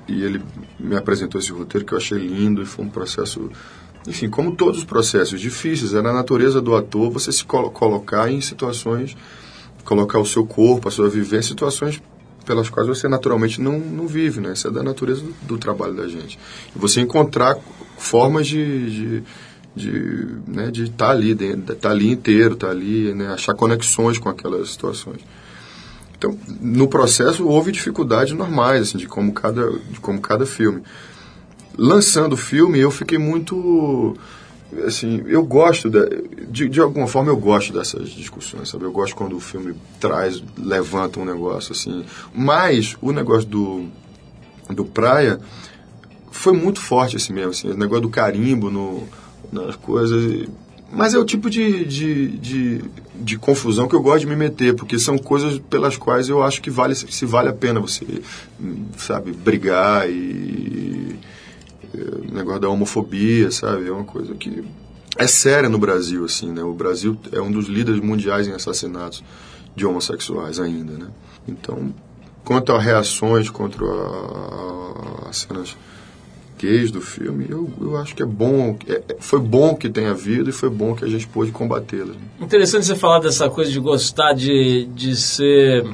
e 0.07 0.23
ele 0.23 0.41
me 0.79 0.95
apresentou 0.95 1.41
esse 1.41 1.51
roteiro 1.51 1.85
que 1.85 1.93
eu 1.93 1.97
achei 1.97 2.17
lindo 2.17 2.61
e 2.61 2.65
foi 2.65 2.85
um 2.85 2.89
processo, 2.89 3.49
enfim, 4.07 4.29
como 4.29 4.55
todos 4.55 4.79
os 4.79 4.85
processos 4.85 5.41
difíceis, 5.41 5.95
é 5.95 6.01
na 6.01 6.13
natureza 6.13 6.61
do 6.61 6.75
ator 6.75 7.09
você 7.09 7.31
se 7.31 7.43
colo- 7.43 7.71
colocar 7.71 8.31
em 8.31 8.39
situações, 8.39 9.17
colocar 9.83 10.19
o 10.19 10.25
seu 10.25 10.45
corpo, 10.45 10.88
a 10.88 10.91
sua 10.91 11.09
vivência 11.09 11.47
em 11.47 11.53
situações 11.53 12.01
pelas 12.45 12.69
quais 12.69 12.88
você 12.88 13.09
naturalmente 13.09 13.59
não, 13.59 13.77
não 13.77 14.07
vive, 14.07 14.39
né? 14.39 14.53
Isso 14.53 14.69
é 14.69 14.71
da 14.71 14.81
natureza 14.81 15.21
do, 15.21 15.33
do 15.41 15.57
trabalho 15.57 15.93
da 15.93 16.07
gente. 16.07 16.39
E 16.73 16.79
você 16.79 17.01
encontrar 17.01 17.57
formas 17.98 18.48
de, 18.48 18.89
de, 18.89 19.24
de 19.76 20.28
né, 20.48 20.72
de 20.72 20.84
estar 20.86 21.10
ali 21.10 21.34
dentro, 21.34 21.74
estar 21.74 21.91
ali 21.91 22.12
inteiro, 22.12 22.54
estar 22.54 22.70
ali, 22.70 23.14
né, 23.14 23.28
achar 23.28 23.54
conexões 23.54 24.18
com 24.18 24.30
aquelas 24.30 24.70
situações. 24.70 25.22
Então, 26.18 26.38
no 26.60 26.88
processo 26.88 27.48
houve 27.48 27.72
dificuldades 27.72 28.34
normais, 28.34 28.82
assim, 28.82 28.98
de 28.98 29.08
como 29.08 29.32
cada, 29.32 29.70
de 29.72 30.00
como 30.00 30.20
cada 30.20 30.45
filme. 30.45 30.82
Lançando 31.78 32.34
o 32.34 32.38
filme, 32.38 32.80
eu 32.80 32.89
fiquei 32.89 33.20
muito 33.20 34.18
assim, 34.86 35.24
eu 35.28 35.45
gosto 35.45 35.89
de, 35.89 36.68
de 36.68 36.82
alguma 36.82 37.08
forma 37.08 37.30
eu 37.30 37.38
gosto 37.38 37.72
dessas 37.72 38.10
discussões, 38.10 38.70
sabe? 38.70 38.84
Eu 38.84 38.91
gosto 38.91 39.16
quando 39.16 39.36
o 39.36 39.39
filme 39.39 39.76
traz, 40.00 40.43
levanta 40.58 41.20
um 41.20 41.26
negócio 41.26 41.72
assim. 41.72 42.04
Mas 42.34 42.95
o 43.02 43.12
negócio 43.12 43.48
do 43.48 43.86
do 44.70 44.84
Praia 44.84 45.39
foi 46.32 46.53
muito 46.53 46.80
forte 46.80 47.15
assim 47.15 47.34
mesmo, 47.34 47.51
assim, 47.51 47.69
o 47.69 47.78
negócio 47.78 48.03
do 48.03 48.09
carimbo 48.09 48.69
no, 48.69 49.03
nas 49.51 49.75
coisas. 49.75 50.47
Mas 50.91 51.13
é 51.13 51.17
o 51.17 51.25
tipo 51.25 51.49
de, 51.49 51.86
de, 51.86 52.28
de, 52.38 52.82
de 53.15 53.38
confusão 53.38 53.88
que 53.88 53.95
eu 53.95 54.01
gosto 54.01 54.21
de 54.21 54.28
me 54.28 54.36
meter, 54.36 54.73
porque 54.73 54.97
são 54.97 55.17
coisas 55.17 55.59
pelas 55.69 55.97
quais 55.97 56.30
eu 56.30 56.41
acho 56.41 56.61
que 56.61 56.69
vale, 56.69 56.95
se 56.95 57.25
vale 57.25 57.49
a 57.49 57.53
pena 57.53 57.80
você, 57.80 58.05
sabe, 58.97 59.32
brigar 59.32 60.09
e. 60.09 61.15
O 62.30 62.34
negócio 62.34 62.61
da 62.61 62.69
homofobia, 62.69 63.49
sabe? 63.49 63.88
É 63.88 63.91
uma 63.91 64.03
coisa 64.03 64.36
que 64.36 64.63
é 65.17 65.25
séria 65.25 65.67
no 65.67 65.80
Brasil, 65.80 66.25
assim, 66.25 66.51
né? 66.51 66.61
O 66.61 66.73
Brasil 66.73 67.17
é 67.32 67.41
um 67.41 67.51
dos 67.51 67.65
líderes 67.65 67.99
mundiais 67.99 68.47
em 68.47 68.51
assassinatos 68.51 69.23
de 69.75 69.86
homossexuais 69.86 70.59
ainda, 70.59 70.93
né? 70.93 71.07
Então, 71.47 71.93
quanto 72.43 72.71
a 72.71 72.80
reações 72.80 73.49
contra 73.49 73.86
as 75.28 75.38
cenas 75.38 75.75
do 76.91 76.99
filme, 77.01 77.45
eu, 77.49 77.70
eu 77.80 77.97
acho 77.97 78.16
que 78.16 78.24
é 78.24 78.26
bom, 78.26 78.76
é- 78.88 78.93
é- 79.10 79.16
foi 79.20 79.39
bom 79.39 79.76
que 79.76 79.89
tenha 79.89 80.10
havido 80.12 80.49
e 80.49 80.53
foi 80.53 80.70
bom 80.70 80.95
que 80.95 81.05
a 81.05 81.08
gente 81.08 81.28
pôde 81.28 81.51
combatê-las. 81.51 82.16
né? 82.16 82.22
Interessante 82.41 82.86
você 82.86 82.95
falar 82.95 83.20
dessa 83.20 83.47
coisa 83.49 83.70
de 83.72 83.80
gostar 83.80 84.34
de, 84.34 84.86
de 84.95 85.16
ser 85.16 85.86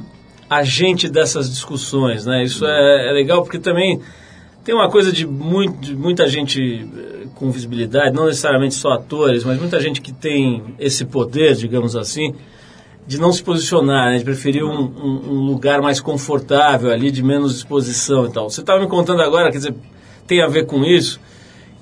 agente 0.49 1.09
dessas 1.09 1.49
discussões, 1.49 2.26
né? 2.26 2.43
Isso 2.43 2.66
é, 2.66 3.09
é 3.09 3.11
legal 3.11 3.41
porque 3.43 3.59
também 3.59 3.99
tem 4.64 4.74
uma 4.74 4.89
coisa 4.89 5.11
de, 5.11 5.26
muito, 5.28 5.78
de 5.82 5.95
muita 5.95 6.28
gente 6.28 6.88
eh, 6.97 7.28
com 7.36 7.51
visibilidade, 7.51 8.16
não 8.16 8.26
necessariamente 8.28 8.76
só 8.76 8.91
atores, 8.93 9.43
mas 9.43 9.59
muita 9.59 9.80
gente 9.82 9.99
que 9.99 10.14
tem 10.14 10.64
esse 10.80 11.03
poder, 11.05 11.55
digamos 11.55 11.95
assim, 11.95 12.34
de 13.05 13.20
não 13.20 13.34
se 13.34 13.43
posicionar, 13.43 14.11
né? 14.11 14.18
de 14.20 14.24
preferir 14.24 14.64
um, 14.64 14.70
um- 14.80 15.22
um 15.32 15.39
lugar 15.45 15.82
mais 15.82 15.99
confortável 15.99 16.89
ali, 16.91 17.11
de 17.11 17.22
menos 17.22 17.57
exposição 17.57 18.26
e 18.28 18.32
tal. 18.32 18.49
Você 18.49 18.61
estava 18.61 18.80
me 18.80 18.88
contando 18.88 19.22
agora, 19.22 19.51
quer 19.51 19.57
dizer, 19.57 19.76
tem 20.28 20.41
a 20.41 20.47
ver 20.47 20.65
com 20.65 20.84
isso, 20.84 21.19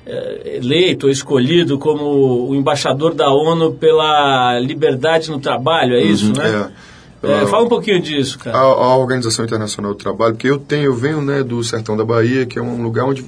é, 0.06 0.58
eleito 0.58 1.08
ou 1.08 1.12
escolhido 1.12 1.80
como 1.80 2.50
o 2.50 2.56
embaixador 2.56 3.14
da 3.14 3.32
ONU 3.32 3.74
pela 3.74 4.60
liberdade 4.60 5.32
no 5.32 5.40
trabalho, 5.40 5.96
é 5.96 6.04
isso, 6.04 6.34
né? 6.34 6.72
É. 6.82 6.86
É, 7.26 7.48
fala 7.48 7.66
um 7.66 7.70
pouquinho 7.70 8.00
disso, 8.00 8.38
a, 8.40 8.44
cara. 8.44 8.58
a 8.58 8.98
Organização 8.98 9.46
Internacional 9.46 9.94
do 9.94 9.98
Trabalho, 9.98 10.36
porque 10.36 10.48
eu 10.48 10.60
tenho, 10.60 10.86
eu 10.86 10.94
venho 10.94 11.22
né, 11.22 11.42
do 11.42 11.64
sertão 11.64 11.98
da 11.98 12.06
Bahia, 12.06 12.46
que 12.46 12.60
é 12.60 12.62
um 12.62 12.84
lugar 12.84 13.06
onde 13.06 13.26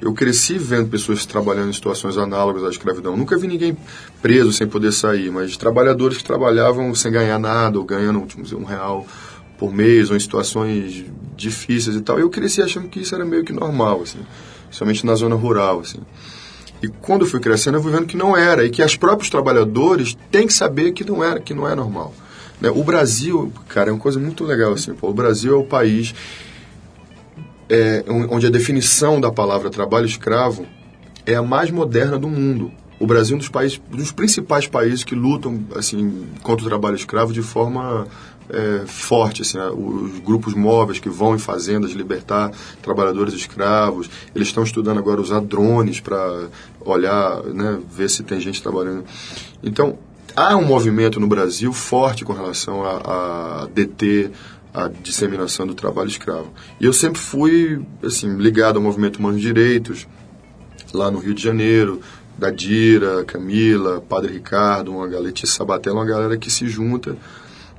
eu 0.00 0.12
cresci 0.12 0.58
vendo 0.58 0.88
pessoas 0.88 1.24
trabalhando 1.24 1.70
em 1.70 1.72
situações 1.72 2.16
análogas 2.16 2.62
à 2.62 2.68
escravidão. 2.68 3.16
Nunca 3.16 3.36
vi 3.38 3.48
ninguém 3.48 3.76
preso 4.20 4.52
sem 4.52 4.66
poder 4.66 4.92
sair, 4.92 5.30
mas 5.30 5.56
trabalhadores 5.56 6.18
que 6.18 6.24
trabalhavam 6.24 6.94
sem 6.94 7.10
ganhar 7.10 7.38
nada, 7.38 7.78
ou 7.78 7.84
ganhando 7.84 8.24
um 8.52 8.64
real 8.64 9.06
por 9.58 9.72
mês 9.72 10.10
ou 10.10 10.16
em 10.16 10.20
situações 10.20 11.04
difíceis 11.36 11.96
e 11.96 12.00
tal. 12.00 12.18
Eu 12.18 12.28
cresci 12.30 12.62
achando 12.62 12.88
que 12.88 13.00
isso 13.00 13.14
era 13.14 13.24
meio 13.24 13.44
que 13.44 13.52
normal, 13.52 14.02
assim, 14.02 14.18
somente 14.70 15.04
na 15.06 15.14
zona 15.14 15.34
rural, 15.34 15.80
assim. 15.80 15.98
E 16.82 16.88
quando 16.88 17.22
eu 17.22 17.26
fui 17.28 17.40
crescendo, 17.40 17.78
eu 17.78 17.82
fui 17.82 17.90
vendo 17.92 18.06
que 18.06 18.16
não 18.16 18.36
era 18.36 18.64
e 18.64 18.70
que 18.70 18.82
os 18.82 18.96
próprios 18.96 19.30
trabalhadores 19.30 20.16
têm 20.30 20.46
que 20.46 20.52
saber 20.52 20.92
que 20.92 21.04
não 21.04 21.24
era, 21.24 21.40
que 21.40 21.54
não 21.54 21.66
é 21.68 21.74
normal. 21.74 22.12
né? 22.60 22.70
O 22.70 22.84
Brasil, 22.84 23.52
cara, 23.68 23.88
é 23.90 23.92
uma 23.92 23.98
coisa 24.00 24.20
muito 24.20 24.44
legal 24.44 24.72
assim. 24.74 24.92
Pô, 24.94 25.08
o 25.08 25.14
Brasil 25.14 25.52
é 25.54 25.56
o 25.56 25.64
país 25.64 26.14
é, 27.68 28.04
on- 28.08 28.28
onde 28.30 28.46
a 28.46 28.50
definição 28.50 29.20
da 29.20 29.30
palavra 29.30 29.70
trabalho 29.70 30.06
escravo 30.06 30.66
é 31.26 31.34
a 31.34 31.42
mais 31.42 31.70
moderna 31.70 32.18
do 32.18 32.28
mundo. 32.28 32.70
O 33.00 33.06
Brasil 33.06 33.34
é 33.34 33.36
um 33.36 33.38
dos, 33.38 33.48
países, 33.48 33.80
um 33.92 33.96
dos 33.96 34.12
principais 34.12 34.66
países 34.66 35.02
que 35.04 35.14
lutam 35.14 35.64
assim 35.74 36.26
contra 36.42 36.64
o 36.64 36.68
trabalho 36.68 36.94
escravo 36.96 37.32
de 37.32 37.42
forma 37.42 38.06
é, 38.50 38.82
forte. 38.86 39.42
Assim, 39.42 39.58
né? 39.58 39.68
Os 39.68 40.18
grupos 40.20 40.54
móveis 40.54 40.98
que 40.98 41.08
vão 41.08 41.34
em 41.34 41.38
fazendas 41.38 41.92
libertar 41.92 42.50
trabalhadores 42.82 43.34
escravos. 43.34 44.10
Eles 44.34 44.48
estão 44.48 44.62
estudando 44.62 44.98
agora 44.98 45.20
usar 45.20 45.40
drones 45.40 46.00
para 46.00 46.48
olhar, 46.80 47.42
né, 47.44 47.78
ver 47.90 48.10
se 48.10 48.22
tem 48.22 48.40
gente 48.40 48.62
trabalhando. 48.62 49.04
Então, 49.62 49.98
há 50.36 50.56
um 50.56 50.64
movimento 50.64 51.18
no 51.18 51.26
Brasil 51.26 51.72
forte 51.72 52.24
com 52.24 52.32
relação 52.32 52.84
a, 52.84 53.62
a 53.62 53.66
deter 53.66 54.30
a 54.72 54.88
disseminação 54.88 55.66
do 55.66 55.74
trabalho 55.74 56.08
escravo. 56.08 56.52
E 56.80 56.84
eu 56.84 56.92
sempre 56.92 57.20
fui 57.20 57.80
assim 58.02 58.36
ligado 58.36 58.76
ao 58.76 58.82
movimento 58.82 59.18
Humanos 59.18 59.40
Direitos, 59.40 60.06
lá 60.92 61.10
no 61.10 61.20
Rio 61.20 61.32
de 61.32 61.42
Janeiro, 61.42 62.00
da 62.36 62.50
Dira, 62.50 63.24
Camila, 63.24 64.00
Padre 64.00 64.32
Ricardo, 64.32 64.90
uma 64.90 65.06
galera, 65.06 65.34
Sabatella, 65.44 66.00
uma 66.00 66.04
galera 66.04 66.36
que 66.36 66.50
se 66.50 66.66
junta 66.66 67.16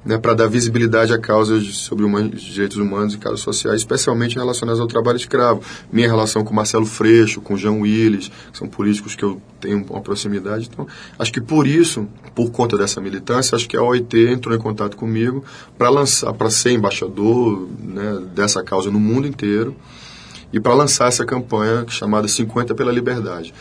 né, 0.06 0.20
para 0.20 0.36
dar 0.36 0.48
visibilidade 0.48 1.12
a 1.12 1.18
causas 1.18 1.66
sobre 1.78 2.06
direitos 2.38 2.78
humanos 2.78 3.16
e 3.16 3.18
causas 3.18 3.40
sociais, 3.40 3.82
especialmente 3.82 4.36
relacionadas 4.36 4.80
ao 4.80 4.88
trabalho 4.88 5.18
escravo. 5.18 5.62
Minha 5.92 6.08
relação 6.08 6.44
com 6.44 6.54
Marcelo 6.54 6.86
Freixo, 6.86 7.42
com 7.42 7.58
João 7.58 7.82
Willis, 7.82 8.30
que 8.52 8.58
são 8.58 8.68
políticos 8.68 9.16
que 9.16 9.24
eu 9.24 9.42
tenho 9.60 9.84
uma 9.90 10.02
proximidade. 10.02 10.70
Então, 10.72 10.88
acho 11.18 11.34
que 11.34 11.42
por 11.42 11.66
isso, 11.66 12.08
por 12.36 12.52
conta 12.52 12.78
dessa 12.78 13.02
militância, 13.02 13.56
acho 13.56 13.68
que 13.68 13.76
a 13.76 13.82
OIT 13.82 14.28
entrou 14.28 14.56
em 14.56 14.60
contato 14.60 14.96
comigo 14.96 15.44
para 15.78 15.90
lançar, 15.90 16.32
para 16.34 16.52
ser 16.52 16.72
embaixador 16.72 17.68
né, 17.80 18.22
dessa 18.36 18.62
causa 18.62 18.92
no 18.92 19.00
mundo 19.00 19.28
inteiro 19.28 19.76
e 20.54 20.60
para 20.60 20.74
lançar 20.74 21.08
essa 21.08 21.26
campanha 21.26 21.86
chamada 21.88 22.28
50 22.28 22.76
pela 22.76 22.92
Liberdade. 22.92 23.54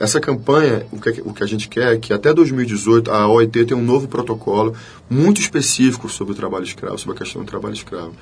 Essa 0.00 0.20
campanha, 0.20 0.86
o 0.92 1.00
que, 1.00 1.20
o 1.24 1.32
que 1.34 1.42
a 1.42 1.46
gente 1.46 1.68
quer 1.68 1.94
é 1.94 1.98
que 1.98 2.12
até 2.12 2.32
2018 2.32 3.10
a 3.10 3.26
OIT 3.26 3.64
tenha 3.64 3.76
um 3.80 3.84
novo 3.84 4.06
protocolo 4.06 4.74
muito 5.10 5.40
específico 5.40 6.08
sobre 6.08 6.32
o 6.34 6.36
trabalho 6.36 6.64
escravo, 6.64 6.96
sobre 6.98 7.16
a 7.16 7.18
questão 7.18 7.42
do 7.42 7.48
trabalho 7.48 7.74
escravo. 7.74 8.12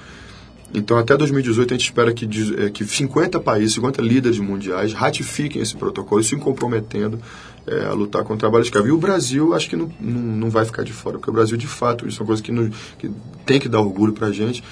Então, 0.75 0.99
até 0.99 1.17
2018, 1.17 1.73
a 1.73 1.77
gente 1.77 1.85
espera 1.87 2.13
que, 2.13 2.25
eh, 2.59 2.71
que 2.71 2.85
50 2.85 3.39
países, 3.39 3.75
50 3.75 4.03
líderes 4.03 4.39
mundiais 4.39 4.93
ratifiquem 4.93 5.63
esse 5.63 5.77
protocolo, 5.77 6.23
se 6.25 6.35
comprometendo 6.37 7.21
eh, 7.67 7.85
a 7.89 7.93
lutar 7.93 8.23
contra 8.23 8.35
o 8.35 8.39
trabalho 8.39 8.63
escravo. 8.65 8.89
E 8.89 8.91
o 8.91 8.99
Brasil, 8.99 9.55
acho 9.55 9.69
que 9.71 9.77
não, 9.77 9.91
não, 10.01 10.21
não 10.21 10.51
vai 10.51 10.65
ficar 10.65 10.83
de 10.83 10.93
fora, 10.93 11.19
porque 11.19 11.31
o 11.31 11.33
Brasil, 11.33 11.57
de 11.57 11.67
fato, 11.69 12.09
isso 12.09 12.19
é 12.19 12.23
uma 12.23 12.27
coisa 12.27 12.43
que, 12.43 12.51
nos- 12.51 12.75
que 12.99 13.11
tem 13.45 13.61
que 13.61 13.69
dar 13.69 13.81
orgulho 13.81 14.13
para 14.13 14.27
a 14.27 14.33
gente. 14.33 14.63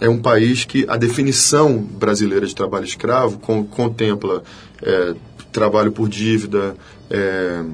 É 0.00 0.08
um 0.08 0.18
país 0.18 0.64
que 0.64 0.84
a 0.88 0.96
definição 0.96 1.78
brasileira 1.78 2.44
de 2.46 2.54
trabalho 2.54 2.84
escravo 2.84 3.38
con- 3.38 3.64
contempla 3.64 4.42
eh, 4.82 5.14
trabalho 5.60 5.90
por 5.90 6.06
dívida, 6.08 6.76
eh, 7.10 7.64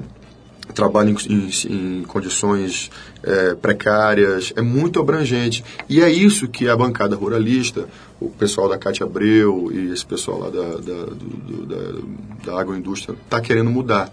trabalho 0.73 1.09
em, 1.09 1.33
em- 1.33 1.99
em 1.99 2.03
condições 2.03 2.89
é, 3.21 3.53
precárias, 3.55 4.53
é 4.55 4.61
muito 4.61 4.99
abrangente. 4.99 5.63
E 5.89 6.01
é 6.01 6.09
isso 6.09 6.47
que 6.47 6.67
a 6.69 6.75
bancada 6.75 7.15
ruralista, 7.15 7.85
o 8.19 8.29
pessoal 8.29 8.67
da 8.69 8.77
Cátia 8.77 9.05
Abreu 9.05 9.69
e 9.73 9.91
esse 9.91 10.05
pessoal 10.05 10.39
lá 10.39 10.49
da, 10.49 10.67
da, 10.77 11.05
do- 11.05 11.15
do- 11.49 11.65
da, 11.65 12.51
da 12.53 12.59
agroindústria 12.61 13.15
está 13.25 13.39
querendo 13.41 13.69
mudar. 13.69 14.11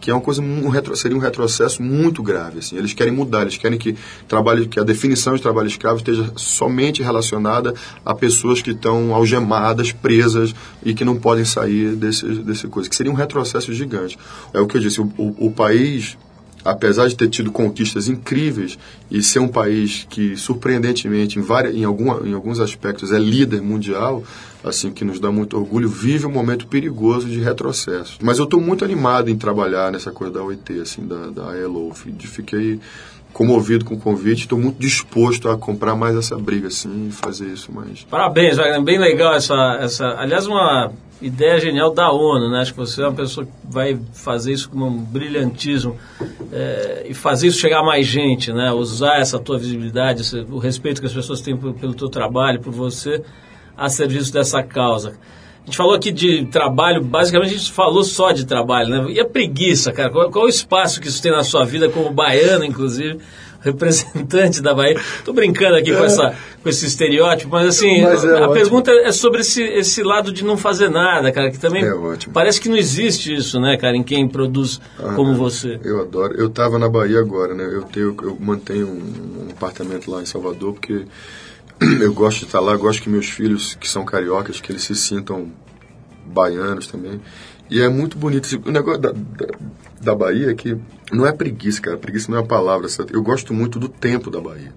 Que 0.00 0.10
é 0.10 0.14
uma 0.14 0.20
coisa, 0.20 0.40
um 0.40 0.68
retro- 0.68 0.96
seria 0.96 1.16
um 1.16 1.20
retrocesso 1.20 1.82
muito 1.82 2.22
grave. 2.22 2.60
Assim. 2.60 2.76
Eles 2.76 2.94
querem 2.94 3.12
mudar, 3.12 3.42
eles 3.42 3.58
querem 3.58 3.78
que, 3.78 3.94
trabalho, 4.26 4.66
que 4.68 4.80
a 4.80 4.82
definição 4.82 5.34
de 5.36 5.42
trabalho 5.42 5.68
escravo 5.68 5.98
esteja 5.98 6.32
somente 6.36 7.02
relacionada 7.02 7.74
a 8.04 8.14
pessoas 8.14 8.62
que 8.62 8.70
estão 8.70 9.14
algemadas, 9.14 9.92
presas 9.92 10.54
e 10.82 10.94
que 10.94 11.04
não 11.04 11.16
podem 11.16 11.44
sair 11.44 11.94
desse, 11.96 12.24
desse 12.26 12.66
coisa. 12.66 12.88
Que 12.88 12.96
seria 12.96 13.12
um 13.12 13.14
retrocesso 13.14 13.72
gigante. 13.74 14.18
É 14.54 14.60
o 14.60 14.66
que 14.66 14.76
eu 14.76 14.80
disse, 14.80 15.00
o, 15.00 15.12
o, 15.18 15.46
o 15.46 15.50
país 15.50 16.16
apesar 16.62 17.08
de 17.08 17.16
ter 17.16 17.28
tido 17.28 17.50
conquistas 17.50 18.06
incríveis 18.06 18.78
e 19.10 19.22
ser 19.22 19.38
um 19.38 19.48
país 19.48 20.06
que 20.10 20.36
surpreendentemente 20.36 21.38
em, 21.38 21.42
várias, 21.42 21.74
em, 21.74 21.84
alguma, 21.84 22.20
em 22.26 22.34
alguns 22.34 22.60
aspectos 22.60 23.12
é 23.12 23.18
líder 23.18 23.62
mundial, 23.62 24.22
assim 24.62 24.92
que 24.92 25.04
nos 25.04 25.18
dá 25.20 25.30
muito 25.30 25.56
orgulho, 25.56 25.88
vive 25.88 26.26
um 26.26 26.30
momento 26.30 26.66
perigoso 26.66 27.28
de 27.28 27.40
retrocesso. 27.40 28.18
Mas 28.22 28.38
eu 28.38 28.44
estou 28.44 28.60
muito 28.60 28.84
animado 28.84 29.30
em 29.30 29.36
trabalhar 29.36 29.90
nessa 29.90 30.10
coisa 30.10 30.34
da 30.34 30.42
OIT, 30.42 30.80
assim, 30.80 31.06
da, 31.06 31.26
da. 31.30 31.44
Fi- 31.94 32.14
Fiquei 32.26 32.78
comovido 33.32 33.84
com 33.84 33.94
o 33.94 33.98
convite, 33.98 34.40
estou 34.40 34.58
muito 34.58 34.78
disposto 34.78 35.48
a 35.48 35.56
comprar 35.56 35.94
mais 35.94 36.16
essa 36.16 36.36
briga, 36.36 36.66
assim, 36.68 37.08
e 37.08 37.12
fazer 37.12 37.46
isso 37.46 37.72
mais. 37.72 38.02
Parabéns, 38.04 38.56
Wagner. 38.56 38.82
Bem 38.82 38.98
legal 38.98 39.34
essa, 39.34 39.54
essa. 39.80 40.04
Aliás, 40.18 40.46
uma 40.46 40.92
ideia 41.22 41.60
genial 41.60 41.92
da 41.94 42.10
ONU, 42.10 42.50
né? 42.50 42.60
Acho 42.60 42.72
que 42.72 42.78
você 42.78 43.02
é 43.02 43.06
uma 43.06 43.12
pessoa 43.14 43.46
que 43.46 43.52
vai 43.64 43.96
fazer 44.12 44.52
isso 44.52 44.68
com 44.70 44.78
um 44.78 44.98
brilhantismo 44.98 45.96
é, 46.52 47.06
e 47.08 47.14
fazer 47.14 47.46
isso 47.48 47.58
chegar 47.58 47.80
a 47.80 47.84
mais 47.84 48.06
gente, 48.06 48.52
né? 48.52 48.72
Usar 48.72 49.20
essa 49.20 49.38
tua 49.38 49.58
visibilidade, 49.58 50.22
esse- 50.22 50.46
o 50.50 50.58
respeito 50.58 51.00
que 51.00 51.06
as 51.06 51.12
pessoas 51.12 51.40
têm 51.40 51.56
por- 51.56 51.74
pelo 51.74 51.94
teu 51.94 52.08
trabalho, 52.08 52.60
por 52.60 52.72
você, 52.72 53.22
a 53.80 53.88
serviço 53.88 54.30
dessa 54.32 54.62
causa. 54.62 55.14
A 55.62 55.66
gente 55.66 55.76
falou 55.76 55.94
aqui 55.94 56.12
de 56.12 56.46
trabalho, 56.46 57.02
basicamente 57.02 57.54
a 57.54 57.58
gente 57.58 57.72
falou 57.72 58.04
só 58.04 58.30
de 58.32 58.44
trabalho, 58.44 58.88
né? 58.88 59.12
E 59.12 59.20
a 59.20 59.24
preguiça, 59.24 59.90
cara? 59.92 60.10
Qual, 60.10 60.30
qual 60.30 60.44
o 60.44 60.48
espaço 60.48 61.00
que 61.00 61.08
isso 61.08 61.22
tem 61.22 61.32
na 61.32 61.42
sua 61.44 61.64
vida 61.64 61.88
como 61.88 62.10
baiano, 62.10 62.64
inclusive? 62.64 63.18
Representante 63.62 64.62
da 64.62 64.72
Bahia. 64.74 64.98
Tô 65.22 65.34
brincando 65.34 65.76
aqui 65.76 65.94
com, 65.94 66.02
essa, 66.02 66.34
com 66.62 66.68
esse 66.68 66.86
estereótipo, 66.86 67.50
mas 67.52 67.68
assim, 67.68 68.00
Mas 68.02 68.24
é 68.24 68.28
a 68.30 68.34
ótimo. 68.40 68.52
pergunta 68.54 68.90
é 68.90 69.12
sobre 69.12 69.42
esse, 69.42 69.62
esse 69.62 70.02
lado 70.02 70.32
de 70.32 70.42
não 70.42 70.56
fazer 70.56 70.88
nada, 70.88 71.30
cara, 71.30 71.50
que 71.50 71.58
também 71.58 71.84
É 71.84 71.92
ótimo. 71.92 72.32
parece 72.32 72.58
que 72.58 72.70
não 72.70 72.76
existe 72.76 73.34
isso, 73.34 73.60
né, 73.60 73.76
cara, 73.76 73.94
em 73.96 74.02
quem 74.02 74.26
produz 74.26 74.80
como 75.14 75.34
você. 75.34 75.78
Eu 75.84 76.00
adoro. 76.00 76.34
Eu 76.38 76.46
estava 76.46 76.78
na 76.78 76.88
Bahia 76.88 77.20
agora, 77.20 77.54
né? 77.54 77.64
Eu, 77.70 77.82
tenho, 77.82 78.16
eu 78.22 78.36
mantenho 78.40 78.86
um, 78.88 79.46
um 79.46 79.50
apartamento 79.50 80.10
lá 80.10 80.22
em 80.22 80.26
Salvador 80.26 80.72
porque 80.72 81.04
eu 82.00 82.12
gosto 82.12 82.40
de 82.40 82.44
estar 82.46 82.60
lá, 82.60 82.76
gosto 82.76 83.02
que 83.02 83.08
meus 83.08 83.28
filhos, 83.28 83.74
que 83.74 83.88
são 83.88 84.04
cariocas, 84.04 84.60
que 84.60 84.70
eles 84.72 84.82
se 84.84 84.94
sintam 84.94 85.50
baianos 86.26 86.86
também. 86.86 87.20
E 87.70 87.80
é 87.80 87.88
muito 87.88 88.18
bonito. 88.18 88.44
esse- 88.46 88.56
O 88.56 88.70
negócio 88.70 89.00
da, 89.00 89.12
da, 89.12 89.46
da 90.00 90.14
Bahia 90.14 90.50
é 90.50 90.54
que 90.54 90.76
não 91.12 91.26
é 91.26 91.32
preguiça, 91.32 91.80
cara. 91.80 91.96
Preguiça 91.96 92.30
não 92.30 92.38
é 92.38 92.42
a 92.42 92.46
palavra. 92.46 92.88
certo? 92.88 93.12
Eu 93.14 93.22
gosto 93.22 93.54
muito 93.54 93.78
do 93.78 93.88
tempo 93.88 94.30
da 94.30 94.40
Bahia. 94.40 94.72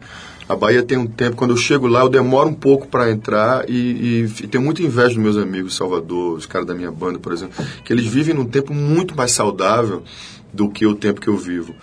A 0.48 0.56
Bahia 0.56 0.84
tem 0.84 0.98
um 0.98 1.08
tempo, 1.08 1.36
quando 1.38 1.52
eu 1.52 1.58
chego 1.58 1.88
lá, 1.88 2.02
eu 2.02 2.10
demoro 2.10 2.50
um 2.50 2.54
pouco 2.54 2.88
para 2.88 3.10
entrar 3.10 3.68
e, 3.70 3.74
e, 3.74 4.44
e 4.44 4.48
tenho 4.48 4.64
muita 4.64 4.84
inveja 4.84 5.10
dos 5.10 5.18
meus 5.18 5.38
amigos 5.38 5.74
Salvador, 5.76 6.38
os 6.38 6.46
caras 6.46 6.68
da 6.68 6.76
minha 6.76 6.92
banda, 6.92 7.18
por 7.18 7.32
exemplo, 7.32 7.66
que 7.86 7.94
eles 7.94 8.06
vivem 8.06 8.36
num 8.36 8.44
tempo 8.46 8.74
muito 8.74 9.16
mais 9.16 9.32
saudável 9.32 10.04
do 10.52 10.70
que 10.70 10.86
o 10.86 10.96
tempo 10.96 11.22
que 11.22 11.30
eu 11.30 11.38
vivo. 11.38 11.74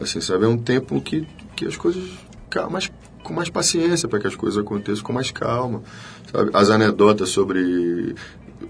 Assim, 0.00 0.20
sabe? 0.22 0.46
É 0.46 0.48
um 0.48 0.56
tempo 0.56 0.98
que, 1.00 1.26
que 1.54 1.66
as 1.66 1.76
coisas 1.76 2.02
mais, 2.70 2.90
com 3.22 3.32
mais 3.32 3.48
paciência 3.48 4.08
para 4.08 4.20
que 4.20 4.26
as 4.26 4.34
coisas 4.34 4.58
aconteçam 4.58 5.04
com 5.04 5.12
mais 5.12 5.30
calma. 5.30 5.82
Sabe? 6.32 6.50
As 6.52 6.70
anedotas 6.70 7.28
sobre 7.28 8.14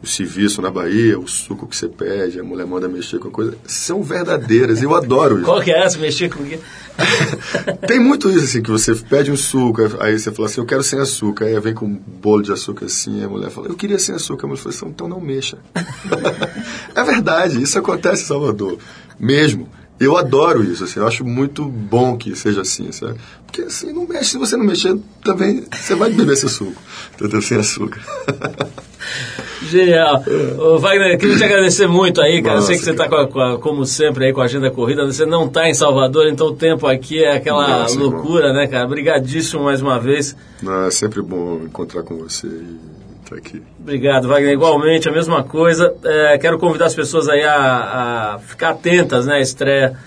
o 0.02 0.06
serviço 0.06 0.60
na 0.60 0.70
Bahia, 0.70 1.18
o 1.18 1.26
suco 1.26 1.66
que 1.66 1.76
você 1.76 1.88
pede, 1.88 2.40
a 2.40 2.44
mulher 2.44 2.66
manda 2.66 2.88
mexer 2.88 3.18
com 3.18 3.28
a 3.28 3.30
coisa, 3.30 3.56
são 3.66 4.02
verdadeiras. 4.02 4.82
Eu 4.82 4.94
adoro 4.94 5.36
isso. 5.36 5.44
Qual 5.44 5.60
que 5.60 5.70
é 5.70 5.84
essa? 5.84 5.98
Mexer 5.98 6.28
com 6.28 6.42
o 6.42 6.46
quê? 6.46 6.58
Tem 7.86 7.98
muito 8.00 8.28
isso, 8.30 8.44
assim, 8.44 8.62
que 8.62 8.70
você 8.70 8.94
pede 8.94 9.30
um 9.30 9.36
suco, 9.36 9.82
aí 10.00 10.18
você 10.18 10.30
fala 10.32 10.48
assim, 10.48 10.60
eu 10.60 10.66
quero 10.66 10.82
sem 10.82 10.98
açúcar. 10.98 11.46
Aí 11.46 11.58
vem 11.60 11.74
com 11.74 11.86
um 11.86 11.94
bolo 11.94 12.42
de 12.42 12.52
açúcar 12.52 12.86
assim, 12.86 13.22
a 13.22 13.28
mulher 13.28 13.50
fala, 13.50 13.68
eu 13.68 13.74
queria 13.74 13.98
sem 13.98 14.14
açúcar. 14.14 14.46
A 14.46 14.48
mulher 14.48 14.60
fala 14.60 14.74
assim, 14.74 14.86
então 14.86 15.08
não 15.08 15.20
mexa. 15.20 15.58
é 16.94 17.04
verdade, 17.04 17.62
isso 17.62 17.78
acontece 17.78 18.22
em 18.22 18.26
Salvador. 18.26 18.78
Mesmo. 19.18 19.68
Eu 19.98 20.16
adoro 20.16 20.62
isso, 20.62 20.84
assim, 20.84 21.00
eu 21.00 21.06
acho 21.06 21.24
muito 21.24 21.64
bom 21.64 22.18
que 22.18 22.36
seja 22.36 22.60
assim, 22.60 22.92
sabe? 22.92 23.14
Porque 23.46 23.62
assim, 23.62 23.92
não 23.92 24.06
mexe, 24.06 24.32
se 24.32 24.38
você 24.38 24.56
não 24.56 24.64
mexer, 24.64 24.94
também 25.24 25.64
você 25.72 25.94
vai 25.94 26.10
beber 26.10 26.36
seu 26.36 26.50
suco, 26.50 26.80
entendeu? 27.14 27.40
Sem 27.40 27.58
açúcar. 27.58 28.00
Genial. 29.62 30.22
Ô, 30.58 30.78
Wagner, 30.78 31.18
queria 31.18 31.36
te 31.38 31.44
agradecer 31.44 31.86
muito 31.86 32.20
aí, 32.20 32.42
cara. 32.42 32.58
Eu 32.58 32.62
sei 32.62 32.76
que 32.78 32.86
Nossa, 32.86 33.08
você 33.08 33.26
está, 33.30 33.58
como 33.58 33.86
sempre, 33.86 34.26
aí 34.26 34.32
com 34.32 34.42
a 34.42 34.44
agenda 34.44 34.70
corrida. 34.70 35.04
Você 35.06 35.24
não 35.24 35.46
está 35.46 35.68
em 35.68 35.74
Salvador, 35.74 36.26
então 36.28 36.48
o 36.48 36.54
tempo 36.54 36.86
aqui 36.86 37.24
é 37.24 37.36
aquela 37.36 37.80
Nossa, 37.80 37.98
loucura, 37.98 38.52
né, 38.52 38.66
cara? 38.66 38.84
Obrigadíssimo 38.84 39.64
mais 39.64 39.80
uma 39.80 39.98
vez. 39.98 40.36
Não, 40.62 40.84
é 40.84 40.90
sempre 40.90 41.22
bom 41.22 41.62
encontrar 41.64 42.02
com 42.02 42.16
você 42.16 42.46
e 42.46 42.96
estar 43.26 43.36
aqui. 43.36 43.62
Obrigado, 43.78 44.28
Wagner. 44.28 44.52
Igualmente, 44.52 45.08
a 45.08 45.12
mesma 45.12 45.42
coisa. 45.42 45.94
É, 46.04 46.38
quero 46.38 46.58
convidar 46.58 46.86
as 46.86 46.94
pessoas 46.94 47.28
aí 47.28 47.42
a, 47.42 48.34
a 48.34 48.38
ficar 48.38 48.70
atentas 48.70 49.26
né, 49.26 49.34
à 49.34 49.40
estreia 49.40 49.98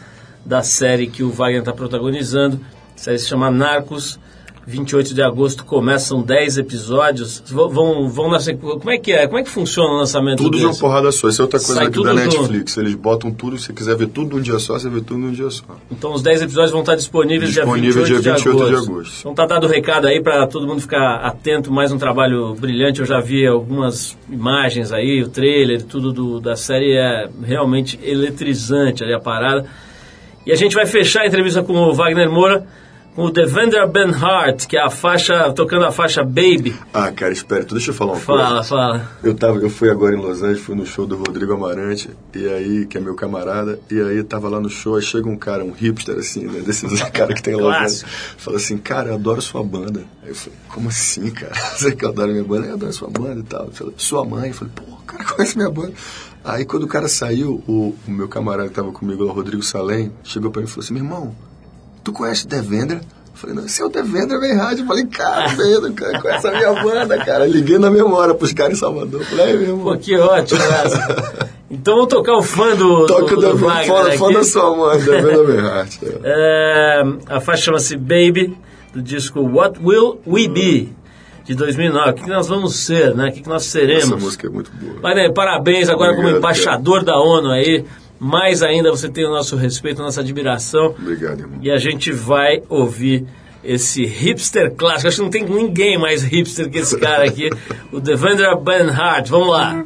da 0.45 0.63
série 0.63 1.07
que 1.07 1.23
o 1.23 1.29
Wagner 1.29 1.59
está 1.59 1.73
protagonizando. 1.73 2.59
A 2.95 2.97
série 2.97 3.19
se 3.19 3.27
chama 3.27 3.51
Narcos. 3.51 4.19
28 4.67 5.13
de 5.15 5.21
agosto 5.23 5.65
começam 5.65 6.21
10 6.21 6.59
episódios. 6.59 7.41
Vão, 7.47 7.69
vão, 7.69 8.09
vão 8.09 8.29
na 8.29 8.37
Como 8.59 8.91
é 8.91 8.97
que 8.99 9.11
é? 9.11 9.25
Como 9.25 9.39
é 9.39 9.43
que 9.43 9.49
funciona 9.49 9.89
o 9.89 9.97
lançamento 9.97 10.43
Tudo 10.43 10.57
de 10.57 10.63
uma 10.63 10.69
desse? 10.69 10.79
porrada 10.79 11.11
só. 11.11 11.27
Isso 11.27 11.41
é 11.41 11.45
outra 11.45 11.59
coisa 11.59 11.73
Sai 11.75 11.85
aqui 11.87 12.03
da 12.03 12.09
do- 12.11 12.15
Netflix. 12.15 12.77
Eles 12.77 12.93
botam 12.93 13.31
tudo, 13.31 13.57
se 13.57 13.65
você 13.65 13.73
quiser 13.73 13.95
ver 13.95 14.07
tudo 14.09 14.35
num 14.35 14.41
dia 14.41 14.59
só, 14.59 14.73
você 14.77 14.89
vê 14.89 15.01
tudo 15.01 15.17
num 15.19 15.31
dia 15.31 15.49
só. 15.49 15.63
Então 15.89 16.13
os 16.13 16.21
10 16.21 16.43
episódios 16.43 16.71
vão 16.71 16.81
estar 16.81 16.95
disponíveis 16.95 17.51
Disponível 17.51 18.03
dia 18.05 18.15
28, 18.17 18.21
dia 18.23 18.33
28 18.35 18.57
de, 18.57 18.65
de 18.69 18.73
agosto. 18.75 18.91
agosto. 18.91 19.19
Então 19.21 19.33
tá 19.33 19.45
dado 19.45 19.65
o 19.65 19.69
recado 19.69 20.07
aí 20.07 20.21
para 20.21 20.45
todo 20.45 20.67
mundo 20.67 20.81
ficar 20.81 21.15
atento, 21.15 21.71
mais 21.71 21.91
um 21.91 21.97
trabalho 21.97 22.53
brilhante. 22.53 22.99
Eu 22.99 23.05
já 23.07 23.19
vi 23.19 23.47
algumas 23.47 24.15
imagens 24.29 24.91
aí, 24.91 25.23
o 25.23 25.29
trailer, 25.29 25.81
tudo 25.83 26.13
do- 26.13 26.39
da 26.39 26.55
série 26.55 26.93
é 26.95 27.27
realmente 27.43 27.99
eletrizante 28.03 29.03
ali 29.03 29.13
a 29.13 29.19
parada. 29.19 29.65
E 30.45 30.51
a 30.51 30.55
gente 30.55 30.75
vai 30.75 30.85
fechar 30.85 31.21
a 31.23 31.27
entrevista 31.27 31.61
com 31.63 31.73
o 31.73 31.93
Wagner 31.93 32.29
Moura, 32.31 32.65
o 33.19 33.31
Devendra 33.31 33.85
Benhart, 33.85 34.65
que 34.67 34.77
é 34.77 34.81
a 34.81 34.89
faixa, 34.89 35.51
tocando 35.53 35.85
a 35.85 35.91
faixa 35.91 36.23
Baby. 36.23 36.75
Ah, 36.93 37.11
cara, 37.11 37.31
espera, 37.33 37.63
deixa 37.65 37.91
eu 37.91 37.93
falar 37.93 38.13
uma 38.13 38.19
Fala, 38.19 38.47
coisa. 38.47 38.63
fala. 38.63 39.11
Eu, 39.23 39.35
tava, 39.35 39.57
eu 39.59 39.69
fui 39.69 39.89
agora 39.89 40.15
em 40.15 40.19
Los 40.19 40.41
Angeles, 40.41 40.61
fui 40.61 40.75
no 40.75 40.85
show 40.85 41.05
do 41.05 41.15
Rodrigo 41.17 41.53
Amarante, 41.53 42.09
e 42.35 42.47
aí, 42.47 42.85
que 42.85 42.97
é 42.97 43.01
meu 43.01 43.15
camarada, 43.15 43.79
e 43.91 43.99
aí 44.01 44.23
tava 44.23 44.47
lá 44.49 44.59
no 44.59 44.69
show, 44.69 44.95
aí 44.95 45.01
chega 45.01 45.27
um 45.27 45.37
cara, 45.37 45.63
um 45.63 45.71
hipster 45.71 46.17
assim, 46.17 46.45
né, 46.45 46.61
desses 46.61 47.01
cara 47.11 47.33
que 47.33 47.41
tem 47.43 47.53
em 47.53 47.57
Los 47.57 47.73
Angeles, 47.75 48.05
fala 48.37 48.57
assim, 48.57 48.77
cara, 48.77 49.09
eu 49.09 49.15
adoro 49.15 49.41
sua 49.41 49.63
banda. 49.63 50.03
Aí 50.23 50.29
eu 50.29 50.35
falei, 50.35 50.59
como 50.69 50.89
assim, 50.89 51.29
cara? 51.31 51.53
Você 51.75 51.91
que 51.95 52.05
eu 52.05 52.09
adoro 52.09 52.31
minha 52.31 52.43
banda? 52.43 52.67
Eu 52.67 52.73
adoro 52.73 52.93
sua 52.93 53.09
banda 53.09 53.39
e 53.39 53.43
tal. 53.43 53.65
Eu 53.65 53.71
falei, 53.71 53.93
sua 53.97 54.25
mãe? 54.25 54.49
Eu 54.49 54.53
falei, 54.53 54.73
pô, 54.75 54.83
o 54.93 54.97
cara 55.05 55.23
conhece 55.35 55.57
minha 55.57 55.69
banda. 55.69 55.93
Aí 56.43 56.63
quando 56.65 56.83
o 56.83 56.87
cara 56.87 57.07
saiu, 57.09 57.61
o, 57.67 57.93
o 58.07 58.11
meu 58.11 58.27
camarada 58.27 58.69
que 58.69 58.75
tava 58.75 58.91
comigo 58.91 59.23
o 59.25 59.31
Rodrigo 59.31 59.61
Salem, 59.61 60.11
chegou 60.23 60.49
pra 60.51 60.61
mim 60.61 60.67
e 60.67 60.71
falou 60.71 60.83
assim, 60.83 60.93
meu 60.93 61.03
irmão, 61.03 61.35
tu 62.09 62.13
conhece 62.13 62.47
Devendra? 62.47 63.01
Falei, 63.35 63.55
não, 63.55 63.65
esse 63.65 63.81
é 63.81 63.85
o 63.85 63.89
Devendra. 63.89 64.35
Eu 64.35 64.85
falei, 64.85 65.05
cara, 65.05 65.47
Devendra, 65.47 65.91
cara, 65.93 66.21
conhece 66.21 66.47
a 66.47 66.51
minha 66.51 66.83
banda, 66.83 67.17
cara. 67.23 67.45
Liguei 67.45 67.77
na 67.77 67.89
memória 67.89 68.33
pros 68.33 68.51
caras 68.51 68.73
em 68.73 68.79
Salvador. 68.79 69.23
Falei, 69.23 69.57
meu 69.57 69.77
Pô, 69.77 69.79
irmão. 69.79 69.97
que 69.97 70.17
ótimo, 70.17 70.61
essa. 70.61 71.49
Então 71.71 71.93
vamos 71.97 72.09
tocar 72.09 72.33
o 72.35 72.41
fã 72.41 72.75
do, 72.75 73.05
Toca 73.05 73.35
do, 73.35 73.47
o 73.47 73.51
do 73.51 73.57
Wagner 73.57 74.07
aqui. 74.07 74.17
fala 74.17 74.33
da 74.33 74.43
sua 74.43 74.75
mãe, 74.75 74.99
Devendra 74.99 75.43
Benhart. 75.43 75.97
É. 76.01 76.19
É, 76.25 77.03
a 77.27 77.39
faixa 77.39 77.65
chama-se 77.65 77.95
Baby, 77.95 78.57
do 78.91 79.03
disco 79.03 79.39
What 79.39 79.79
Will 79.79 80.19
We 80.25 80.47
Be, 80.47 80.91
de 81.45 81.53
2009. 81.53 82.09
O 82.09 82.13
que, 82.15 82.23
que 82.23 82.29
nós 82.29 82.47
vamos 82.47 82.75
ser, 82.75 83.13
né? 83.15 83.29
O 83.29 83.31
que, 83.31 83.41
que 83.41 83.47
nós 83.47 83.65
seremos? 83.65 84.05
Essa 84.05 84.15
música 84.15 84.47
é 84.47 84.49
muito 84.49 84.71
boa. 84.71 84.99
Wagner, 84.99 85.31
parabéns 85.31 85.89
agora 85.89 86.15
como 86.15 86.21
Obrigado, 86.21 86.39
embaixador 86.39 87.03
da 87.03 87.15
ONU 87.19 87.51
aí. 87.51 87.85
Mais 88.19 88.61
ainda 88.61 88.91
você 88.91 89.07
tem 89.07 89.25
o 89.25 89.29
nosso 89.29 89.55
respeito, 89.55 90.01
a 90.01 90.05
nossa 90.05 90.21
admiração. 90.21 90.87
Obrigado, 90.87 91.39
irmão. 91.39 91.59
E 91.61 91.71
a 91.71 91.77
gente 91.77 92.11
vai 92.11 92.61
ouvir 92.67 93.25
esse 93.63 94.05
hipster 94.05 94.73
clássico. 94.75 95.07
Acho 95.07 95.17
que 95.17 95.23
não 95.23 95.29
tem 95.29 95.45
ninguém 95.45 95.97
mais 95.97 96.23
hipster 96.23 96.69
que 96.69 96.79
esse 96.79 96.97
cara 96.99 97.25
aqui, 97.25 97.49
o 97.91 97.99
Devendra 97.99 98.55
Banhart. 98.55 99.27
Vamos 99.29 99.49
lá. 99.49 99.85